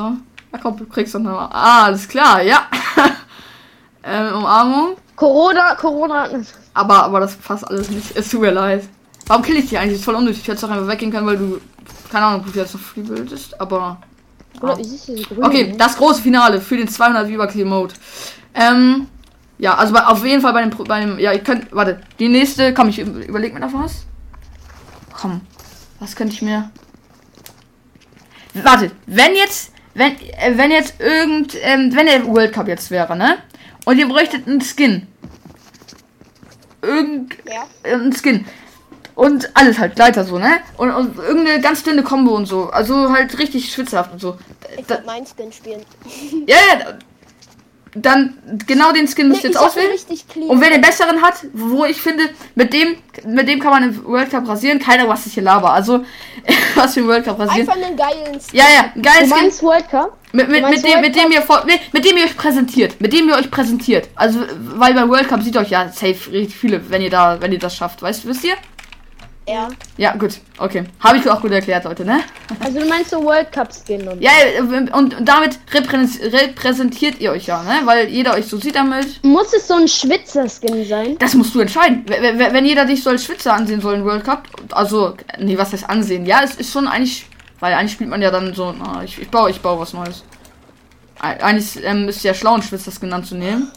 Ja, 0.52 0.58
komm, 0.60 0.76
du 0.76 0.86
kriegst 0.86 1.14
doch 1.14 1.20
noch. 1.20 1.38
Ah, 1.52 1.84
alles 1.84 2.08
klar, 2.08 2.42
ja. 2.42 2.66
ähm, 4.02 4.34
Umarmung. 4.38 4.96
Corona, 5.14 5.76
Corona. 5.76 6.30
Aber, 6.74 7.04
aber 7.04 7.20
das 7.20 7.36
passt 7.36 7.68
alles 7.68 7.90
nicht. 7.90 8.16
Es 8.16 8.28
tut 8.28 8.40
mir 8.40 8.50
leid. 8.50 8.88
Warum 9.28 9.44
kill 9.44 9.54
ich 9.54 9.68
dich 9.68 9.78
eigentlich? 9.78 9.92
Das 9.92 9.98
ist 10.00 10.04
voll 10.04 10.16
unnötig. 10.16 10.40
Ich 10.40 10.48
hätte 10.48 10.62
doch 10.62 10.70
einfach 10.70 10.88
weggehen 10.88 11.12
können, 11.12 11.28
weil 11.28 11.36
du. 11.36 11.60
Keine 12.10 12.26
Ahnung, 12.26 12.40
ob 12.44 12.52
du 12.52 12.58
jetzt 12.58 12.74
noch 12.74 12.80
free 12.80 13.02
bildest, 13.02 13.60
aber. 13.60 13.98
Es 14.54 15.06
grün? 15.28 15.44
Okay, 15.44 15.76
das 15.78 15.96
große 15.96 16.22
Finale 16.22 16.60
für 16.60 16.76
den 16.76 16.88
200 16.88 17.28
Viewer 17.28 17.46
Clear 17.46 17.68
Mode. 17.68 17.94
Ähm, 18.52 19.06
ja, 19.58 19.76
also 19.76 19.92
bei, 19.92 20.04
auf 20.04 20.24
jeden 20.26 20.42
Fall 20.42 20.52
bei 20.52 20.64
dem, 20.64 20.70
bei 20.76 21.00
dem, 21.04 21.20
ja, 21.20 21.32
ihr 21.32 21.38
könnt, 21.38 21.72
warte, 21.72 22.00
die 22.18 22.28
nächste, 22.28 22.74
komm, 22.74 22.88
ich 22.88 22.98
über- 22.98 23.24
überleg 23.24 23.54
mir 23.54 23.60
da 23.60 23.72
was. 23.72 24.06
Komm, 25.12 25.42
was 26.00 26.14
könnte 26.16 26.34
ich 26.34 26.42
mir, 26.42 26.70
warte, 28.54 28.90
wenn 29.06 29.34
jetzt, 29.34 29.72
wenn, 29.94 30.12
äh, 30.12 30.52
wenn 30.56 30.70
jetzt 30.70 31.00
irgend, 31.00 31.54
ähm, 31.62 31.94
wenn 31.94 32.06
der 32.06 32.26
World 32.26 32.52
Cup 32.52 32.68
jetzt 32.68 32.90
wäre, 32.90 33.16
ne, 33.16 33.38
und 33.84 33.98
ihr 33.98 34.08
bräuchtet 34.08 34.46
einen 34.46 34.60
Skin, 34.60 35.06
irgend, 36.82 37.36
Ja. 37.46 37.66
äh, 37.82 37.94
ein 37.94 38.12
Skin. 38.12 38.44
Und 39.14 39.50
alles 39.56 39.80
halt, 39.80 39.96
Gleiter 39.96 40.22
so, 40.22 40.38
ne? 40.38 40.60
Und, 40.76 40.92
und 40.92 41.18
irgendeine 41.18 41.60
ganz 41.60 41.82
dünne 41.82 42.04
Combo 42.04 42.36
und 42.36 42.46
so. 42.46 42.70
Also 42.70 43.10
halt 43.12 43.36
richtig 43.40 43.72
schwitzhaft 43.72 44.12
und 44.12 44.20
so. 44.20 44.38
Ich 44.78 44.86
Da, 44.86 44.94
würde 44.94 45.06
meinen 45.06 45.26
Skin 45.26 45.52
spielen. 45.52 45.84
ja, 46.46 46.56
ja. 46.78 46.98
Dann 47.94 48.36
genau 48.66 48.92
den 48.92 49.08
Skin 49.08 49.28
müsst 49.28 49.44
ihr 49.44 49.50
ich 49.50 49.54
jetzt 49.54 49.62
auswählen. 49.64 49.90
richtig 49.90 50.28
clean. 50.28 50.48
Und 50.48 50.60
wer 50.60 50.70
den 50.70 50.80
besseren 50.80 51.22
hat, 51.22 51.34
wo 51.52 51.84
ich 51.84 52.00
finde, 52.00 52.24
mit 52.54 52.72
dem, 52.72 52.96
mit 53.26 53.48
dem 53.48 53.58
kann 53.60 53.70
man 53.70 53.82
im 53.82 54.04
World 54.04 54.30
Cup 54.30 54.46
rasieren. 54.46 54.78
Keiner, 54.78 55.08
was 55.08 55.26
ich 55.26 55.34
hier 55.34 55.42
laber. 55.42 55.72
Also, 55.72 56.04
was 56.74 56.94
für 56.94 57.00
ein 57.00 57.08
World 57.08 57.24
Cup 57.24 57.38
rasieren. 57.38 57.68
Einfach 57.68 57.86
einen 57.86 57.96
geilen 57.96 58.40
Skin. 58.40 58.58
Ja, 58.58 58.64
ja, 58.74 58.80
ein 58.94 59.02
Du 59.02 59.02
geiles 59.02 59.30
Skin. 59.30 59.42
meinst 59.42 59.62
World 59.62 59.88
Cup? 59.90 60.16
Mit, 60.32 60.48
mit, 60.50 60.60
meinst 60.60 60.84
mit, 60.84 60.94
dem, 60.94 61.00
mit 61.00 61.16
dem 61.16 61.30
ihr 61.32 61.42
vor, 61.42 61.64
nee, 61.66 61.80
mit 61.92 62.04
dem 62.04 62.16
ihr 62.18 62.24
euch 62.24 62.36
präsentiert. 62.36 63.00
Mit 63.00 63.12
dem 63.12 63.28
ihr 63.28 63.36
euch 63.36 63.50
präsentiert. 63.50 64.08
Also, 64.14 64.40
weil 64.74 64.92
beim 64.94 65.08
World 65.08 65.28
Cup 65.28 65.42
sieht 65.42 65.56
euch 65.56 65.70
ja 65.70 65.88
safe 65.88 66.30
richtig 66.30 66.56
viele, 66.56 66.90
wenn 66.90 67.00
ihr 67.00 67.10
da, 67.10 67.40
wenn 67.40 67.52
ihr 67.52 67.58
das 67.58 67.74
schafft. 67.74 68.02
Weißt 68.02 68.24
du, 68.24 68.28
wisst 68.28 68.44
ihr? 68.44 68.54
Ja. 69.48 69.68
Ja, 69.96 70.14
gut. 70.16 70.40
Okay. 70.58 70.84
Habe 71.00 71.16
ich 71.18 71.28
auch 71.30 71.40
gut 71.40 71.50
erklärt, 71.52 71.84
Leute, 71.84 72.04
ne? 72.04 72.20
Also 72.60 72.80
du 72.80 72.86
meinst 72.86 73.10
so 73.10 73.22
World 73.24 73.50
Cup 73.50 73.68
Skin 73.72 74.06
und. 74.06 74.20
Ja, 74.20 74.30
und 74.92 75.16
damit 75.22 75.58
repräs- 75.72 76.20
repräsentiert 76.32 77.18
ihr 77.20 77.32
euch 77.32 77.46
ja, 77.46 77.62
ne? 77.62 77.80
Weil 77.84 78.08
jeder 78.08 78.34
euch 78.34 78.46
so 78.46 78.58
sieht 78.58 78.74
damit. 78.74 79.24
Muss 79.24 79.52
es 79.54 79.66
so 79.66 79.74
ein 79.74 79.88
Schwitzer-Skin 79.88 80.84
sein? 80.86 81.16
Das 81.18 81.34
musst 81.34 81.54
du 81.54 81.60
entscheiden. 81.60 82.04
Wenn 82.06 82.66
jeder 82.66 82.84
dich 82.84 83.02
so 83.02 83.10
als 83.10 83.24
Schwitzer 83.24 83.54
ansehen 83.54 83.80
soll 83.80 83.94
im 83.94 84.04
World 84.04 84.24
Cup, 84.24 84.48
also, 84.72 85.16
nee, 85.38 85.56
was 85.56 85.72
heißt 85.72 85.88
ansehen? 85.88 86.26
Ja, 86.26 86.42
es 86.44 86.54
ist 86.56 86.72
schon 86.72 86.86
eigentlich, 86.86 87.26
weil 87.60 87.72
eigentlich 87.72 87.92
spielt 87.92 88.10
man 88.10 88.20
ja 88.20 88.30
dann 88.30 88.52
so, 88.54 88.72
na, 88.78 89.02
ich, 89.02 89.18
ich 89.18 89.30
baue, 89.30 89.50
ich 89.50 89.60
baue 89.60 89.80
was 89.80 89.92
Neues. 89.94 90.24
Eig- 91.20 91.40
Eigentlich 91.40 91.82
ähm, 91.84 92.08
ist 92.08 92.22
ja 92.22 92.34
schlau, 92.34 92.54
einen 92.54 92.62
Schwitzer 92.62 92.92
genannt 93.00 93.26
zu 93.26 93.34
nehmen. 93.34 93.72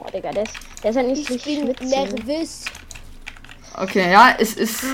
Oh, 0.00 0.10
Digga, 0.12 0.30
der 0.32 0.42
ist, 0.42 0.52
der 0.82 0.90
ist 0.90 0.96
ja 0.96 1.02
nicht 1.02 1.22
Ich 1.22 1.30
richtig 1.30 1.60
bin 1.60 1.74
schwitzig. 1.76 2.26
nervös. 2.26 2.64
Okay, 3.76 4.12
ja, 4.12 4.36
es 4.38 4.54
ist. 4.54 4.84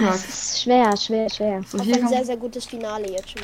Das 0.00 0.24
ist 0.24 0.62
schwer, 0.62 0.96
schwer, 0.96 1.28
schwer. 1.28 1.60
So, 1.68 1.78
hier 1.80 1.96
ein 1.96 2.08
sehr, 2.08 2.24
sehr 2.24 2.36
gutes 2.36 2.64
Finale 2.64 3.10
jetzt 3.10 3.30
schon. 3.30 3.42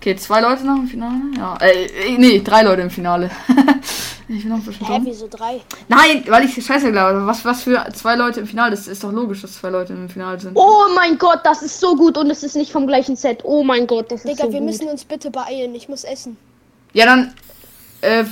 okay, 0.00 0.16
zwei 0.16 0.40
Leute 0.40 0.66
noch 0.66 0.76
im 0.76 0.88
Finale. 0.88 1.14
Ja, 1.36 1.56
äh, 1.60 1.86
äh, 1.86 2.18
nee, 2.18 2.40
drei 2.40 2.62
Leute 2.62 2.82
im 2.82 2.90
Finale. 2.90 3.30
ich 4.28 4.42
bin 4.42 4.48
noch 4.48 4.56
ein 4.56 4.64
bisschen 4.64 4.86
Hä, 4.86 5.00
wieso 5.04 5.28
drei? 5.28 5.60
Nein, 5.86 6.24
weil 6.26 6.44
ich 6.44 6.64
scheiße 6.64 6.90
glaube. 6.90 7.24
Was, 7.24 7.44
was 7.44 7.62
für 7.62 7.86
zwei 7.94 8.16
Leute 8.16 8.40
im 8.40 8.46
Finale? 8.48 8.72
Das 8.72 8.88
ist 8.88 9.04
doch 9.04 9.12
logisch, 9.12 9.42
dass 9.42 9.54
zwei 9.54 9.70
Leute 9.70 9.92
im 9.92 10.08
Finale 10.08 10.40
sind. 10.40 10.56
Oh 10.56 10.86
mein 10.94 11.18
Gott, 11.18 11.40
das 11.44 11.62
ist 11.62 11.78
so 11.78 11.94
gut 11.94 12.18
und 12.18 12.28
es 12.30 12.42
ist 12.42 12.56
nicht 12.56 12.72
vom 12.72 12.88
gleichen 12.88 13.14
Set. 13.14 13.40
Oh 13.44 13.62
mein 13.62 13.86
Gott, 13.86 14.10
das 14.10 14.24
ist 14.24 14.28
Digga, 14.28 14.46
so 14.46 14.52
wir 14.52 14.58
gut. 14.58 14.70
müssen 14.70 14.88
uns 14.88 15.04
bitte 15.04 15.30
beeilen. 15.30 15.72
Ich 15.76 15.88
muss 15.88 16.02
essen. 16.02 16.36
Ja, 16.94 17.06
dann. 17.06 17.32
Äh, 18.00 18.24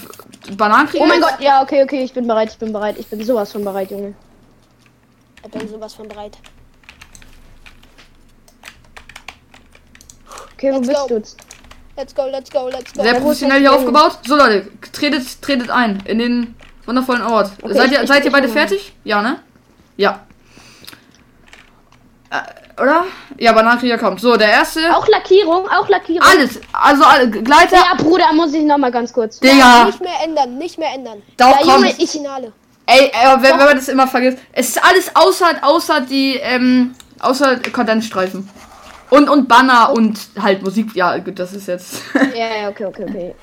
Bananenkrieg. 0.56 1.00
Oh 1.00 1.06
mein 1.06 1.20
Gott, 1.20 1.36
ja, 1.40 1.62
okay, 1.62 1.82
okay, 1.82 2.02
ich 2.02 2.12
bin 2.12 2.26
bereit, 2.26 2.50
ich 2.50 2.58
bin 2.58 2.72
bereit. 2.72 2.96
Ich 2.98 3.06
bin 3.06 3.22
sowas 3.24 3.50
von 3.50 3.64
bereit, 3.64 3.90
Junge. 3.90 4.14
Ich 5.46 5.52
bin 5.52 5.68
sowas 5.68 5.94
von 5.94 6.08
bereit. 6.08 6.36
Okay, 10.54 10.72
wo 10.72 10.76
Let's 10.76 10.88
bist 10.88 11.00
go. 11.00 11.06
du 11.08 11.14
jetzt? 11.16 11.36
Let's 11.96 12.14
go, 12.14 12.26
let's 12.26 12.50
go, 12.50 12.68
let's 12.68 12.92
go. 12.92 13.02
Sehr 13.02 13.12
Ja, 13.12 13.18
wo 13.18 13.24
professionell 13.24 13.60
hier 13.60 13.72
aufgebaut. 13.72 14.18
So 14.26 14.36
Leute, 14.36 14.68
tretet, 14.92 15.40
tretet 15.42 15.70
ein 15.70 16.02
in 16.06 16.18
den 16.18 16.54
wundervollen 16.84 17.22
Ort. 17.22 17.50
Okay, 17.62 17.74
seid 17.74 17.86
ich- 17.86 17.92
ihr, 17.92 18.02
ich- 18.02 18.08
seid 18.08 18.20
ihr 18.22 18.26
ich 18.26 18.32
beide 18.32 18.48
mach. 18.48 18.54
fertig? 18.54 18.92
Ja, 19.04 19.22
ne? 19.22 19.40
Ja. 19.96 20.26
Äh, 22.30 22.82
oder? 22.82 23.04
Ja, 23.38 23.52
Bananenkrieger 23.52 23.98
kommt. 23.98 24.20
So, 24.20 24.36
der 24.36 24.48
erste. 24.50 24.94
Auch 24.94 25.06
Lackierung, 25.08 25.68
auch 25.68 25.88
Lackierung. 25.88 26.22
Alles. 26.28 26.60
Also 26.72 27.04
alle, 27.04 27.30
Gleiter. 27.30 27.76
Ja, 27.76 27.94
Bruder, 27.96 28.32
muss 28.34 28.52
ich 28.52 28.64
noch 28.64 28.78
mal 28.78 28.90
ganz 28.90 29.12
kurz. 29.12 29.38
Digga. 29.40 29.84
Nicht 29.86 30.00
mehr 30.00 30.20
ändern, 30.24 30.58
nicht 30.58 30.78
mehr 30.78 30.92
ändern. 30.92 31.22
Doch, 31.36 31.50
Ja, 31.50 31.58
komm. 31.62 31.84
Junge, 31.84 31.90
ist 32.02 32.12
Finale. 32.12 32.52
Ey, 32.86 33.10
ey 33.12 33.42
wenn, 33.42 33.58
wenn 33.58 33.66
man 33.66 33.76
das 33.76 33.88
immer 33.88 34.06
vergisst. 34.06 34.38
Es 34.52 34.68
ist 34.68 34.84
alles 34.84 35.10
außer, 35.14 35.46
außer 35.62 36.00
die, 36.02 36.36
ähm, 36.36 36.94
außer 37.20 37.58
Kondensstreifen. 37.72 38.48
Und, 39.10 39.28
und 39.28 39.48
Banner 39.48 39.92
und 39.92 40.18
halt 40.40 40.62
Musik. 40.62 40.94
Ja, 40.94 41.16
gut, 41.18 41.38
das 41.38 41.52
ist 41.52 41.68
jetzt. 41.68 42.02
Ja, 42.14 42.62
ja, 42.62 42.68
okay, 42.68 42.86
okay, 42.86 43.04
okay. 43.08 43.34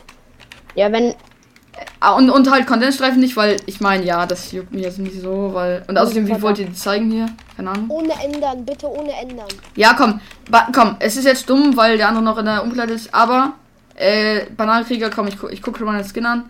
Ja, 0.75 0.91
wenn. 0.91 1.15
Ah, 1.99 2.13
und, 2.13 2.29
und 2.29 2.51
halt 2.51 2.67
Kondensstreifen 2.67 3.19
nicht, 3.19 3.35
weil 3.35 3.57
ich 3.65 3.81
meine, 3.81 4.03
ja, 4.05 4.25
das 4.25 4.51
juckt 4.51 4.71
mich 4.71 4.83
jetzt 4.83 4.99
nicht 4.99 5.21
so, 5.21 5.53
weil. 5.53 5.83
Und 5.87 5.97
außerdem, 5.97 6.27
wie 6.27 6.41
wollt 6.41 6.59
ihr 6.59 6.65
die 6.65 6.73
zeigen 6.73 7.09
hier? 7.11 7.27
Keine 7.55 7.71
Ahnung. 7.71 7.89
Ohne 7.89 8.13
ändern, 8.23 8.65
bitte 8.65 8.87
ohne 8.87 9.11
ändern. 9.13 9.47
Ja, 9.75 9.93
komm, 9.93 10.19
ba 10.49 10.67
komm, 10.73 10.97
es 10.99 11.15
ist 11.15 11.25
jetzt 11.25 11.49
dumm, 11.49 11.75
weil 11.75 11.97
der 11.97 12.09
andere 12.09 12.23
noch 12.23 12.37
in 12.37 12.45
der 12.45 12.63
Umkleide 12.63 12.93
ist, 12.93 13.13
aber 13.13 13.53
äh, 13.95 14.45
Bananenkrieger, 14.55 15.09
komm, 15.09 15.27
ich, 15.27 15.39
gu 15.39 15.47
ich 15.47 15.61
gucke 15.61 15.79
schon 15.79 15.87
mal 15.87 16.01
den 16.01 16.09
Skin 16.09 16.25
an. 16.25 16.49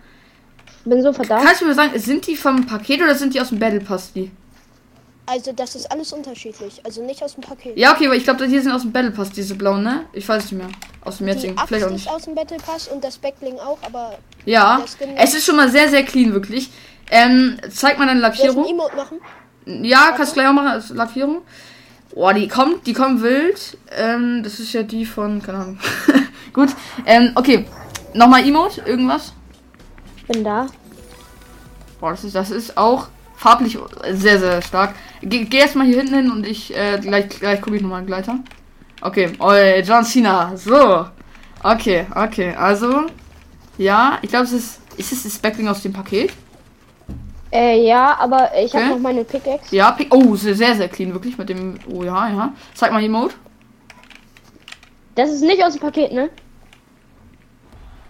Bin 0.84 1.02
so 1.02 1.12
verdammt. 1.12 1.44
Kannst 1.44 1.60
du 1.62 1.66
mir 1.66 1.74
sagen, 1.74 1.98
sind 1.98 2.26
die 2.26 2.36
vom 2.36 2.66
Paket 2.66 3.00
oder 3.00 3.14
sind 3.14 3.34
die 3.34 3.40
aus 3.40 3.48
dem 3.48 3.58
Battle 3.58 3.80
Pass 3.80 4.12
die? 4.12 4.30
Also 5.26 5.52
das 5.52 5.74
ist 5.74 5.90
alles 5.90 6.12
unterschiedlich. 6.12 6.82
Also 6.84 7.02
nicht 7.02 7.22
aus 7.22 7.34
dem 7.34 7.42
Paket. 7.42 7.78
Ja, 7.78 7.94
okay, 7.94 8.06
aber 8.06 8.14
ich 8.16 8.24
glaube, 8.24 8.44
hier 8.44 8.60
sind 8.60 8.72
aus 8.72 8.82
dem 8.82 8.92
Battle 8.92 9.10
Pass 9.10 9.30
diese 9.30 9.54
blauen, 9.54 9.82
ne? 9.82 10.04
Ich 10.12 10.28
weiß 10.28 10.42
nicht 10.44 10.52
mehr. 10.62 10.68
Aus 11.02 11.18
dem 11.18 11.26
Die 11.26 11.32
jetzigen. 11.32 11.56
Axt 11.56 11.68
Vielleicht 11.68 11.84
auch 11.86 11.90
ist 11.90 11.94
nicht. 11.94 12.10
aus 12.10 12.24
dem 12.24 12.34
Battle 12.34 12.58
Pass 12.58 12.88
und 12.88 13.02
das 13.02 13.16
Backbling 13.16 13.58
auch, 13.58 13.78
aber 13.82 14.18
Ja, 14.44 14.84
es 15.16 15.34
ist 15.34 15.46
schon 15.46 15.56
mal 15.56 15.70
sehr, 15.70 15.88
sehr 15.88 16.02
clean, 16.02 16.34
wirklich. 16.34 16.70
Ähm, 17.10 17.56
zeig 17.70 17.98
mal 17.98 18.06
deine 18.06 18.20
Lackierung. 18.20 18.66
Emote 18.66 18.96
machen? 18.96 19.18
Ja, 19.66 20.12
kannst 20.14 20.32
du 20.32 20.34
gleich 20.34 20.48
auch 20.48 20.52
machen 20.52 20.68
als 20.68 20.90
Lackierung. 20.90 21.40
Boah, 22.14 22.34
die 22.34 22.46
kommt, 22.46 22.86
die 22.86 22.92
kommt 22.92 23.22
wild. 23.22 23.78
Ähm, 23.96 24.42
das 24.42 24.60
ist 24.60 24.72
ja 24.74 24.82
die 24.82 25.06
von, 25.06 25.42
keine 25.42 25.58
Ahnung. 25.58 25.78
Gut. 26.52 26.68
Ähm, 27.06 27.32
okay. 27.34 27.64
Nochmal 28.12 28.46
Emote, 28.46 28.82
irgendwas? 28.82 29.32
Bin 30.28 30.44
da. 30.44 30.66
Boah, 32.00 32.10
das 32.10 32.24
ist, 32.24 32.34
das 32.34 32.50
ist 32.50 32.76
auch 32.76 33.08
farblich 33.36 33.78
sehr, 34.12 34.38
sehr 34.38 34.62
stark. 34.62 34.94
Geh, 35.22 35.44
geh 35.44 35.58
jetzt 35.58 35.76
mal 35.76 35.86
hier 35.86 35.98
hinten 35.98 36.14
hin 36.14 36.30
und 36.30 36.46
ich, 36.46 36.74
äh, 36.76 36.98
gleich, 37.00 37.28
gleich 37.28 37.60
gucke 37.60 37.76
ich 37.76 37.82
nochmal 37.82 37.98
einen 37.98 38.06
Gleiter. 38.06 38.38
Okay, 39.00 39.32
oh, 39.38 39.52
John 39.82 40.04
Cena. 40.04 40.56
So. 40.56 41.06
Okay, 41.62 42.06
okay, 42.14 42.54
also. 42.54 43.02
Ja, 43.78 44.18
ich 44.22 44.30
glaube, 44.30 44.44
es 44.44 44.52
ist. 44.52 44.80
Ist 44.96 45.12
es 45.12 45.24
das 45.24 45.38
Backling 45.38 45.66
aus 45.66 45.82
dem 45.82 45.92
Paket? 45.92 46.32
Äh, 47.50 47.84
ja, 47.86 48.16
aber 48.18 48.50
ich 48.56 48.72
Okay. 48.72 48.84
habe 48.84 48.94
noch 48.94 49.00
meine 49.00 49.24
Pickaxe. 49.24 49.74
Ja, 49.74 49.90
Pick. 49.90 50.14
Oh, 50.14 50.36
sehr, 50.36 50.54
sehr, 50.54 50.88
clean, 50.88 51.12
wirklich 51.12 51.36
mit 51.36 51.48
dem. 51.48 51.78
Oh 51.88 52.02
ja, 52.04 52.28
ja. 52.28 52.52
Zeig 52.74 52.92
mal 52.92 53.02
Emote. 53.02 53.34
Das 55.14 55.30
ist 55.30 55.42
nicht 55.42 55.62
aus 55.62 55.74
dem 55.74 55.80
Paket, 55.80 56.12
ne? 56.12 56.30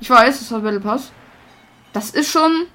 Ich 0.00 0.10
weiß, 0.10 0.38
das 0.38 0.52
war 0.52 0.60
Battle 0.60 0.80
Pass. 0.80 1.10
Das 1.94 2.10
ist 2.10 2.30
schon. 2.30 2.66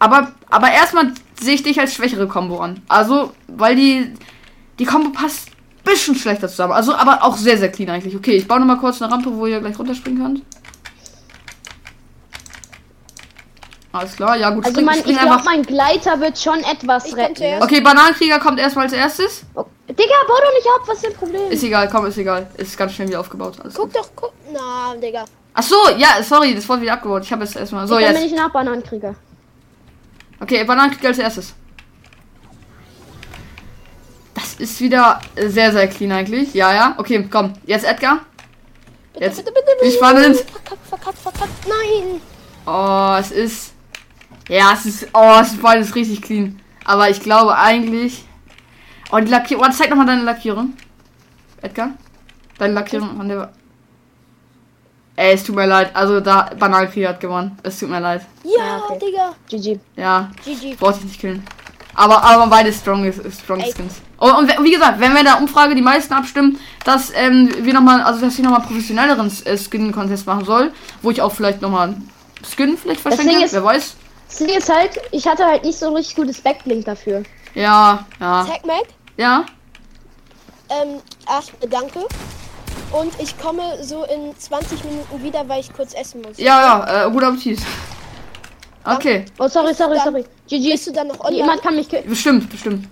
Aber, 0.00 0.32
aber 0.50 0.72
erstmal 0.72 1.12
sehe 1.40 1.54
ich 1.54 1.62
dich 1.62 1.78
als 1.78 1.94
schwächere 1.94 2.26
Combo 2.26 2.58
an. 2.58 2.82
Also, 2.88 3.32
weil 3.46 3.76
die. 3.76 4.12
Die 4.80 4.84
Combo 4.86 5.10
passt 5.10 5.50
ein 5.50 5.84
bisschen 5.84 6.16
schlechter 6.16 6.48
zusammen. 6.48 6.72
Also, 6.72 6.96
aber 6.96 7.22
auch 7.22 7.36
sehr, 7.36 7.56
sehr 7.56 7.70
clean 7.70 7.88
eigentlich. 7.90 8.16
Okay, 8.16 8.32
ich 8.36 8.48
baue 8.48 8.58
noch 8.58 8.66
mal 8.66 8.78
kurz 8.78 9.00
eine 9.00 9.12
Rampe, 9.12 9.32
wo 9.32 9.46
ihr 9.46 9.60
gleich 9.60 9.78
runterspringen 9.78 10.20
könnt. 10.20 10.42
Alles 13.92 14.16
klar, 14.16 14.36
ja 14.36 14.50
gut, 14.50 14.64
Also 14.64 14.72
spring, 14.74 14.86
mein, 14.86 14.94
ich 14.96 15.00
spring 15.02 15.16
glaube, 15.16 15.32
einfach. 15.34 15.44
mein 15.44 15.62
Gleiter 15.62 16.18
wird 16.20 16.36
schon 16.36 16.58
etwas 16.64 17.06
Ich 17.06 17.16
retten. 17.16 17.40
Ne? 17.40 17.60
Okay, 17.62 17.80
Bananenkrieger 17.80 18.40
kommt 18.40 18.58
erstmal 18.58 18.86
als 18.86 18.92
erstes. 18.92 19.42
Oh, 19.54 19.64
Digga, 19.88 20.02
bau 20.26 20.34
doch 20.34 20.52
nicht 20.52 20.66
ab, 20.66 20.82
was 20.86 20.96
ist 20.96 21.04
dein 21.04 21.14
Problem? 21.14 21.52
Ist 21.52 21.62
egal, 21.62 21.88
komm, 21.88 22.06
ist 22.06 22.18
egal. 22.18 22.48
Ist 22.56 22.76
ganz 22.76 22.92
schnell 22.92 23.06
wieder 23.06 23.20
aufgebaut. 23.20 23.54
Alles 23.62 23.74
Guck 23.74 23.92
gut. 23.92 23.96
doch, 23.96 24.10
guck. 24.16 24.32
Na, 24.52 24.96
Digga. 25.00 25.24
Ach 25.54 25.62
so, 25.62 25.76
ja, 25.96 26.20
sorry, 26.22 26.54
das 26.54 26.68
wurde 26.68 26.82
wieder 26.82 26.94
abgebaut. 26.94 27.22
Ich 27.22 27.32
habe 27.32 27.44
es 27.44 27.54
erstmal. 27.54 27.86
So, 27.86 27.96
ich 27.98 28.06
jetzt. 28.06 28.20
nicht 28.20 28.34
Nachbarn 28.34 28.66
ankriegen. 28.66 29.14
Okay, 30.40 30.64
Bananenkrieger 30.64 31.08
als 31.08 31.18
erstes. 31.18 31.54
Das 34.34 34.54
ist 34.54 34.80
wieder 34.80 35.20
sehr, 35.36 35.72
sehr 35.72 35.86
clean 35.86 36.10
eigentlich. 36.10 36.52
Ja, 36.54 36.74
ja. 36.74 36.94
Okay, 36.98 37.26
komm. 37.30 37.52
Jetzt 37.66 37.84
Edgar. 37.84 38.20
Bitte, 39.12 39.26
Jetzt. 39.26 39.36
bitte, 39.36 39.52
bitte, 39.52 39.66
bitte. 39.80 39.92
Wie 39.92 39.96
spannend. 39.96 40.36
Verkackt, 40.36 40.86
verkackt, 40.88 41.18
verkackt. 41.18 41.68
Nein. 41.68 42.20
Oh, 42.66 43.16
es 43.20 43.30
ist. 43.30 43.74
Ja, 44.48 44.72
es 44.72 44.86
ist. 44.86 45.08
Oh, 45.14 45.38
es 45.40 45.52
ist 45.52 45.62
beides 45.62 45.94
richtig 45.94 46.20
clean. 46.20 46.60
Aber 46.84 47.08
ich 47.08 47.20
glaube 47.20 47.56
eigentlich. 47.56 48.24
Oh, 49.12 49.18
die 49.18 49.30
Lackierung. 49.30 49.64
Oh, 49.64 49.70
zeig 49.70 49.88
nochmal 49.88 50.06
deine 50.06 50.24
Lackierung. 50.24 50.74
Edgar. 51.62 51.90
Deine 52.58 52.74
Lackierung 52.74 53.20
an 53.20 53.28
der. 53.28 53.52
Ey, 55.16 55.34
es 55.34 55.44
tut 55.44 55.54
mir 55.54 55.66
leid. 55.66 55.94
Also 55.94 56.20
da 56.20 56.50
Bananenkrieger 56.58 57.10
hat 57.10 57.20
gewonnen. 57.20 57.56
Es 57.62 57.78
tut 57.78 57.88
mir 57.88 58.00
leid. 58.00 58.22
Ja, 58.42 58.50
Ja, 58.64 58.82
okay. 58.88 58.98
Digga. 58.98 59.34
GG. 59.48 59.78
Ja, 59.96 60.30
GG. 60.44 60.74
brauchte 60.74 60.98
ich 61.00 61.04
nicht 61.06 61.20
killen. 61.20 61.44
Aber, 61.96 62.22
aber 62.24 62.48
beide 62.48 62.72
strong, 62.72 63.12
strong 63.30 63.60
Ey. 63.60 63.70
Skins. 63.72 64.00
Und, 64.18 64.32
und 64.32 64.64
wie 64.64 64.72
gesagt, 64.72 64.98
wenn 64.98 65.12
wir 65.12 65.20
in 65.20 65.26
der 65.26 65.38
Umfrage 65.38 65.76
die 65.76 65.82
meisten 65.82 66.12
abstimmen, 66.12 66.58
dass 66.84 67.12
ähm, 67.14 67.48
wir 67.60 67.72
nochmal, 67.72 68.02
also 68.02 68.20
dass 68.20 68.34
ich 68.36 68.42
nochmal 68.42 68.62
professionelleren 68.62 69.30
äh, 69.44 69.56
Skin-Contest 69.56 70.26
machen 70.26 70.44
soll, 70.44 70.72
wo 71.02 71.10
ich 71.12 71.22
auch 71.22 71.30
vielleicht 71.32 71.62
nochmal 71.62 71.88
einen 71.90 72.10
Skin 72.44 72.76
vielleicht 72.76 73.00
verschenke, 73.00 73.44
ist- 73.44 73.52
wer 73.52 73.64
weiß. 73.64 73.94
Das 74.28 74.38
Ding 74.38 74.48
ist 74.48 74.68
halt, 74.68 74.90
ich 75.12 75.24
hatte 75.28 75.44
halt 75.44 75.62
nicht 75.64 75.78
so 75.78 75.86
ein 75.86 75.94
richtig 75.94 76.16
gutes 76.16 76.40
Backblink 76.40 76.84
dafür. 76.86 77.22
Ja, 77.54 78.04
ja, 78.18 78.44
Tag 78.44 78.66
Mac. 78.66 78.86
ja. 79.16 79.44
Ähm, 80.70 81.00
erstmal 81.28 81.68
danke. 81.70 82.00
Und 83.00 83.12
ich 83.20 83.36
komme 83.38 83.82
so 83.82 84.04
in 84.04 84.36
20 84.38 84.84
Minuten 84.84 85.22
wieder, 85.22 85.48
weil 85.48 85.60
ich 85.60 85.72
kurz 85.72 85.94
essen 85.94 86.22
muss. 86.22 86.38
Ja, 86.38 86.60
ja, 86.86 87.06
äh, 87.06 87.10
guter 87.10 87.28
Appetit. 87.28 87.58
Okay, 88.84 89.24
Oh, 89.38 89.48
sorry, 89.48 89.74
sorry, 89.74 89.96
Dann- 89.96 90.04
sorry. 90.12 90.24
GG. 90.48 90.70
Bist 90.72 90.86
du 90.86 90.92
dann 90.92 91.08
noch 91.08 91.18
online? 91.20 91.36
Jemand 91.38 91.62
kann 91.62 91.74
mich 91.74 91.88
killen. 91.88 92.06
bestimmt, 92.08 92.48
bestimmt. 92.50 92.86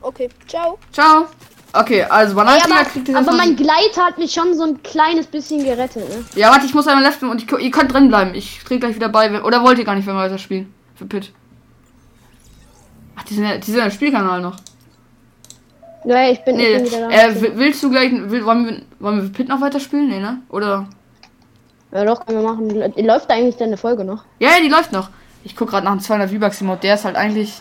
Okay, 0.00 0.28
ciao. 0.46 0.78
Ciao. 0.92 1.26
Okay, 1.72 2.02
also 2.04 2.32
Ey, 2.32 2.36
Bananenkrieger 2.36 2.80
aber, 2.80 2.84
kriegt 2.88 3.08
ihr 3.08 3.18
aber 3.18 3.32
mein 3.32 3.56
Gleiter 3.56 4.04
hat 4.06 4.18
mich 4.18 4.32
schon 4.32 4.56
so 4.56 4.64
ein 4.64 4.82
kleines 4.82 5.26
bisschen 5.26 5.64
gerettet, 5.64 6.08
ne? 6.08 6.24
Ja, 6.34 6.50
warte, 6.50 6.66
ich 6.66 6.74
muss 6.74 6.86
einmal 6.88 7.04
leften 7.04 7.28
und 7.28 7.42
ich, 7.42 7.52
ihr 7.60 7.70
könnt 7.70 7.92
drin 7.92 8.08
bleiben. 8.08 8.34
Ich 8.34 8.62
drehe 8.64 8.78
gleich 8.80 8.94
wieder 8.94 9.08
bei. 9.08 9.42
Oder 9.42 9.62
wollt 9.62 9.78
ihr 9.78 9.84
gar 9.84 9.94
nicht, 9.94 10.06
wenn 10.06 10.14
wir 10.14 10.22
weiter 10.22 10.38
spielen? 10.38 10.72
Für 10.96 11.06
Pit. 11.06 11.32
Ach, 13.16 13.22
die 13.24 13.34
sind 13.34 13.44
ja, 13.44 13.58
die 13.58 13.70
sind 13.70 13.78
ja 13.78 13.84
im 13.84 13.90
Spielkanal 13.90 14.40
noch. 14.40 14.56
Ja, 16.04 16.28
ich 16.30 16.42
bin, 16.44 16.56
Nee, 16.56 16.76
ich 16.76 16.90
bin 16.90 17.10
äh, 17.10 17.42
wi- 17.42 17.52
willst 17.54 17.82
du 17.82 17.90
gleich, 17.90 18.10
will, 18.12 18.44
wollen, 18.44 18.66
wir, 18.66 18.82
wollen 19.00 19.22
wir 19.22 19.28
Pit 19.32 19.48
noch 19.48 19.60
weiter 19.60 19.80
spielen? 19.80 20.08
Nee, 20.08 20.20
ne? 20.20 20.38
Oder? 20.48 20.88
ja, 21.92 22.04
doch, 22.04 22.24
können 22.24 22.40
wir 22.42 22.48
machen. 22.48 22.70
Läuft 23.06 23.30
eigentlich 23.30 23.56
deine 23.56 23.76
Folge 23.76 24.04
noch? 24.04 24.24
Ja, 24.38 24.50
ja, 24.50 24.62
die 24.62 24.68
läuft 24.70 24.92
noch. 24.92 25.10
Ich 25.44 25.56
guck 25.56 25.68
gerade 25.70 25.84
nach 25.84 25.92
dem 25.92 26.00
200 26.00 26.30
V-Bucks 26.30 26.60
Emote. 26.60 26.82
Der 26.82 26.94
ist 26.94 27.04
halt 27.04 27.16
eigentlich. 27.16 27.60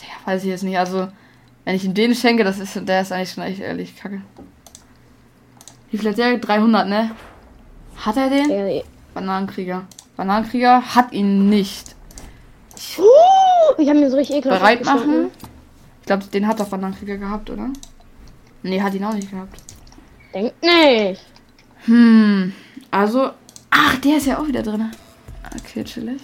Der 0.00 0.32
weiß 0.32 0.42
ich 0.42 0.48
jetzt 0.50 0.62
nicht. 0.64 0.78
Also, 0.78 1.08
wenn 1.64 1.74
ich 1.76 1.84
ihm 1.84 1.94
den 1.94 2.14
schenke, 2.14 2.42
das 2.44 2.58
ist, 2.58 2.76
der 2.88 3.00
ist 3.02 3.12
eigentlich 3.12 3.32
schon 3.32 3.44
echt 3.44 3.60
ehrlich 3.60 3.96
kacke. 3.96 4.22
Wie 5.90 5.98
viel 5.98 6.08
hat 6.10 6.18
der? 6.18 6.38
300, 6.38 6.88
ne? 6.88 7.10
Hat 7.96 8.16
er 8.16 8.30
den? 8.30 8.48
Ja, 8.50 8.66
ja. 8.66 8.82
Bananenkrieger. 9.14 9.82
Bananenkrieger 10.16 10.82
hat 10.94 11.12
ihn 11.12 11.48
nicht. 11.48 11.94
Uh, 12.98 13.02
ich 13.78 13.88
habe 13.88 13.98
mir 13.98 14.10
so 14.10 14.16
richtig 14.16 14.36
ekelhaft 14.36 14.60
Bereit 14.60 14.84
machen? 14.84 15.30
Ich 16.10 16.12
glaube, 16.12 16.26
den 16.32 16.48
hat 16.48 16.58
doch 16.58 16.68
Bananenkrieger 16.68 17.18
gehabt, 17.18 17.50
oder? 17.50 17.70
Nee, 18.64 18.82
hat 18.82 18.94
ihn 18.94 19.04
auch 19.04 19.14
nicht 19.14 19.30
gehabt. 19.30 19.62
Denk 20.34 20.60
nicht. 20.60 21.24
Hm, 21.84 22.52
also. 22.90 23.30
Ach, 23.70 23.96
der 24.00 24.16
ist 24.16 24.26
ja 24.26 24.40
auch 24.40 24.46
wieder 24.48 24.64
drin. 24.64 24.90
Okay, 25.56 25.84
chillig. 25.84 26.20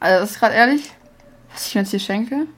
Also, 0.00 0.22
das 0.22 0.32
ist 0.32 0.40
gerade 0.40 0.56
ehrlich, 0.56 0.90
was 1.52 1.68
ich 1.68 1.76
mir 1.76 1.82
jetzt 1.82 1.90
hier 1.90 2.00
schenke. 2.00 2.48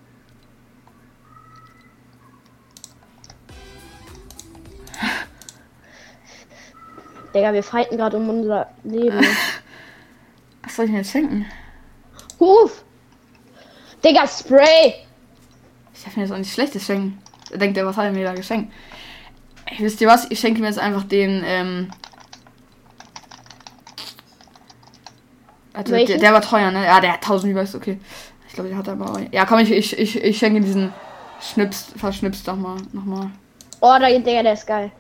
Digga, 7.35 7.53
wir 7.53 7.63
fighten 7.63 7.99
gerade 7.99 8.17
um 8.17 8.31
unser 8.31 8.71
Leben. 8.83 9.21
Was 10.63 10.75
soll 10.75 10.87
ich 10.87 10.91
mir 10.91 10.99
jetzt 10.99 11.11
schenken? 11.11 11.45
Huf! 12.41 12.86
Digga, 14.05 14.27
Spray! 14.27 14.95
Ich 15.95 16.05
darf 16.05 16.17
mir 16.17 16.23
jetzt 16.23 16.33
auch 16.33 16.37
nichts 16.39 16.55
Schlechtes 16.55 16.85
schenken. 16.85 17.19
Da 17.51 17.57
denkt 17.57 17.77
er, 17.79 17.87
was 17.87 17.97
hat 17.97 18.05
er 18.05 18.13
mir 18.13 18.25
da 18.25 18.35
geschenkt? 18.35 18.73
Ey, 19.67 19.79
wisst 19.81 20.01
ihr 20.01 20.09
was? 20.09 20.31
Ich 20.31 20.39
schenke 20.41 20.61
mir 20.61 20.69
jetzt 20.69 20.79
einfach 20.79 21.05
den, 21.05 21.43
ähm. 21.45 21.91
Also, 25.73 25.95
der, 25.95 26.19
der 26.19 26.33
war 26.33 26.41
teuer, 26.41 26.71
ne? 26.71 26.85
Ja, 26.85 27.01
der 27.01 27.13
hat 27.15 27.23
1000 27.23 27.51
Übers, 27.53 27.75
okay. 27.75 28.01
Ich 28.49 28.55
glaube, 28.55 28.69
der 28.71 28.79
hat 28.79 28.89
aber. 28.89 29.11
auch- 29.13 29.21
Ja, 29.33 29.45
komm, 29.45 29.59
ich, 29.59 29.71
ich, 29.71 29.99
ich, 29.99 30.23
ich 30.23 30.39
schenke 30.39 30.61
diesen 30.61 30.93
Schnips, 31.41 31.93
verschnipst 31.97 32.47
doch 32.49 32.57
mal, 32.57 32.77
nochmal. 32.93 33.31
Oh, 33.81 33.95
da 34.01 34.09
geht 34.09 34.27
Digga, 34.27 34.43
der 34.43 34.55
ist 34.55 34.67
geil. 34.67 34.91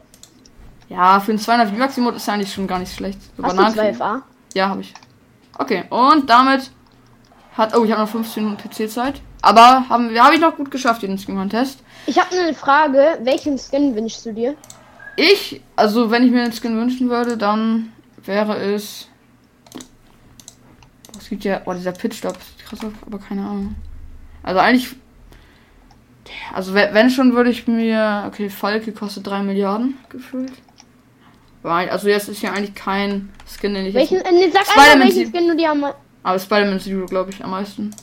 Ja, 0.88 1.18
für 1.20 1.32
einen 1.32 1.38
200 1.38 1.70
V-Bucks 1.70 1.98
Emote 1.98 2.16
ist 2.16 2.26
ja 2.26 2.34
eigentlich 2.34 2.52
schon 2.52 2.66
gar 2.66 2.78
nicht 2.78 2.94
schlecht. 2.94 3.18
So 3.36 3.42
Hast 3.42 3.52
du 3.56 3.62
Bananenkrieg- 3.62 3.96
12a? 3.98 4.22
Ja, 4.54 4.68
habe 4.68 4.82
ich. 4.82 4.92
Okay, 5.58 5.84
und 5.88 6.28
damit 6.28 6.70
hat. 7.56 7.76
Oh, 7.76 7.84
ich 7.84 7.90
habe 7.92 8.02
noch 8.02 8.08
15 8.08 8.44
Minuten 8.44 8.62
PC-Zeit. 8.68 9.20
Aber 9.42 9.88
haben 9.88 10.10
wir 10.10 10.22
habe 10.24 10.34
ich 10.34 10.40
noch 10.40 10.56
gut 10.56 10.70
geschafft, 10.70 11.02
den 11.02 11.18
Skin-Contest. 11.18 11.80
Ich 12.06 12.18
habe 12.18 12.36
eine 12.36 12.54
Frage. 12.54 13.18
Welchen 13.22 13.58
Skin 13.58 13.94
wünschst 13.94 14.24
du 14.26 14.32
dir? 14.32 14.54
Ich, 15.16 15.60
also 15.76 16.10
wenn 16.10 16.24
ich 16.24 16.30
mir 16.30 16.42
einen 16.42 16.52
Skin 16.52 16.76
wünschen 16.76 17.08
würde, 17.08 17.36
dann 17.36 17.92
wäre 18.24 18.56
es. 18.56 19.08
Es 21.18 21.28
gibt 21.28 21.44
ja. 21.44 21.62
Oh, 21.64 21.72
dieser 21.72 21.92
Pitstop. 21.92 22.36
Krass 22.68 22.80
auf, 22.84 22.92
aber 23.06 23.18
keine 23.18 23.42
Ahnung. 23.42 23.74
Also 24.42 24.60
eigentlich. 24.60 24.94
Also 26.52 26.74
we- 26.74 26.88
wenn 26.92 27.10
schon 27.10 27.34
würde 27.34 27.50
ich 27.50 27.66
mir. 27.66 28.24
Okay, 28.26 28.50
Falke 28.50 28.92
kostet 28.92 29.26
3 29.26 29.42
Milliarden 29.42 29.96
gefühlt. 30.08 30.52
Weil, 31.62 31.88
also 31.90 32.08
jetzt 32.08 32.28
ist 32.28 32.42
ja 32.42 32.52
eigentlich 32.52 32.74
kein 32.74 33.32
Skin, 33.46 33.74
den 33.74 33.86
ich. 33.86 33.94
Welchen? 33.94 34.18
Jetzt, 34.18 34.26
Äh, 34.28 34.32
nee, 34.32 34.50
sag 34.50 34.62
einfach, 34.68 34.98
welchen 35.00 35.32
Skin 35.32 35.48
du 35.48 35.56
dir 35.56 35.70
am. 35.70 35.86
Aber 36.26 36.40
Spider-Man 36.40 36.80
Zero, 36.80 37.06
glaube 37.06 37.30
ich, 37.30 37.42
am 37.42 37.52
meisten. 37.52 37.94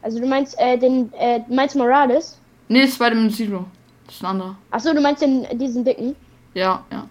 Also 0.00 0.18
du 0.18 0.26
meinst 0.26 0.58
äh, 0.58 0.78
den. 0.78 1.12
Äh, 1.12 1.40
meinst 1.50 1.76
Morales? 1.76 2.38
Nee, 2.68 2.86
Spider-Man 2.88 3.30
Zero. 3.30 3.66
Das 4.06 4.14
ist 4.14 4.22
ein 4.22 4.26
anderer. 4.26 4.56
Achso, 4.70 4.94
du 4.94 5.02
meinst 5.02 5.20
den 5.20 5.46
diesen 5.58 5.84
dicken? 5.84 6.16
Ja, 6.54 6.82
ja. 6.90 7.06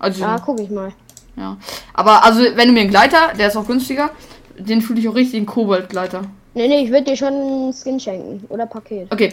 Also. 0.00 0.24
Ah, 0.24 0.42
guck 0.44 0.58
ich 0.58 0.70
mal. 0.70 0.92
Ja. 1.36 1.56
Aber 1.94 2.24
also, 2.24 2.40
wenn 2.56 2.66
du 2.66 2.74
mir 2.74 2.80
einen 2.80 2.90
Gleiter, 2.90 3.32
der 3.38 3.46
ist 3.46 3.56
auch 3.56 3.66
günstiger, 3.66 4.10
den 4.58 4.82
fühle 4.82 4.98
ich 4.98 5.08
auch 5.08 5.14
richtig, 5.14 5.38
den 5.38 5.46
Kobold-Gleiter. 5.46 6.22
Nee, 6.54 6.66
nee, 6.66 6.82
ich 6.82 6.90
würde 6.90 7.04
dir 7.04 7.16
schon 7.16 7.32
einen 7.32 7.72
Skin 7.72 8.00
schenken. 8.00 8.44
Oder 8.48 8.66
Paket. 8.66 9.12
Okay. 9.12 9.32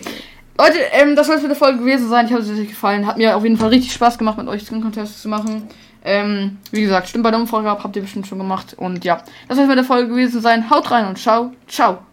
Leute, 0.60 0.78
ähm, 0.92 1.16
das 1.16 1.26
soll 1.26 1.38
es 1.38 1.42
mit 1.42 1.50
der 1.50 1.58
Folge 1.58 1.80
gewesen 1.80 2.10
sein. 2.10 2.28
Ich 2.28 2.32
habe 2.32 2.44
es 2.44 2.48
sehr 2.48 2.64
gefallen. 2.64 3.08
Hat 3.08 3.18
mir 3.18 3.36
auf 3.36 3.44
jeden 3.44 3.58
Fall 3.58 3.70
richtig 3.70 3.92
Spaß 3.92 4.20
gemacht, 4.20 4.38
mit 4.38 4.48
euch 4.48 4.64
Skin 4.64 4.82
Contest 4.82 5.20
zu 5.20 5.30
machen. 5.30 5.68
Ähm, 6.08 6.58
wie 6.72 6.82
gesagt, 6.82 7.10
stimmt 7.10 7.26
bei 7.26 7.32
der 7.32 7.40
Umfrage 7.40 7.70
ab, 7.70 7.84
habt 7.84 7.96
ihr 7.98 8.02
bestimmt 8.02 8.28
schon 8.28 8.38
gemacht. 8.38 8.74
Und 8.78 9.04
ja, 9.04 9.22
das 9.50 9.58
soll 9.58 9.66
es 9.66 9.70
mit 9.70 9.78
der 9.78 9.84
Folge 9.84 10.08
gewesen 10.08 10.40
sein. 10.40 10.70
Haut 10.70 10.90
rein 10.90 11.06
und 11.06 11.18
ciao, 11.18 11.52
ciao. 11.68 12.07